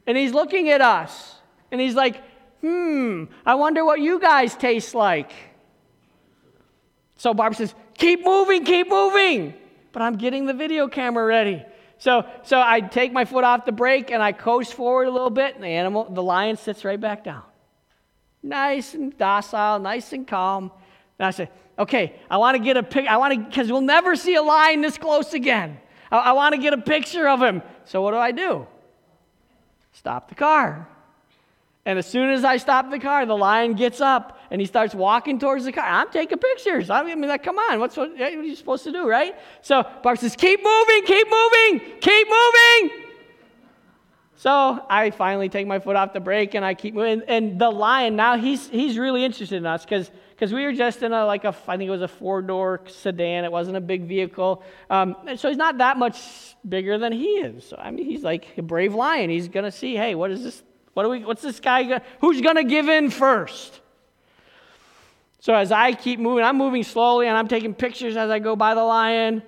and 0.07 0.17
he's 0.17 0.33
looking 0.33 0.71
at 0.71 0.81
us. 0.81 1.35
And 1.71 1.81
he's 1.81 1.95
like, 1.95 2.23
hmm, 2.61 3.25
I 3.45 3.57
wonder 3.57 3.85
what 3.85 4.01
you 4.01 4.21
guys 4.21 4.55
taste 4.55 4.95
like. 4.95 5.33
So 7.17 7.35
Barbara 7.35 7.57
says, 7.57 7.75
keep 7.95 8.25
moving, 8.25 8.65
keep 8.65 8.89
moving 8.89 9.55
but 9.93 10.03
I'm 10.03 10.17
getting 10.17 10.47
the 10.47 10.55
video 10.55 10.89
camera 10.89 11.25
ready. 11.25 11.65
So, 11.99 12.27
so 12.43 12.61
I 12.61 12.81
take 12.81 13.13
my 13.13 13.25
foot 13.25 13.45
off 13.45 13.65
the 13.65 13.73
brake 13.73 14.11
and 14.11 14.23
I 14.23 14.33
coast 14.33 14.75
forward 14.75 15.07
a 15.07 15.11
little 15.11 15.31
bit, 15.31 15.55
and 15.55 15.63
the 15.63 15.69
animal, 15.69 16.05
the 16.11 16.23
lion 16.23 16.57
sits 16.57 16.85
right 16.85 17.01
back 17.01 17.23
down. 17.23 17.43
Nice 18.43 18.95
and 18.95 19.17
docile, 19.17 19.79
nice 19.79 20.13
and 20.13 20.27
calm. 20.27 20.73
And 21.19 21.27
I 21.27 21.31
say, 21.31 21.49
okay, 21.79 22.15
I 22.29 22.39
want 22.39 22.57
to 22.57 22.63
get 22.63 22.77
a 22.77 22.83
pic. 22.83 23.07
I 23.07 23.19
want 23.19 23.35
to, 23.35 23.41
because 23.41 23.71
we'll 23.71 23.83
never 23.83 24.17
see 24.17 24.35
a 24.35 24.43
lion 24.43 24.81
this 24.81 24.99
close 24.99 25.33
again. 25.33 25.79
I, 26.11 26.19
I 26.19 26.33
want 26.33 26.55
to 26.55 26.61
get 26.61 26.73
a 26.73 26.79
picture 26.79 27.29
of 27.29 27.41
him. 27.41 27.63
So 27.85 28.03
what 28.03 28.11
do 28.11 28.17
I 28.17 28.33
do? 28.33 28.67
Stop 29.93 30.29
the 30.29 30.35
car. 30.35 30.89
And 31.85 31.99
as 31.99 32.07
soon 32.07 32.31
as 32.31 32.45
I 32.45 32.57
stop 32.57 32.91
the 32.91 32.99
car, 32.99 33.27
the 33.27 33.37
lion 33.37 33.75
gets 33.75 34.01
up 34.01 34.39
And 34.53 34.61
he 34.61 34.67
starts 34.67 34.95
walking 34.95 35.39
towards 35.39 35.65
the 35.65 35.73
car. 35.73 35.83
I'm 35.83 36.11
taking 36.11 36.37
pictures. 36.37 36.91
I 36.91 37.03
mean, 37.03 37.27
like, 37.27 37.43
come 37.43 37.59
on, 37.59 37.81
what's 37.81 37.97
what, 37.97 38.11
what 38.11 38.21
are 38.21 38.43
you 38.43 38.55
supposed 38.55 38.85
to 38.85 38.93
do, 38.93 39.09
right? 39.09 39.35
So 39.63 39.83
Barb 40.03 40.19
says, 40.19 40.37
keep 40.37 40.63
moving, 40.63 41.05
keep 41.07 41.27
moving, 41.27 41.81
keep 42.03 42.29
moving. 42.29 43.03
So 44.37 44.85
I 44.91 45.11
finally 45.11 45.49
take 45.49 45.67
my 45.67 45.79
foot 45.79 45.97
off 45.97 46.13
the 46.13 46.21
brake 46.21 46.53
and 46.53 46.67
I 46.67 46.75
keep 46.75 46.93
moving. 46.93 47.23
And 47.29 47.59
the 47.59 47.71
lion 47.71 48.15
now 48.15 48.37
he's 48.37 48.69
he's 48.69 48.99
really 48.99 49.25
interested 49.25 49.57
in 49.57 49.65
us 49.65 49.85
because 49.85 50.11
because 50.31 50.53
we 50.53 50.65
were 50.67 50.75
just 50.75 51.03
in 51.03 51.13
a 51.13 51.25
like 51.25 51.45
a 51.45 51.57
I 51.67 51.77
think 51.79 51.89
it 51.89 51.91
was 51.91 52.03
a 52.03 52.09
four 52.09 52.43
door 52.43 52.83
sedan. 52.89 53.45
It 53.45 53.53
wasn't 53.53 53.79
a 53.79 53.81
big 53.81 54.03
vehicle. 54.03 54.65
Um, 54.91 55.17
so 55.37 55.49
he's 55.49 55.57
not 55.57 55.79
that 55.79 55.97
much 55.97 56.21
bigger 56.69 56.99
than 56.99 57.13
he 57.13 57.27
is. 57.27 57.65
So 57.65 57.77
I 57.79 57.91
mean 57.91 58.05
he's 58.05 58.23
like 58.23 58.49
a 58.59 58.63
brave 58.63 58.95
lion. 58.95 59.31
He's 59.31 59.49
gonna 59.49 59.73
see. 59.73 59.95
Hey, 59.95 60.15
what 60.15 60.31
is 60.31 60.43
this? 60.43 60.63
What 60.93 61.07
are 61.07 61.09
we? 61.09 61.25
What's 61.25 61.41
this 61.41 61.59
guy? 61.59 62.03
Who's 62.21 62.43
gonna 62.43 62.65
give 62.65 62.89
in 62.89 63.09
first? 63.11 63.81
So 65.43 65.53
as 65.53 65.73
I 65.73 65.93
keep 65.93 66.21
moving, 66.21 66.45
I'm 66.45 66.57
moving 66.57 66.85
slowly 66.85 67.27
and 67.27 67.37
I'm 67.37 67.49
taking 67.49 67.75
pictures 67.75 68.17
as 68.17 68.31
I 68.31 68.39
go 68.39 68.55
by 68.55 68.77
the 68.77 68.85
lion, 68.85 69.43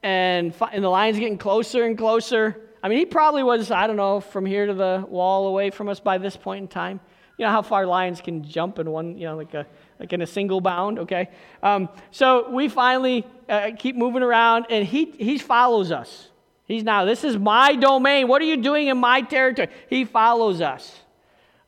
and, 0.00 0.54
and 0.72 0.84
the 0.84 0.88
lion's 0.88 1.18
getting 1.18 1.38
closer 1.38 1.82
and 1.86 1.98
closer. 1.98 2.68
I 2.84 2.88
mean, 2.88 2.98
he 2.98 3.04
probably 3.04 3.42
was, 3.42 3.72
I 3.72 3.88
don't 3.88 3.96
know, 3.96 4.20
from 4.20 4.46
here 4.46 4.66
to 4.66 4.74
the 4.74 5.04
wall 5.08 5.48
away 5.48 5.70
from 5.70 5.88
us 5.88 5.98
by 5.98 6.18
this 6.18 6.36
point 6.36 6.62
in 6.62 6.68
time. 6.68 7.00
You 7.36 7.46
know 7.46 7.50
how 7.50 7.62
far 7.62 7.84
lions 7.84 8.20
can 8.20 8.44
jump 8.44 8.78
in 8.78 8.92
one, 8.92 9.18
you 9.18 9.24
know, 9.24 9.36
like 9.36 9.52
a 9.54 9.66
like 9.98 10.12
in 10.12 10.22
a 10.22 10.26
single 10.26 10.60
bound, 10.60 11.00
okay? 11.00 11.30
Um, 11.64 11.88
so 12.12 12.48
we 12.48 12.68
finally 12.68 13.26
uh, 13.48 13.72
keep 13.76 13.96
moving 13.96 14.22
around, 14.22 14.66
and 14.70 14.86
he, 14.86 15.06
he 15.18 15.36
follows 15.36 15.90
us. 15.90 16.28
He's 16.66 16.84
now, 16.84 17.04
this 17.04 17.24
is 17.24 17.36
my 17.36 17.74
domain. 17.74 18.28
What 18.28 18.40
are 18.40 18.44
you 18.44 18.56
doing 18.56 18.86
in 18.86 18.98
my 18.98 19.22
territory? 19.22 19.66
He 19.88 20.04
follows 20.04 20.60
us 20.60 20.94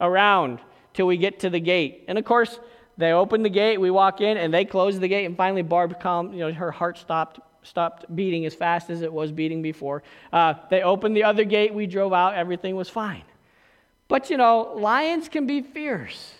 around 0.00 0.60
till 0.94 1.08
we 1.08 1.16
get 1.16 1.40
to 1.40 1.50
the 1.50 1.58
gate. 1.58 2.04
And 2.06 2.16
of 2.16 2.24
course, 2.24 2.60
they 2.96 3.12
open 3.12 3.42
the 3.42 3.48
gate, 3.48 3.80
we 3.80 3.90
walk 3.90 4.20
in, 4.20 4.36
and 4.36 4.52
they 4.52 4.64
close 4.64 4.98
the 4.98 5.08
gate, 5.08 5.24
and 5.24 5.36
finally 5.36 5.62
Barb 5.62 6.00
calm, 6.00 6.32
you 6.32 6.40
know, 6.40 6.52
her 6.52 6.70
heart 6.70 6.98
stopped 6.98 7.40
stopped 7.64 8.04
beating 8.14 8.44
as 8.44 8.54
fast 8.54 8.90
as 8.90 9.02
it 9.02 9.12
was 9.12 9.30
beating 9.30 9.62
before. 9.62 10.02
Uh, 10.32 10.54
they 10.68 10.82
opened 10.82 11.16
the 11.16 11.22
other 11.22 11.44
gate, 11.44 11.72
we 11.72 11.86
drove 11.86 12.12
out, 12.12 12.34
everything 12.34 12.74
was 12.74 12.88
fine. 12.88 13.22
But 14.08 14.30
you 14.30 14.36
know, 14.36 14.74
lions 14.76 15.28
can 15.28 15.46
be 15.46 15.62
fierce. 15.62 16.34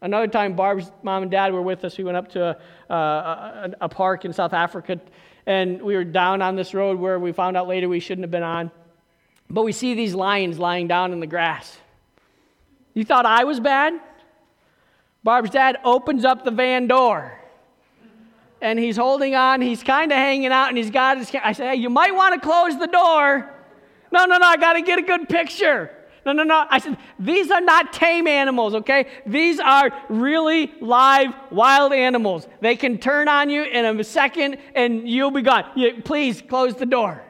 Another 0.00 0.26
time, 0.26 0.56
Barb's 0.56 0.90
mom 1.04 1.22
and 1.22 1.30
dad 1.30 1.52
were 1.52 1.62
with 1.62 1.84
us. 1.84 1.96
We 1.96 2.02
went 2.02 2.16
up 2.16 2.28
to 2.30 2.58
a, 2.88 2.94
a, 2.94 3.70
a 3.82 3.88
park 3.88 4.24
in 4.24 4.32
South 4.32 4.52
Africa, 4.52 5.00
and 5.46 5.80
we 5.80 5.94
were 5.94 6.04
down 6.04 6.42
on 6.42 6.56
this 6.56 6.74
road 6.74 6.98
where 6.98 7.20
we 7.20 7.32
found 7.32 7.56
out 7.56 7.68
later 7.68 7.88
we 7.88 8.00
shouldn't 8.00 8.24
have 8.24 8.30
been 8.30 8.42
on. 8.42 8.72
But 9.48 9.62
we 9.62 9.70
see 9.72 9.94
these 9.94 10.14
lions 10.14 10.58
lying 10.58 10.88
down 10.88 11.12
in 11.12 11.20
the 11.20 11.26
grass. 11.26 11.76
You 12.94 13.04
thought 13.04 13.26
I 13.26 13.44
was 13.44 13.60
bad? 13.60 14.00
Barb's 15.24 15.50
dad 15.50 15.78
opens 15.84 16.24
up 16.24 16.44
the 16.44 16.50
van 16.50 16.86
door 16.86 17.38
and 18.62 18.78
he's 18.78 18.96
holding 18.96 19.34
on. 19.34 19.60
He's 19.60 19.82
kind 19.82 20.10
of 20.12 20.16
hanging 20.16 20.52
out, 20.52 20.68
and 20.68 20.78
he's 20.78 20.90
got 20.90 21.18
his. 21.18 21.30
I 21.42 21.52
say, 21.52 21.66
hey, 21.66 21.74
you 21.74 21.90
might 21.90 22.14
want 22.14 22.34
to 22.34 22.40
close 22.40 22.78
the 22.78 22.86
door. 22.86 23.52
No, 24.12 24.24
no, 24.24 24.38
no, 24.38 24.46
I 24.46 24.56
got 24.56 24.74
to 24.74 24.82
get 24.82 24.98
a 24.98 25.02
good 25.02 25.28
picture. 25.28 25.90
No, 26.24 26.32
no, 26.32 26.44
no. 26.44 26.64
I 26.70 26.78
said, 26.78 26.96
these 27.18 27.50
are 27.50 27.60
not 27.60 27.92
tame 27.92 28.28
animals, 28.28 28.74
okay? 28.76 29.06
These 29.26 29.58
are 29.58 29.90
really 30.08 30.72
live, 30.80 31.34
wild 31.50 31.92
animals. 31.92 32.46
They 32.60 32.76
can 32.76 32.98
turn 32.98 33.26
on 33.26 33.50
you 33.50 33.64
in 33.64 33.84
a 33.84 34.04
second 34.04 34.58
and 34.74 35.08
you'll 35.08 35.32
be 35.32 35.42
gone. 35.42 35.64
You, 35.74 36.00
please 36.04 36.40
close 36.40 36.76
the 36.76 36.86
door. 36.86 37.20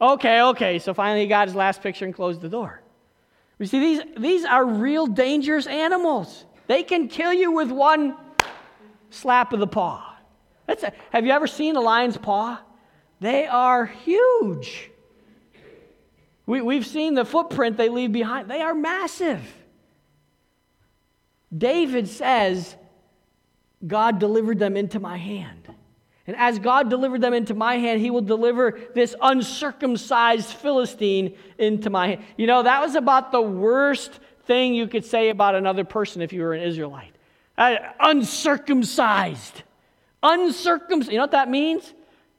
Okay, 0.00 0.42
okay. 0.42 0.80
So 0.80 0.92
finally 0.92 1.20
he 1.20 1.26
got 1.28 1.46
his 1.46 1.54
last 1.54 1.82
picture 1.82 2.04
and 2.04 2.12
closed 2.12 2.40
the 2.40 2.48
door. 2.48 2.82
You 3.58 3.66
see, 3.66 3.80
these, 3.80 4.02
these 4.18 4.44
are 4.44 4.64
real 4.64 5.06
dangerous 5.06 5.66
animals. 5.66 6.44
They 6.66 6.82
can 6.82 7.08
kill 7.08 7.32
you 7.32 7.52
with 7.52 7.70
one 7.70 8.16
slap 9.10 9.52
of 9.52 9.60
the 9.60 9.66
paw. 9.66 10.16
That's 10.66 10.82
a, 10.82 10.92
have 11.10 11.24
you 11.24 11.32
ever 11.32 11.46
seen 11.46 11.76
a 11.76 11.80
lion's 11.80 12.16
paw? 12.16 12.60
They 13.20 13.46
are 13.46 13.86
huge. 13.86 14.90
We, 16.46 16.60
we've 16.60 16.86
seen 16.86 17.14
the 17.14 17.24
footprint 17.24 17.76
they 17.76 17.88
leave 17.88 18.12
behind, 18.12 18.50
they 18.50 18.60
are 18.60 18.74
massive. 18.74 19.42
David 21.56 22.08
says, 22.08 22.74
God 23.86 24.18
delivered 24.18 24.58
them 24.58 24.76
into 24.76 24.98
my 24.98 25.16
hand. 25.16 25.63
And 26.26 26.36
as 26.36 26.58
God 26.58 26.88
delivered 26.88 27.20
them 27.20 27.34
into 27.34 27.54
my 27.54 27.76
hand, 27.76 28.00
he 28.00 28.10
will 28.10 28.22
deliver 28.22 28.78
this 28.94 29.14
uncircumcised 29.20 30.48
Philistine 30.48 31.36
into 31.58 31.90
my 31.90 32.08
hand. 32.08 32.24
You 32.36 32.46
know, 32.46 32.62
that 32.62 32.80
was 32.80 32.94
about 32.94 33.30
the 33.30 33.42
worst 33.42 34.20
thing 34.46 34.74
you 34.74 34.86
could 34.86 35.04
say 35.04 35.28
about 35.28 35.54
another 35.54 35.84
person 35.84 36.22
if 36.22 36.32
you 36.32 36.42
were 36.42 36.54
an 36.54 36.62
Israelite. 36.62 37.14
Uh, 37.58 37.76
uncircumcised. 38.00 39.62
Uncircumcised. 40.22 41.12
You 41.12 41.18
know 41.18 41.24
what 41.24 41.32
that 41.32 41.50
means? 41.50 41.92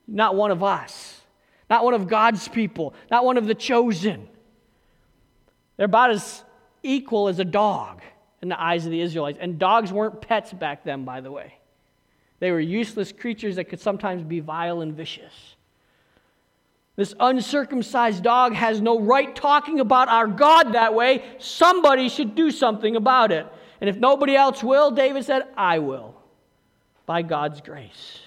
Not 0.08 0.36
one 0.36 0.52
of 0.52 0.64
us, 0.64 1.22
not 1.70 1.84
one 1.84 1.94
of 1.94 2.08
God's 2.08 2.48
people, 2.48 2.94
not 3.10 3.26
one 3.26 3.38
of 3.38 3.46
the 3.46 3.56
chosen. 3.56 4.28
They're 5.78 5.86
about 5.86 6.12
as 6.12 6.44
equal 6.84 7.28
as 7.28 7.40
a 7.40 7.46
dog 7.46 8.02
in 8.42 8.50
the 8.50 8.60
eyes 8.62 8.86
of 8.86 8.92
the 8.92 9.02
Israelites. 9.02 9.38
And 9.42 9.58
dogs 9.60 9.92
weren't 9.92 10.22
pets 10.22 10.54
back 10.54 10.84
then, 10.84 11.06
by 11.06 11.22
the 11.22 11.32
way. 11.32 11.56
They 12.40 12.52
were 12.52 12.60
useless 12.60 13.12
creatures 13.12 13.56
that 13.56 13.66
could 13.66 13.80
sometimes 13.80 14.24
be 14.24 14.40
vile 14.40 14.82
and 14.82 14.94
vicious. 14.94 15.56
This 16.96 17.14
uncircumcised 17.20 18.24
dog 18.24 18.54
has 18.54 18.82
no 18.82 19.00
right 19.00 19.36
talking 19.36 19.80
about 19.80 20.08
our 20.08 20.28
God 20.28 20.74
that 20.74 20.94
way. 20.94 21.24
Somebody 21.40 22.08
should 22.08 22.36
do 22.36 22.52
something 22.52 22.96
about 22.96 23.32
it. 23.32 23.46
And 23.82 23.90
if 23.90 23.98
nobody 23.98 24.36
else 24.36 24.64
will, 24.64 24.92
David 24.92 25.26
said, 25.26 25.44
I 25.58 25.80
will, 25.80 26.16
by 27.06 27.22
God's 27.22 27.60
grace. 27.60 28.20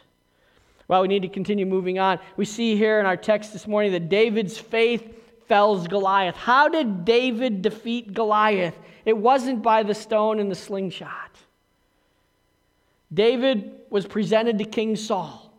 Well, 0.86 1.02
we 1.02 1.08
need 1.08 1.22
to 1.22 1.28
continue 1.28 1.66
moving 1.66 1.98
on. 1.98 2.18
We 2.36 2.44
see 2.44 2.76
here 2.76 3.00
in 3.00 3.06
our 3.06 3.16
text 3.16 3.52
this 3.52 3.66
morning 3.66 3.92
that 3.92 4.08
David's 4.08 4.58
faith 4.58 5.14
fells 5.46 5.86
Goliath. 5.88 6.36
How 6.36 6.68
did 6.68 7.04
David 7.06 7.62
defeat 7.62 8.12
Goliath? 8.12 8.78
It 9.06 9.16
wasn't 9.16 9.62
by 9.62 9.82
the 9.82 9.94
stone 9.94 10.40
and 10.40 10.50
the 10.50 10.54
slingshot. 10.54 11.30
David 13.12 13.72
was 13.90 14.06
presented 14.06 14.58
to 14.58 14.64
King 14.64 14.96
Saul. 14.96 15.52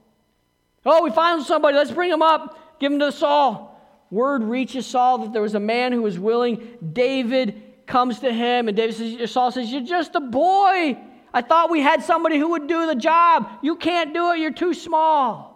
Oh, 0.86 1.04
we 1.04 1.12
found 1.12 1.44
somebody. 1.46 1.76
Let's 1.76 1.92
bring 1.92 2.12
him 2.12 2.22
up. 2.22 2.80
Give 2.80 2.92
him 2.92 3.00
to 3.00 3.12
Saul. 3.12 3.70
Word 4.12 4.44
reaches 4.44 4.86
Saul 4.86 5.20
that 5.20 5.34
there 5.34 5.42
was 5.42 5.56
a 5.56 5.60
man 5.60 5.92
who 5.92 6.02
was 6.02 6.18
willing. 6.18 6.78
David 6.94 7.62
comes 7.86 8.20
to 8.20 8.32
him, 8.32 8.68
and 8.68 8.78
David 8.78 8.96
says, 8.96 9.32
Saul 9.32 9.52
says, 9.52 9.72
You're 9.72 9.82
just 9.82 10.16
a 10.16 10.20
boy. 10.20 10.98
I 11.34 11.42
thought 11.42 11.70
we 11.70 11.82
had 11.82 12.04
somebody 12.04 12.38
who 12.38 12.50
would 12.50 12.68
do 12.68 12.88
the 12.88 12.96
job. 12.96 13.50
You 13.62 13.76
can't 13.76 14.14
do 14.14 14.32
it, 14.32 14.40
you're 14.40 14.52
too 14.52 14.74
small. 14.74 15.50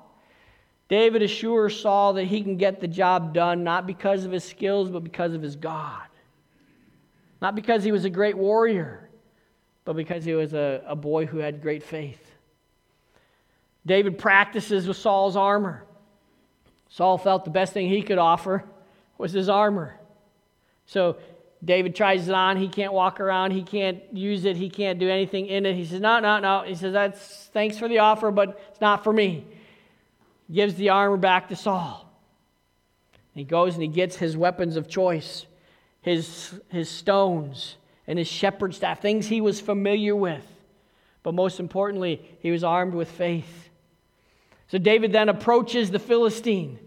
David 0.88 1.24
assures 1.24 1.80
Saul 1.80 2.14
that 2.14 2.26
he 2.26 2.41
can 2.41 2.58
get 2.58 2.80
the 2.80 2.88
job 2.88 3.34
done 3.34 3.64
not 3.64 3.88
because 3.88 4.26
of 4.26 4.32
his 4.32 4.44
skills, 4.44 4.91
but 4.91 5.04
because 5.04 5.34
of 5.34 5.41
his 5.41 5.56
God. 5.56 6.04
Not 7.41 7.56
because 7.56 7.84
he 7.84 7.91
was 7.91 8.06
a 8.06 8.10
great 8.10 8.38
warrior, 8.38 9.03
but 9.86 9.96
because 9.96 10.24
he 10.24 10.34
was 10.34 10.54
a, 10.54 10.84
a 10.88 10.96
boy 10.96 11.26
who 11.26 11.40
had 11.40 11.62
great 11.62 11.84
faith. 11.84 12.32
David 13.86 14.18
practices 14.18 14.88
with 14.88 14.98
Saul's 14.98 15.36
armor. 15.36 15.84
Saul 16.90 17.18
felt 17.18 17.44
the 17.44 17.52
best 17.52 17.74
thing 17.74 17.90
he 17.90 18.02
could 18.02 18.18
offer 18.18 18.64
was 19.18 19.32
his 19.32 19.50
armor. 19.50 20.00
So 20.86 21.18
David 21.64 21.96
tries 21.96 22.28
it 22.28 22.36
on. 22.36 22.58
He 22.58 22.68
can't 22.68 22.94
walk 22.94 23.20
around. 23.20 23.52
He 23.52 23.64
can't 23.64 24.02
use 24.12 24.46
it. 24.46 24.58
He 24.58 24.70
can't 24.70 25.00
do 25.00 25.10
anything 25.10 25.48
in 25.48 25.66
it. 25.66 25.76
He 25.76 25.86
says, 25.86 26.02
No, 26.02 26.20
no, 26.20 26.40
no. 26.40 26.64
He 26.64 26.76
says, 26.76 26.94
That's 26.94 27.50
thanks 27.54 27.78
for 27.78 27.88
the 27.88 28.00
offer, 28.00 28.32
but 28.32 28.62
it's 28.72 28.82
not 28.82 29.04
for 29.04 29.12
me. 29.12 29.46
He 30.48 30.56
gives 30.56 30.76
the 30.76 30.90
armor 30.90 31.18
back 31.18 31.50
to 31.50 31.56
Saul. 31.56 32.04
He 33.34 33.44
goes 33.44 33.74
and 33.74 33.82
he 33.82 33.88
gets 33.88 34.18
his 34.18 34.38
weapons 34.38 34.76
of 34.76 34.88
choice, 34.88 35.46
his, 36.02 36.54
his 36.70 36.90
stones, 36.90 37.78
and 38.08 38.20
his 38.20 38.28
shepherd 38.28 38.74
staff, 38.76 39.01
things 39.01 39.28
he 39.28 39.41
was 39.41 39.60
familiar 39.60 40.16
with. 40.16 40.45
But 41.24 41.34
most 41.34 41.60
importantly, 41.60 42.22
he 42.39 42.51
was 42.51 42.64
armed 42.64 42.93
with 42.93 43.10
faith. 43.10 43.70
So 44.68 44.78
David 44.78 45.14
then 45.14 45.30
approaches 45.30 45.91
the 45.91 45.99
Philistine. 45.99 46.80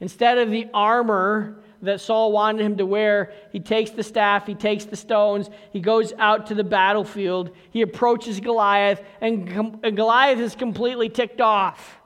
Instead 0.00 0.38
of 0.38 0.50
the 0.50 0.68
armor 0.74 1.62
that 1.82 2.00
Saul 2.00 2.32
wanted 2.32 2.64
him 2.64 2.76
to 2.78 2.86
wear. 2.86 3.32
He 3.52 3.60
takes 3.60 3.90
the 3.90 4.02
staff, 4.02 4.46
he 4.46 4.54
takes 4.54 4.84
the 4.84 4.96
stones, 4.96 5.48
he 5.72 5.80
goes 5.80 6.12
out 6.18 6.48
to 6.48 6.54
the 6.54 6.64
battlefield, 6.64 7.50
he 7.70 7.82
approaches 7.82 8.40
Goliath, 8.40 9.02
and, 9.20 9.48
and 9.82 9.96
Goliath 9.96 10.38
is 10.38 10.54
completely 10.54 11.08
ticked 11.08 11.40
off. 11.40 11.98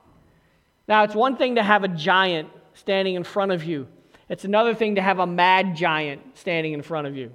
Now, 0.88 1.04
it's 1.04 1.14
one 1.14 1.36
thing 1.36 1.54
to 1.54 1.62
have 1.62 1.84
a 1.84 1.88
giant 1.88 2.50
standing 2.74 3.14
in 3.14 3.24
front 3.24 3.52
of 3.52 3.64
you, 3.64 3.88
it's 4.28 4.44
another 4.44 4.74
thing 4.74 4.94
to 4.96 5.02
have 5.02 5.18
a 5.18 5.26
mad 5.26 5.76
giant 5.76 6.38
standing 6.38 6.72
in 6.72 6.82
front 6.82 7.06
of 7.06 7.16
you. 7.16 7.32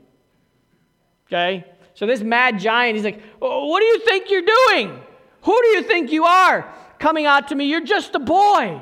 Okay? 1.28 1.66
So, 1.94 2.06
this 2.06 2.22
mad 2.22 2.60
giant, 2.60 2.96
he's 2.96 3.06
like, 3.06 3.22
What 3.40 3.80
do 3.80 3.86
you 3.86 4.00
think 4.00 4.30
you're 4.30 4.42
doing? 4.42 5.00
Who 5.42 5.62
do 5.62 5.68
you 5.70 5.84
think 5.84 6.12
you 6.12 6.26
are 6.26 6.74
coming 7.00 7.26
out 7.26 7.48
to 7.50 7.56
me? 7.56 7.66
You're 7.66 7.86
just 7.86 8.16
a 8.16 8.20
boy. 8.20 8.82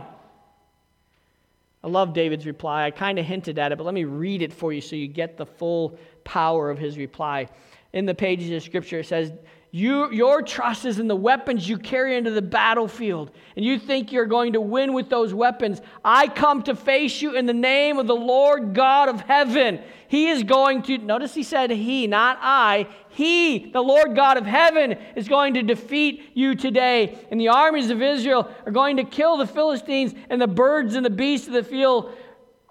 I 1.84 1.88
love 1.88 2.14
David's 2.14 2.48
reply. 2.48 2.86
I 2.86 2.92
kind 2.92 3.20
of 3.20 3.26
hinted 3.26 3.60
at 3.60 3.72
it, 3.72 3.78
but 3.78 3.84
let 3.84 3.94
me 3.94 4.06
read 4.06 4.42
it 4.42 4.52
for 4.52 4.74
you 4.74 4.82
so 4.82 4.96
you 4.96 5.08
get 5.08 5.38
the 5.38 5.46
full 5.46 6.00
power 6.24 6.72
of 6.72 6.80
his 6.80 6.98
reply. 6.98 7.48
in 7.94 8.06
the 8.06 8.16
pages 8.16 8.52
of 8.52 8.62
Scripture. 8.64 9.00
It 9.00 9.06
says, 9.06 9.32
you, 9.76 10.10
your 10.10 10.42
trust 10.42 10.86
is 10.86 11.00
in 11.00 11.10
the 11.10 11.18
weapons 11.18 11.68
you 11.68 11.78
carry 11.78 12.16
into 12.16 12.32
the 12.32 12.42
battlefield, 12.42 13.32
and 13.58 13.66
you 13.66 13.78
think 13.78 14.14
you're 14.14 14.26
going 14.26 14.54
to 14.54 14.62
win 14.62 14.94
with 14.94 15.10
those 15.10 15.34
weapons. 15.34 15.82
I 16.02 16.30
come 16.30 16.64
to 16.64 16.78
face 16.78 17.22
you 17.22 17.36
in 17.36 17.46
the 17.46 17.54
name 17.54 18.00
of 18.00 18.08
the 18.08 18.16
Lord 18.16 18.74
God 18.74 19.10
of 19.10 19.20
heaven. 19.20 19.82
He 20.08 20.30
is 20.30 20.44
going 20.44 20.84
to, 20.84 20.98
notice 21.00 21.34
he 21.34 21.44
said 21.44 21.72
he, 21.72 22.08
not 22.08 22.38
I. 22.42 22.88
He, 23.10 23.70
the 23.70 23.82
Lord 23.82 24.16
God 24.16 24.38
of 24.38 24.46
heaven, 24.46 24.94
is 25.18 25.28
going 25.28 25.56
to 25.56 25.62
defeat 25.62 26.24
you 26.34 26.56
today. 26.56 27.20
And 27.30 27.38
the 27.38 27.50
armies 27.50 27.90
of 27.90 28.02
Israel 28.02 28.50
are 28.66 28.72
going 28.72 28.96
to 28.96 29.04
kill 29.04 29.36
the 29.36 29.46
Philistines, 29.46 30.14
and 30.30 30.42
the 30.42 30.48
birds 30.48 30.96
and 30.96 31.06
the 31.06 31.10
beasts 31.10 31.48
of 31.48 31.54
the 31.54 31.64
field, 31.64 32.14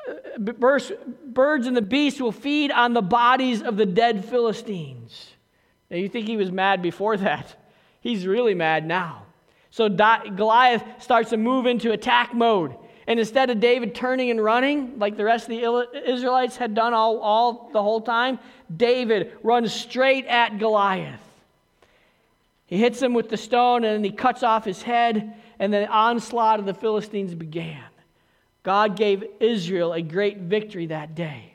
uh, 0.09 0.39
birds 0.39 1.67
and 1.67 1.77
the 1.77 1.83
beasts 1.83 2.19
will 2.19 2.33
feed 2.33 2.71
on 2.71 2.95
the 2.95 3.03
bodies 3.03 3.61
of 3.61 3.77
the 3.77 3.85
dead 3.85 4.25
Philistines. 4.25 5.34
Now, 5.95 6.01
you 6.01 6.09
think 6.09 6.27
he 6.27 6.37
was 6.37 6.51
mad 6.51 6.83
before 6.83 7.17
that? 7.19 7.55
He's 8.01 8.27
really 8.27 8.53
mad 8.53 8.85
now. 8.85 9.27
So 9.71 9.89
Goliath 9.89 10.83
starts 10.99 11.31
to 11.31 11.37
move 11.37 11.67
into 11.67 11.93
attack 11.93 12.35
mode. 12.35 12.75
And 13.07 13.21
instead 13.21 13.49
of 13.49 13.61
David 13.61 13.95
turning 13.95 14.29
and 14.29 14.43
running, 14.43 14.99
like 14.99 15.17
the 15.17 15.23
rest 15.23 15.45
of 15.45 15.51
the 15.51 16.03
Israelites 16.05 16.57
had 16.57 16.75
done 16.75 16.95
all, 16.95 17.21
all 17.21 17.71
the 17.73 17.81
whole 17.81 18.01
time, 18.01 18.41
David 18.77 19.35
runs 19.45 19.73
straight 19.73 20.27
at 20.27 20.59
Goliath. 20.59 21.21
He 22.67 22.77
hits 22.77 23.01
him 23.01 23.15
with 23.15 23.29
the 23.29 23.37
stone 23.37 23.85
and 23.85 23.95
then 23.95 24.03
he 24.03 24.11
cuts 24.11 24.43
off 24.43 24.65
his 24.65 24.83
head, 24.83 25.35
and 25.61 25.73
the 25.73 25.87
onslaught 25.87 26.59
of 26.59 26.67
the 26.67 26.75
Philistines 26.75 27.37
began. 27.37 27.85
God 28.65 28.97
gave 28.97 29.23
Israel 29.39 29.93
a 29.93 30.03
great 30.03 30.39
victory 30.39 30.87
that 30.87 31.15
day. 31.15 31.55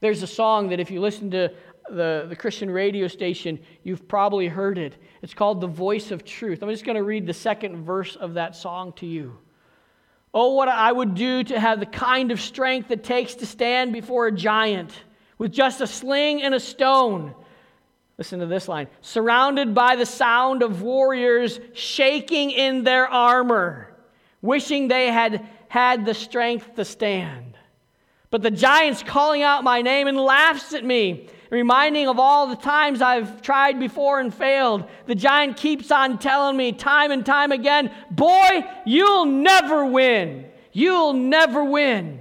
There's 0.00 0.22
a 0.22 0.26
song 0.26 0.70
that 0.70 0.80
if 0.80 0.90
you 0.90 1.00
listen 1.00 1.30
to 1.32 1.52
the, 1.92 2.26
the 2.28 2.36
Christian 2.36 2.70
radio 2.70 3.06
station, 3.06 3.58
you've 3.82 4.08
probably 4.08 4.48
heard 4.48 4.78
it. 4.78 4.96
It's 5.20 5.34
called 5.34 5.60
The 5.60 5.66
Voice 5.66 6.10
of 6.10 6.24
Truth. 6.24 6.62
I'm 6.62 6.70
just 6.70 6.84
going 6.84 6.96
to 6.96 7.02
read 7.02 7.26
the 7.26 7.34
second 7.34 7.84
verse 7.84 8.16
of 8.16 8.34
that 8.34 8.56
song 8.56 8.92
to 8.94 9.06
you. 9.06 9.36
Oh, 10.34 10.54
what 10.54 10.68
I 10.68 10.90
would 10.90 11.14
do 11.14 11.44
to 11.44 11.60
have 11.60 11.78
the 11.78 11.86
kind 11.86 12.30
of 12.30 12.40
strength 12.40 12.90
it 12.90 13.04
takes 13.04 13.34
to 13.36 13.46
stand 13.46 13.92
before 13.92 14.26
a 14.26 14.32
giant 14.32 14.90
with 15.36 15.52
just 15.52 15.80
a 15.80 15.86
sling 15.86 16.42
and 16.42 16.54
a 16.54 16.60
stone. 16.60 17.34
Listen 18.16 18.40
to 18.40 18.46
this 18.46 18.68
line 18.68 18.88
surrounded 19.00 19.74
by 19.74 19.96
the 19.96 20.06
sound 20.06 20.62
of 20.62 20.80
warriors 20.80 21.60
shaking 21.74 22.50
in 22.50 22.84
their 22.84 23.06
armor, 23.08 23.94
wishing 24.40 24.88
they 24.88 25.08
had 25.08 25.46
had 25.68 26.06
the 26.06 26.14
strength 26.14 26.76
to 26.76 26.84
stand. 26.84 27.58
But 28.30 28.42
the 28.42 28.50
giant's 28.50 29.02
calling 29.02 29.42
out 29.42 29.62
my 29.62 29.82
name 29.82 30.06
and 30.06 30.16
laughs 30.16 30.72
at 30.72 30.84
me 30.84 31.28
reminding 31.52 32.08
of 32.08 32.18
all 32.18 32.46
the 32.46 32.56
times 32.56 33.02
I've 33.02 33.42
tried 33.42 33.78
before 33.78 34.20
and 34.20 34.32
failed. 34.32 34.88
The 35.06 35.14
giant 35.14 35.58
keeps 35.58 35.90
on 35.92 36.18
telling 36.18 36.56
me 36.56 36.72
time 36.72 37.10
and 37.10 37.24
time 37.24 37.52
again, 37.52 37.92
Boy, 38.10 38.64
you'll 38.86 39.26
never 39.26 39.84
win. 39.84 40.46
You'll 40.72 41.12
never 41.12 41.62
win. 41.62 42.20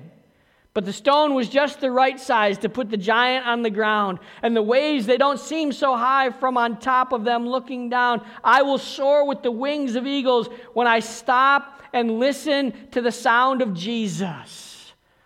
But 0.73 0.83
the 0.83 0.91
stone 0.91 1.33
was 1.33 1.47
just 1.47 1.79
the 1.79 1.91
right 1.91 2.19
size 2.19 2.57
to 2.59 2.69
put 2.69 2.89
the 2.89 2.97
giant 2.97 3.47
on 3.47 3.61
the 3.61 3.69
ground. 3.69 4.19
And 4.41 4.53
the 4.55 4.61
waves, 4.61 5.05
they 5.05 5.17
don't 5.17 5.39
seem 5.39 5.71
so 5.71 5.95
high 5.95 6.29
from 6.29 6.57
on 6.57 6.79
top 6.79 7.13
of 7.13 7.23
them 7.23 7.47
looking 7.47 7.89
down. 7.89 8.25
I 8.43 8.63
will 8.63 8.77
soar 8.77 9.25
with 9.25 9.43
the 9.43 9.51
wings 9.51 9.95
of 9.95 10.05
eagles 10.05 10.49
when 10.73 10.87
I 10.87 10.99
stop 10.99 11.81
and 11.93 12.19
listen 12.19 12.73
to 12.91 13.01
the 13.01 13.11
sound 13.13 13.61
of 13.61 13.73
Jesus. 13.73 14.70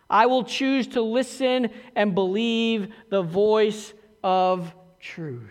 I 0.09 0.27
will 0.27 0.43
choose 0.43 0.87
to 0.87 1.01
listen 1.01 1.69
and 1.95 2.13
believe 2.13 2.93
the 3.09 3.23
voice 3.23 3.93
of 4.23 4.73
truth. 4.99 5.41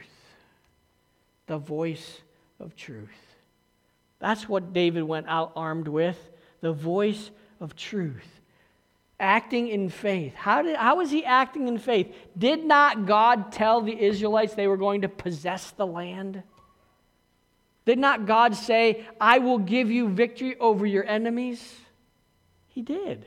The 1.46 1.58
voice 1.58 2.20
of 2.60 2.76
truth. 2.76 3.08
That's 4.20 4.48
what 4.48 4.72
David 4.72 5.02
went 5.02 5.26
out 5.28 5.52
armed 5.56 5.88
with 5.88 6.18
the 6.60 6.72
voice 6.72 7.30
of 7.60 7.76
truth. 7.76 8.40
Acting 9.20 9.68
in 9.68 9.90
faith. 9.90 10.34
How, 10.34 10.62
did, 10.62 10.76
how 10.76 10.96
was 10.96 11.10
he 11.10 11.24
acting 11.24 11.68
in 11.68 11.78
faith? 11.78 12.14
Did 12.36 12.64
not 12.64 13.06
God 13.06 13.52
tell 13.52 13.80
the 13.80 13.98
Israelites 13.98 14.54
they 14.54 14.66
were 14.66 14.76
going 14.76 15.02
to 15.02 15.08
possess 15.08 15.70
the 15.72 15.86
land? 15.86 16.42
Did 17.84 17.98
not 17.98 18.26
God 18.26 18.56
say, 18.56 19.06
I 19.20 19.38
will 19.38 19.58
give 19.58 19.90
you 19.90 20.08
victory 20.08 20.58
over 20.58 20.86
your 20.86 21.04
enemies? 21.04 21.76
He 22.68 22.82
did. 22.82 23.26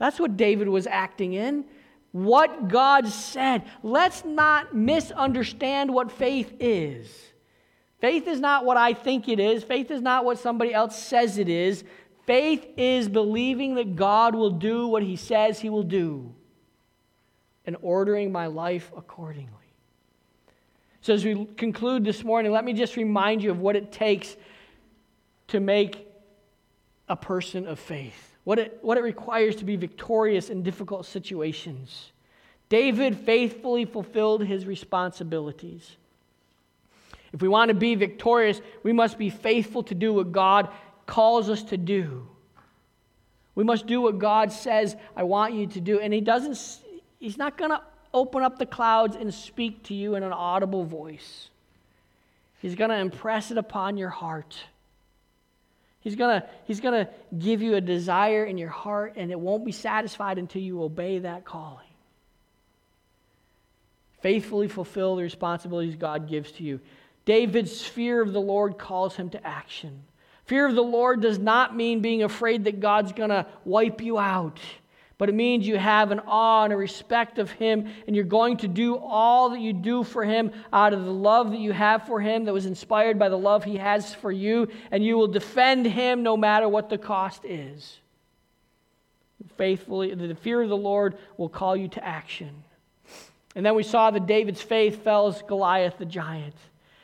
That's 0.00 0.18
what 0.18 0.38
David 0.38 0.66
was 0.66 0.86
acting 0.86 1.34
in. 1.34 1.66
What 2.10 2.68
God 2.68 3.06
said. 3.06 3.64
Let's 3.82 4.24
not 4.24 4.74
misunderstand 4.74 5.92
what 5.92 6.10
faith 6.10 6.54
is. 6.58 7.14
Faith 8.00 8.26
is 8.26 8.40
not 8.40 8.64
what 8.64 8.78
I 8.78 8.94
think 8.94 9.28
it 9.28 9.38
is, 9.38 9.62
faith 9.62 9.90
is 9.90 10.00
not 10.00 10.24
what 10.24 10.38
somebody 10.38 10.72
else 10.72 11.00
says 11.00 11.36
it 11.36 11.50
is. 11.50 11.84
Faith 12.26 12.66
is 12.78 13.10
believing 13.10 13.74
that 13.74 13.94
God 13.94 14.34
will 14.34 14.50
do 14.50 14.88
what 14.88 15.02
he 15.02 15.16
says 15.16 15.60
he 15.60 15.68
will 15.68 15.82
do 15.82 16.34
and 17.66 17.76
ordering 17.82 18.32
my 18.32 18.46
life 18.46 18.90
accordingly. 18.96 19.52
So, 21.02 21.12
as 21.12 21.24
we 21.24 21.44
conclude 21.56 22.04
this 22.04 22.24
morning, 22.24 22.52
let 22.52 22.64
me 22.64 22.72
just 22.72 22.96
remind 22.96 23.42
you 23.42 23.50
of 23.50 23.60
what 23.60 23.76
it 23.76 23.92
takes 23.92 24.34
to 25.48 25.60
make 25.60 26.06
a 27.08 27.16
person 27.16 27.66
of 27.66 27.78
faith 27.78 28.29
what 28.50 28.58
it, 28.58 28.78
what 28.82 28.98
it 28.98 29.04
requires 29.04 29.54
to 29.54 29.64
be 29.64 29.76
victorious 29.76 30.50
in 30.50 30.64
difficult 30.64 31.06
situations. 31.06 32.10
David 32.68 33.16
faithfully 33.16 33.84
fulfilled 33.84 34.44
his 34.44 34.66
responsibilities. 34.66 35.92
If 37.32 37.42
we 37.42 37.46
want 37.46 37.68
to 37.68 37.76
be 37.76 37.94
victorious, 37.94 38.60
we 38.82 38.92
must 38.92 39.18
be 39.18 39.30
faithful 39.30 39.84
to 39.84 39.94
do 39.94 40.12
what 40.12 40.32
God 40.32 40.68
calls 41.06 41.48
us 41.48 41.62
to 41.62 41.76
do. 41.76 42.26
We 43.54 43.62
must 43.62 43.86
do 43.86 44.00
what 44.00 44.18
God 44.18 44.50
says, 44.50 44.96
I 45.14 45.22
want 45.22 45.54
you 45.54 45.68
to 45.68 45.80
do. 45.80 46.00
And 46.00 46.12
He 46.12 46.20
doesn't, 46.20 46.80
He's 47.20 47.38
not 47.38 47.56
going 47.56 47.70
to 47.70 47.80
open 48.12 48.42
up 48.42 48.58
the 48.58 48.66
clouds 48.66 49.14
and 49.14 49.32
speak 49.32 49.84
to 49.84 49.94
you 49.94 50.16
in 50.16 50.24
an 50.24 50.32
audible 50.32 50.82
voice. 50.82 51.50
He's 52.60 52.74
going 52.74 52.90
to 52.90 52.96
impress 52.96 53.52
it 53.52 53.58
upon 53.58 53.96
your 53.96 54.10
heart. 54.10 54.56
He's 56.00 56.16
going 56.16 56.40
to 56.40 56.48
he's 56.64 56.80
going 56.80 57.04
to 57.04 57.10
give 57.38 57.62
you 57.62 57.74
a 57.74 57.80
desire 57.80 58.44
in 58.44 58.58
your 58.58 58.70
heart, 58.70 59.14
and 59.16 59.30
it 59.30 59.38
won't 59.38 59.64
be 59.64 59.72
satisfied 59.72 60.38
until 60.38 60.62
you 60.62 60.82
obey 60.82 61.18
that 61.20 61.44
calling. 61.44 61.86
Faithfully 64.20 64.68
fulfill 64.68 65.16
the 65.16 65.22
responsibilities 65.22 65.96
God 65.96 66.28
gives 66.28 66.52
to 66.52 66.62
you. 66.62 66.80
David's 67.24 67.82
fear 67.82 68.20
of 68.20 68.32
the 68.32 68.40
Lord 68.40 68.78
calls 68.78 69.16
him 69.16 69.30
to 69.30 69.46
action. 69.46 70.02
Fear 70.46 70.66
of 70.66 70.74
the 70.74 70.82
Lord 70.82 71.20
does 71.20 71.38
not 71.38 71.76
mean 71.76 72.00
being 72.00 72.22
afraid 72.22 72.64
that 72.64 72.80
God's 72.80 73.12
going 73.12 73.30
to 73.30 73.46
wipe 73.64 74.00
you 74.00 74.18
out 74.18 74.58
but 75.20 75.28
it 75.28 75.34
means 75.34 75.68
you 75.68 75.76
have 75.76 76.12
an 76.12 76.20
awe 76.26 76.64
and 76.64 76.72
a 76.72 76.76
respect 76.78 77.38
of 77.38 77.50
Him, 77.50 77.86
and 78.06 78.16
you're 78.16 78.24
going 78.24 78.56
to 78.56 78.66
do 78.66 78.96
all 78.96 79.50
that 79.50 79.60
you 79.60 79.74
do 79.74 80.02
for 80.02 80.24
Him 80.24 80.50
out 80.72 80.94
of 80.94 81.04
the 81.04 81.12
love 81.12 81.50
that 81.50 81.60
you 81.60 81.72
have 81.72 82.06
for 82.06 82.22
Him 82.22 82.46
that 82.46 82.54
was 82.54 82.64
inspired 82.64 83.18
by 83.18 83.28
the 83.28 83.36
love 83.36 83.62
He 83.62 83.76
has 83.76 84.14
for 84.14 84.32
you, 84.32 84.68
and 84.90 85.04
you 85.04 85.18
will 85.18 85.28
defend 85.28 85.84
Him 85.84 86.22
no 86.22 86.38
matter 86.38 86.70
what 86.70 86.88
the 86.88 86.96
cost 86.96 87.44
is. 87.44 87.98
Faithfully, 89.58 90.14
the 90.14 90.34
fear 90.36 90.62
of 90.62 90.70
the 90.70 90.76
Lord 90.76 91.18
will 91.36 91.50
call 91.50 91.76
you 91.76 91.88
to 91.88 92.02
action. 92.02 92.64
And 93.54 93.66
then 93.66 93.74
we 93.74 93.82
saw 93.82 94.10
that 94.10 94.26
David's 94.26 94.62
faith 94.62 95.04
fells 95.04 95.42
Goliath 95.46 95.98
the 95.98 96.06
giant. 96.06 96.56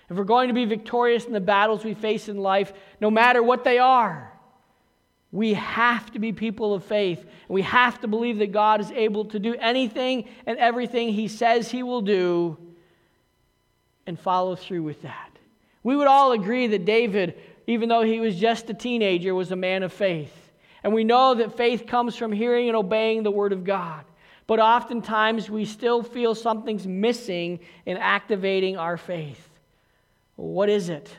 If 0.08 0.16
we're 0.16 0.24
going 0.24 0.48
to 0.48 0.54
be 0.54 0.64
victorious 0.64 1.26
in 1.26 1.34
the 1.34 1.40
battles 1.40 1.84
we 1.84 1.92
face 1.92 2.30
in 2.30 2.38
life, 2.38 2.72
no 2.98 3.10
matter 3.10 3.42
what 3.42 3.62
they 3.62 3.76
are, 3.76 4.32
we 5.32 5.54
have 5.54 6.10
to 6.12 6.18
be 6.18 6.32
people 6.32 6.74
of 6.74 6.84
faith. 6.84 7.24
We 7.48 7.62
have 7.62 8.00
to 8.00 8.08
believe 8.08 8.38
that 8.38 8.52
God 8.52 8.80
is 8.80 8.90
able 8.92 9.26
to 9.26 9.38
do 9.38 9.54
anything 9.60 10.28
and 10.46 10.58
everything 10.58 11.12
He 11.12 11.28
says 11.28 11.70
He 11.70 11.82
will 11.82 12.02
do 12.02 12.56
and 14.06 14.18
follow 14.18 14.56
through 14.56 14.82
with 14.82 15.02
that. 15.02 15.30
We 15.82 15.96
would 15.96 16.06
all 16.06 16.32
agree 16.32 16.66
that 16.68 16.84
David, 16.84 17.36
even 17.66 17.88
though 17.88 18.02
he 18.02 18.20
was 18.20 18.36
just 18.36 18.70
a 18.70 18.74
teenager, 18.74 19.34
was 19.34 19.52
a 19.52 19.56
man 19.56 19.82
of 19.82 19.92
faith. 19.92 20.34
And 20.82 20.92
we 20.92 21.04
know 21.04 21.34
that 21.34 21.56
faith 21.56 21.86
comes 21.86 22.16
from 22.16 22.32
hearing 22.32 22.68
and 22.68 22.76
obeying 22.76 23.22
the 23.22 23.30
Word 23.30 23.52
of 23.52 23.64
God. 23.64 24.04
But 24.46 24.60
oftentimes 24.60 25.50
we 25.50 25.64
still 25.64 26.02
feel 26.02 26.34
something's 26.34 26.86
missing 26.86 27.60
in 27.84 27.96
activating 27.96 28.76
our 28.76 28.96
faith. 28.96 29.48
What 30.36 30.68
is 30.68 30.88
it? 30.88 31.16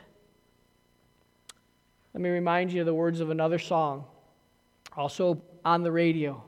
Let 2.14 2.22
me 2.22 2.30
remind 2.30 2.72
you 2.72 2.80
of 2.80 2.86
the 2.86 2.94
words 2.94 3.20
of 3.20 3.30
another 3.30 3.58
song, 3.58 4.04
also 4.96 5.42
on 5.64 5.82
the 5.82 5.92
radio. 5.92 6.42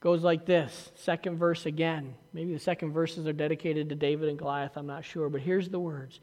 Goes 0.00 0.22
like 0.22 0.46
this, 0.46 0.92
second 0.94 1.38
verse 1.38 1.66
again. 1.66 2.14
Maybe 2.32 2.52
the 2.52 2.58
second 2.58 2.92
verses 2.92 3.26
are 3.26 3.32
dedicated 3.32 3.88
to 3.88 3.94
David 3.94 4.28
and 4.28 4.38
Goliath, 4.38 4.76
I'm 4.76 4.86
not 4.86 5.04
sure, 5.04 5.28
but 5.28 5.40
here's 5.40 5.68
the 5.68 5.80
words 5.80 6.20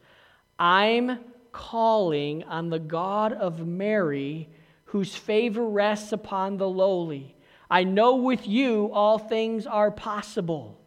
I'm 0.58 1.18
calling 1.52 2.44
on 2.44 2.70
the 2.70 2.78
God 2.78 3.32
of 3.32 3.66
Mary, 3.66 4.48
whose 4.86 5.14
favor 5.14 5.66
rests 5.66 6.12
upon 6.12 6.56
the 6.56 6.68
lowly. 6.68 7.34
I 7.70 7.84
know 7.84 8.16
with 8.16 8.46
you 8.46 8.90
all 8.92 9.18
things 9.18 9.66
are 9.66 9.90
possible. 9.90 10.78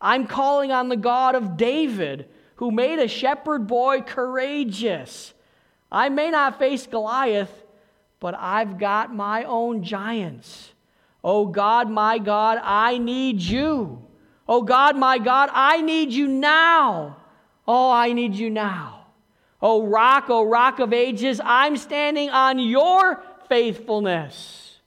I'm 0.00 0.26
calling 0.26 0.70
on 0.70 0.88
the 0.88 0.96
God 0.96 1.34
of 1.34 1.56
David, 1.56 2.28
who 2.56 2.70
made 2.70 2.98
a 2.98 3.08
shepherd 3.08 3.66
boy 3.66 4.02
courageous. 4.02 5.34
I 5.92 6.08
may 6.08 6.30
not 6.30 6.58
face 6.58 6.86
Goliath, 6.86 7.52
but 8.18 8.34
I've 8.34 8.78
got 8.78 9.14
my 9.14 9.44
own 9.44 9.84
giants. 9.84 10.72
Oh 11.22 11.46
God, 11.46 11.90
my 11.90 12.18
God, 12.18 12.58
I 12.62 12.96
need 12.96 13.42
you. 13.42 14.02
Oh 14.48 14.62
God, 14.62 14.96
my 14.96 15.18
God, 15.18 15.50
I 15.52 15.82
need 15.82 16.10
you 16.10 16.26
now. 16.26 17.18
Oh, 17.68 17.92
I 17.92 18.12
need 18.12 18.34
you 18.34 18.48
now. 18.48 19.06
Oh 19.60 19.86
rock, 19.86 20.24
oh 20.28 20.44
rock 20.44 20.80
of 20.80 20.92
ages, 20.92 21.40
I'm 21.44 21.76
standing 21.76 22.30
on 22.30 22.58
your 22.58 23.22
faithfulness. 23.48 24.78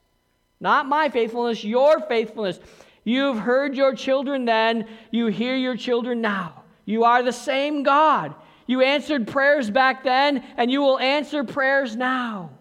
Not 0.59 0.87
my 0.87 1.09
faithfulness, 1.09 1.63
your 1.63 2.01
faithfulness. 2.01 2.59
You've 3.03 3.37
heard 3.37 3.75
your 3.75 3.95
children 3.95 4.45
then, 4.45 4.87
you 5.11 5.27
hear 5.27 5.55
your 5.55 5.77
children 5.77 6.19
now. 6.19 6.63
You 6.85 7.03
are 7.03 7.21
the 7.21 7.31
same 7.31 7.83
God. 7.83 8.33
You 8.67 8.81
answered 8.81 9.27
prayers 9.27 9.69
back 9.69 10.03
then, 10.03 10.43
and 10.57 10.71
you 10.71 10.81
will 10.81 10.99
answer 10.99 11.43
prayers 11.43 11.95
now. 11.95 12.51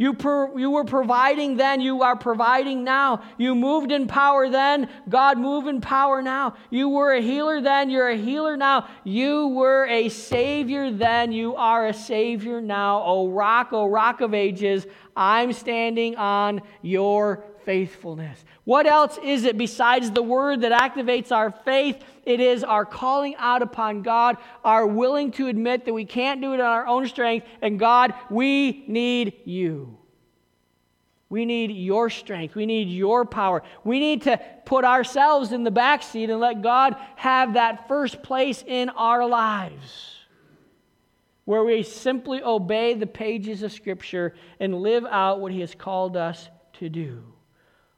You, 0.00 0.16
you 0.56 0.70
were 0.70 0.86
providing 0.86 1.58
then, 1.58 1.82
you 1.82 2.02
are 2.02 2.16
providing 2.16 2.84
now. 2.84 3.22
You 3.36 3.54
moved 3.54 3.92
in 3.92 4.06
power 4.06 4.48
then, 4.48 4.88
God 5.10 5.36
move 5.36 5.66
in 5.66 5.82
power 5.82 6.22
now. 6.22 6.54
You 6.70 6.88
were 6.88 7.12
a 7.12 7.20
healer 7.20 7.60
then, 7.60 7.90
you're 7.90 8.08
a 8.08 8.16
healer 8.16 8.56
now. 8.56 8.88
You 9.04 9.48
were 9.48 9.84
a 9.84 10.08
savior 10.08 10.90
then, 10.90 11.32
you 11.32 11.54
are 11.54 11.88
a 11.88 11.92
savior 11.92 12.62
now. 12.62 13.02
O 13.04 13.28
rock, 13.28 13.74
O 13.74 13.90
rock 13.90 14.22
of 14.22 14.32
ages, 14.32 14.86
I'm 15.14 15.52
standing 15.52 16.16
on 16.16 16.62
your 16.80 17.44
faithfulness. 17.66 18.42
What 18.64 18.86
else 18.86 19.18
is 19.22 19.44
it 19.44 19.58
besides 19.58 20.10
the 20.10 20.22
word 20.22 20.62
that 20.62 20.72
activates 20.72 21.30
our 21.30 21.50
faith? 21.50 22.02
It 22.24 22.40
is 22.40 22.64
our 22.64 22.84
calling 22.84 23.34
out 23.36 23.62
upon 23.62 24.02
God, 24.02 24.36
our 24.64 24.86
willing 24.86 25.32
to 25.32 25.48
admit 25.48 25.84
that 25.86 25.94
we 25.94 26.04
can't 26.04 26.40
do 26.40 26.52
it 26.52 26.60
on 26.60 26.66
our 26.66 26.86
own 26.86 27.06
strength, 27.06 27.46
and 27.62 27.78
God, 27.78 28.14
we 28.30 28.84
need 28.86 29.34
you. 29.44 29.96
We 31.28 31.44
need 31.44 31.70
your 31.70 32.10
strength. 32.10 32.56
We 32.56 32.66
need 32.66 32.88
your 32.88 33.24
power. 33.24 33.62
We 33.84 34.00
need 34.00 34.22
to 34.22 34.40
put 34.64 34.84
ourselves 34.84 35.52
in 35.52 35.62
the 35.62 35.70
back 35.70 36.02
seat 36.02 36.28
and 36.28 36.40
let 36.40 36.60
God 36.60 36.96
have 37.16 37.54
that 37.54 37.86
first 37.86 38.22
place 38.22 38.64
in 38.66 38.88
our 38.90 39.26
lives 39.26 40.16
where 41.44 41.64
we 41.64 41.82
simply 41.82 42.42
obey 42.42 42.94
the 42.94 43.06
pages 43.06 43.62
of 43.62 43.72
Scripture 43.72 44.34
and 44.58 44.82
live 44.82 45.04
out 45.04 45.40
what 45.40 45.52
He 45.52 45.60
has 45.60 45.74
called 45.74 46.16
us 46.16 46.48
to 46.74 46.88
do. 46.88 47.22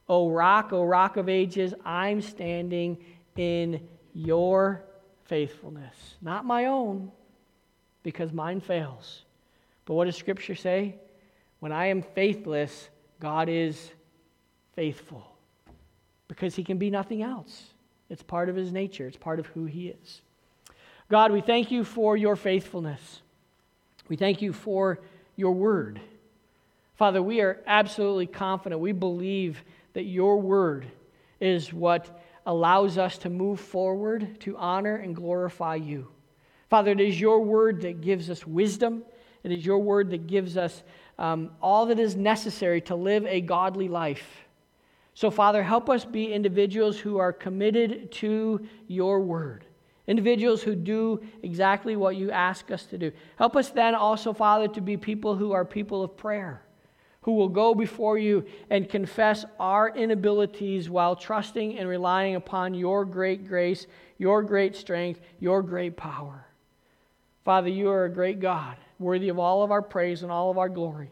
O 0.07 0.29
rock, 0.29 0.73
O 0.73 0.83
rock 0.83 1.17
of 1.17 1.29
ages, 1.29 1.73
I'm 1.85 2.21
standing 2.21 2.97
in 3.35 3.87
your 4.13 4.83
faithfulness. 5.25 5.95
Not 6.21 6.45
my 6.45 6.65
own, 6.65 7.11
because 8.03 8.31
mine 8.31 8.59
fails. 8.61 9.23
But 9.85 9.95
what 9.95 10.05
does 10.05 10.15
Scripture 10.15 10.55
say? 10.55 10.95
When 11.59 11.71
I 11.71 11.87
am 11.87 12.01
faithless, 12.01 12.89
God 13.19 13.49
is 13.49 13.91
faithful 14.75 15.25
because 16.27 16.55
he 16.55 16.63
can 16.63 16.77
be 16.77 16.89
nothing 16.89 17.21
else. 17.21 17.67
It's 18.09 18.23
part 18.23 18.49
of 18.49 18.55
his 18.55 18.71
nature, 18.71 19.07
it's 19.07 19.17
part 19.17 19.39
of 19.39 19.47
who 19.47 19.65
he 19.65 19.87
is. 19.87 20.21
God, 21.09 21.31
we 21.31 21.41
thank 21.41 21.71
you 21.71 21.83
for 21.83 22.17
your 22.17 22.35
faithfulness. 22.35 23.21
We 24.09 24.15
thank 24.15 24.41
you 24.41 24.51
for 24.51 24.99
your 25.35 25.51
word. 25.51 25.99
Father, 26.95 27.21
we 27.21 27.41
are 27.41 27.59
absolutely 27.65 28.27
confident. 28.27 28.81
We 28.81 28.91
believe 28.91 29.63
that 29.93 30.03
your 30.03 30.39
word 30.39 30.85
is 31.39 31.71
what 31.71 32.22
allows 32.45 32.97
us 32.97 33.17
to 33.19 33.29
move 33.29 33.59
forward 33.59 34.39
to 34.41 34.57
honor 34.57 34.95
and 34.95 35.15
glorify 35.15 35.75
you. 35.75 36.07
Father, 36.69 36.91
it 36.91 36.99
is 36.99 37.19
your 37.19 37.41
word 37.41 37.81
that 37.81 38.01
gives 38.01 38.29
us 38.29 38.45
wisdom. 38.45 39.03
It 39.43 39.51
is 39.51 39.65
your 39.65 39.79
word 39.79 40.09
that 40.11 40.27
gives 40.27 40.57
us 40.57 40.83
um, 41.19 41.51
all 41.61 41.85
that 41.87 41.99
is 41.99 42.15
necessary 42.15 42.81
to 42.81 42.95
live 42.95 43.25
a 43.25 43.41
godly 43.41 43.87
life. 43.87 44.45
So, 45.13 45.29
Father, 45.29 45.61
help 45.61 45.89
us 45.89 46.05
be 46.05 46.33
individuals 46.33 46.97
who 46.97 47.17
are 47.17 47.31
committed 47.31 48.11
to 48.13 48.65
your 48.87 49.19
word, 49.21 49.65
individuals 50.07 50.63
who 50.63 50.75
do 50.75 51.21
exactly 51.43 51.95
what 51.95 52.15
you 52.15 52.31
ask 52.31 52.71
us 52.71 52.85
to 52.87 52.97
do. 52.97 53.11
Help 53.35 53.55
us 53.55 53.69
then 53.69 53.93
also, 53.93 54.33
Father, 54.33 54.67
to 54.69 54.81
be 54.81 54.97
people 54.97 55.35
who 55.35 55.51
are 55.51 55.63
people 55.63 56.01
of 56.01 56.17
prayer 56.17 56.63
who 57.23 57.33
will 57.33 57.49
go 57.49 57.73
before 57.73 58.17
you 58.17 58.45
and 58.69 58.87
confess 58.87 59.45
our 59.59 59.89
inabilities 59.89 60.89
while 60.89 61.15
trusting 61.15 61.77
and 61.79 61.89
relying 61.89 62.35
upon 62.35 62.73
your 62.73 63.05
great 63.05 63.47
grace, 63.47 63.87
your 64.17 64.43
great 64.43 64.75
strength, 64.75 65.21
your 65.39 65.61
great 65.61 65.97
power. 65.97 66.45
Father, 67.43 67.69
you 67.69 67.89
are 67.89 68.05
a 68.05 68.13
great 68.13 68.39
God, 68.39 68.77
worthy 68.99 69.29
of 69.29 69.39
all 69.39 69.63
of 69.63 69.71
our 69.71 69.81
praise 69.81 70.23
and 70.23 70.31
all 70.31 70.51
of 70.51 70.57
our 70.57 70.69
glory. 70.69 71.11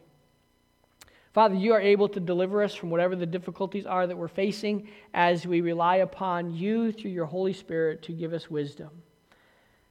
Father, 1.33 1.55
you 1.55 1.71
are 1.73 1.81
able 1.81 2.09
to 2.09 2.19
deliver 2.19 2.61
us 2.61 2.75
from 2.75 2.89
whatever 2.89 3.15
the 3.15 3.25
difficulties 3.25 3.85
are 3.85 4.05
that 4.05 4.17
we're 4.17 4.27
facing 4.27 4.89
as 5.13 5.47
we 5.47 5.61
rely 5.61 5.97
upon 5.97 6.53
you 6.53 6.91
through 6.91 7.11
your 7.11 7.25
Holy 7.25 7.53
Spirit 7.53 8.01
to 8.03 8.11
give 8.11 8.33
us 8.33 8.49
wisdom. 8.49 8.89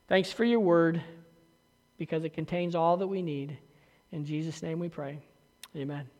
Thanks 0.06 0.32
for 0.32 0.44
your 0.44 0.60
word 0.60 1.02
because 1.96 2.24
it 2.24 2.34
contains 2.34 2.74
all 2.74 2.98
that 2.98 3.06
we 3.06 3.22
need. 3.22 3.56
In 4.12 4.26
Jesus' 4.26 4.62
name 4.62 4.78
we 4.78 4.90
pray. 4.90 5.20
Amen. 5.76 6.19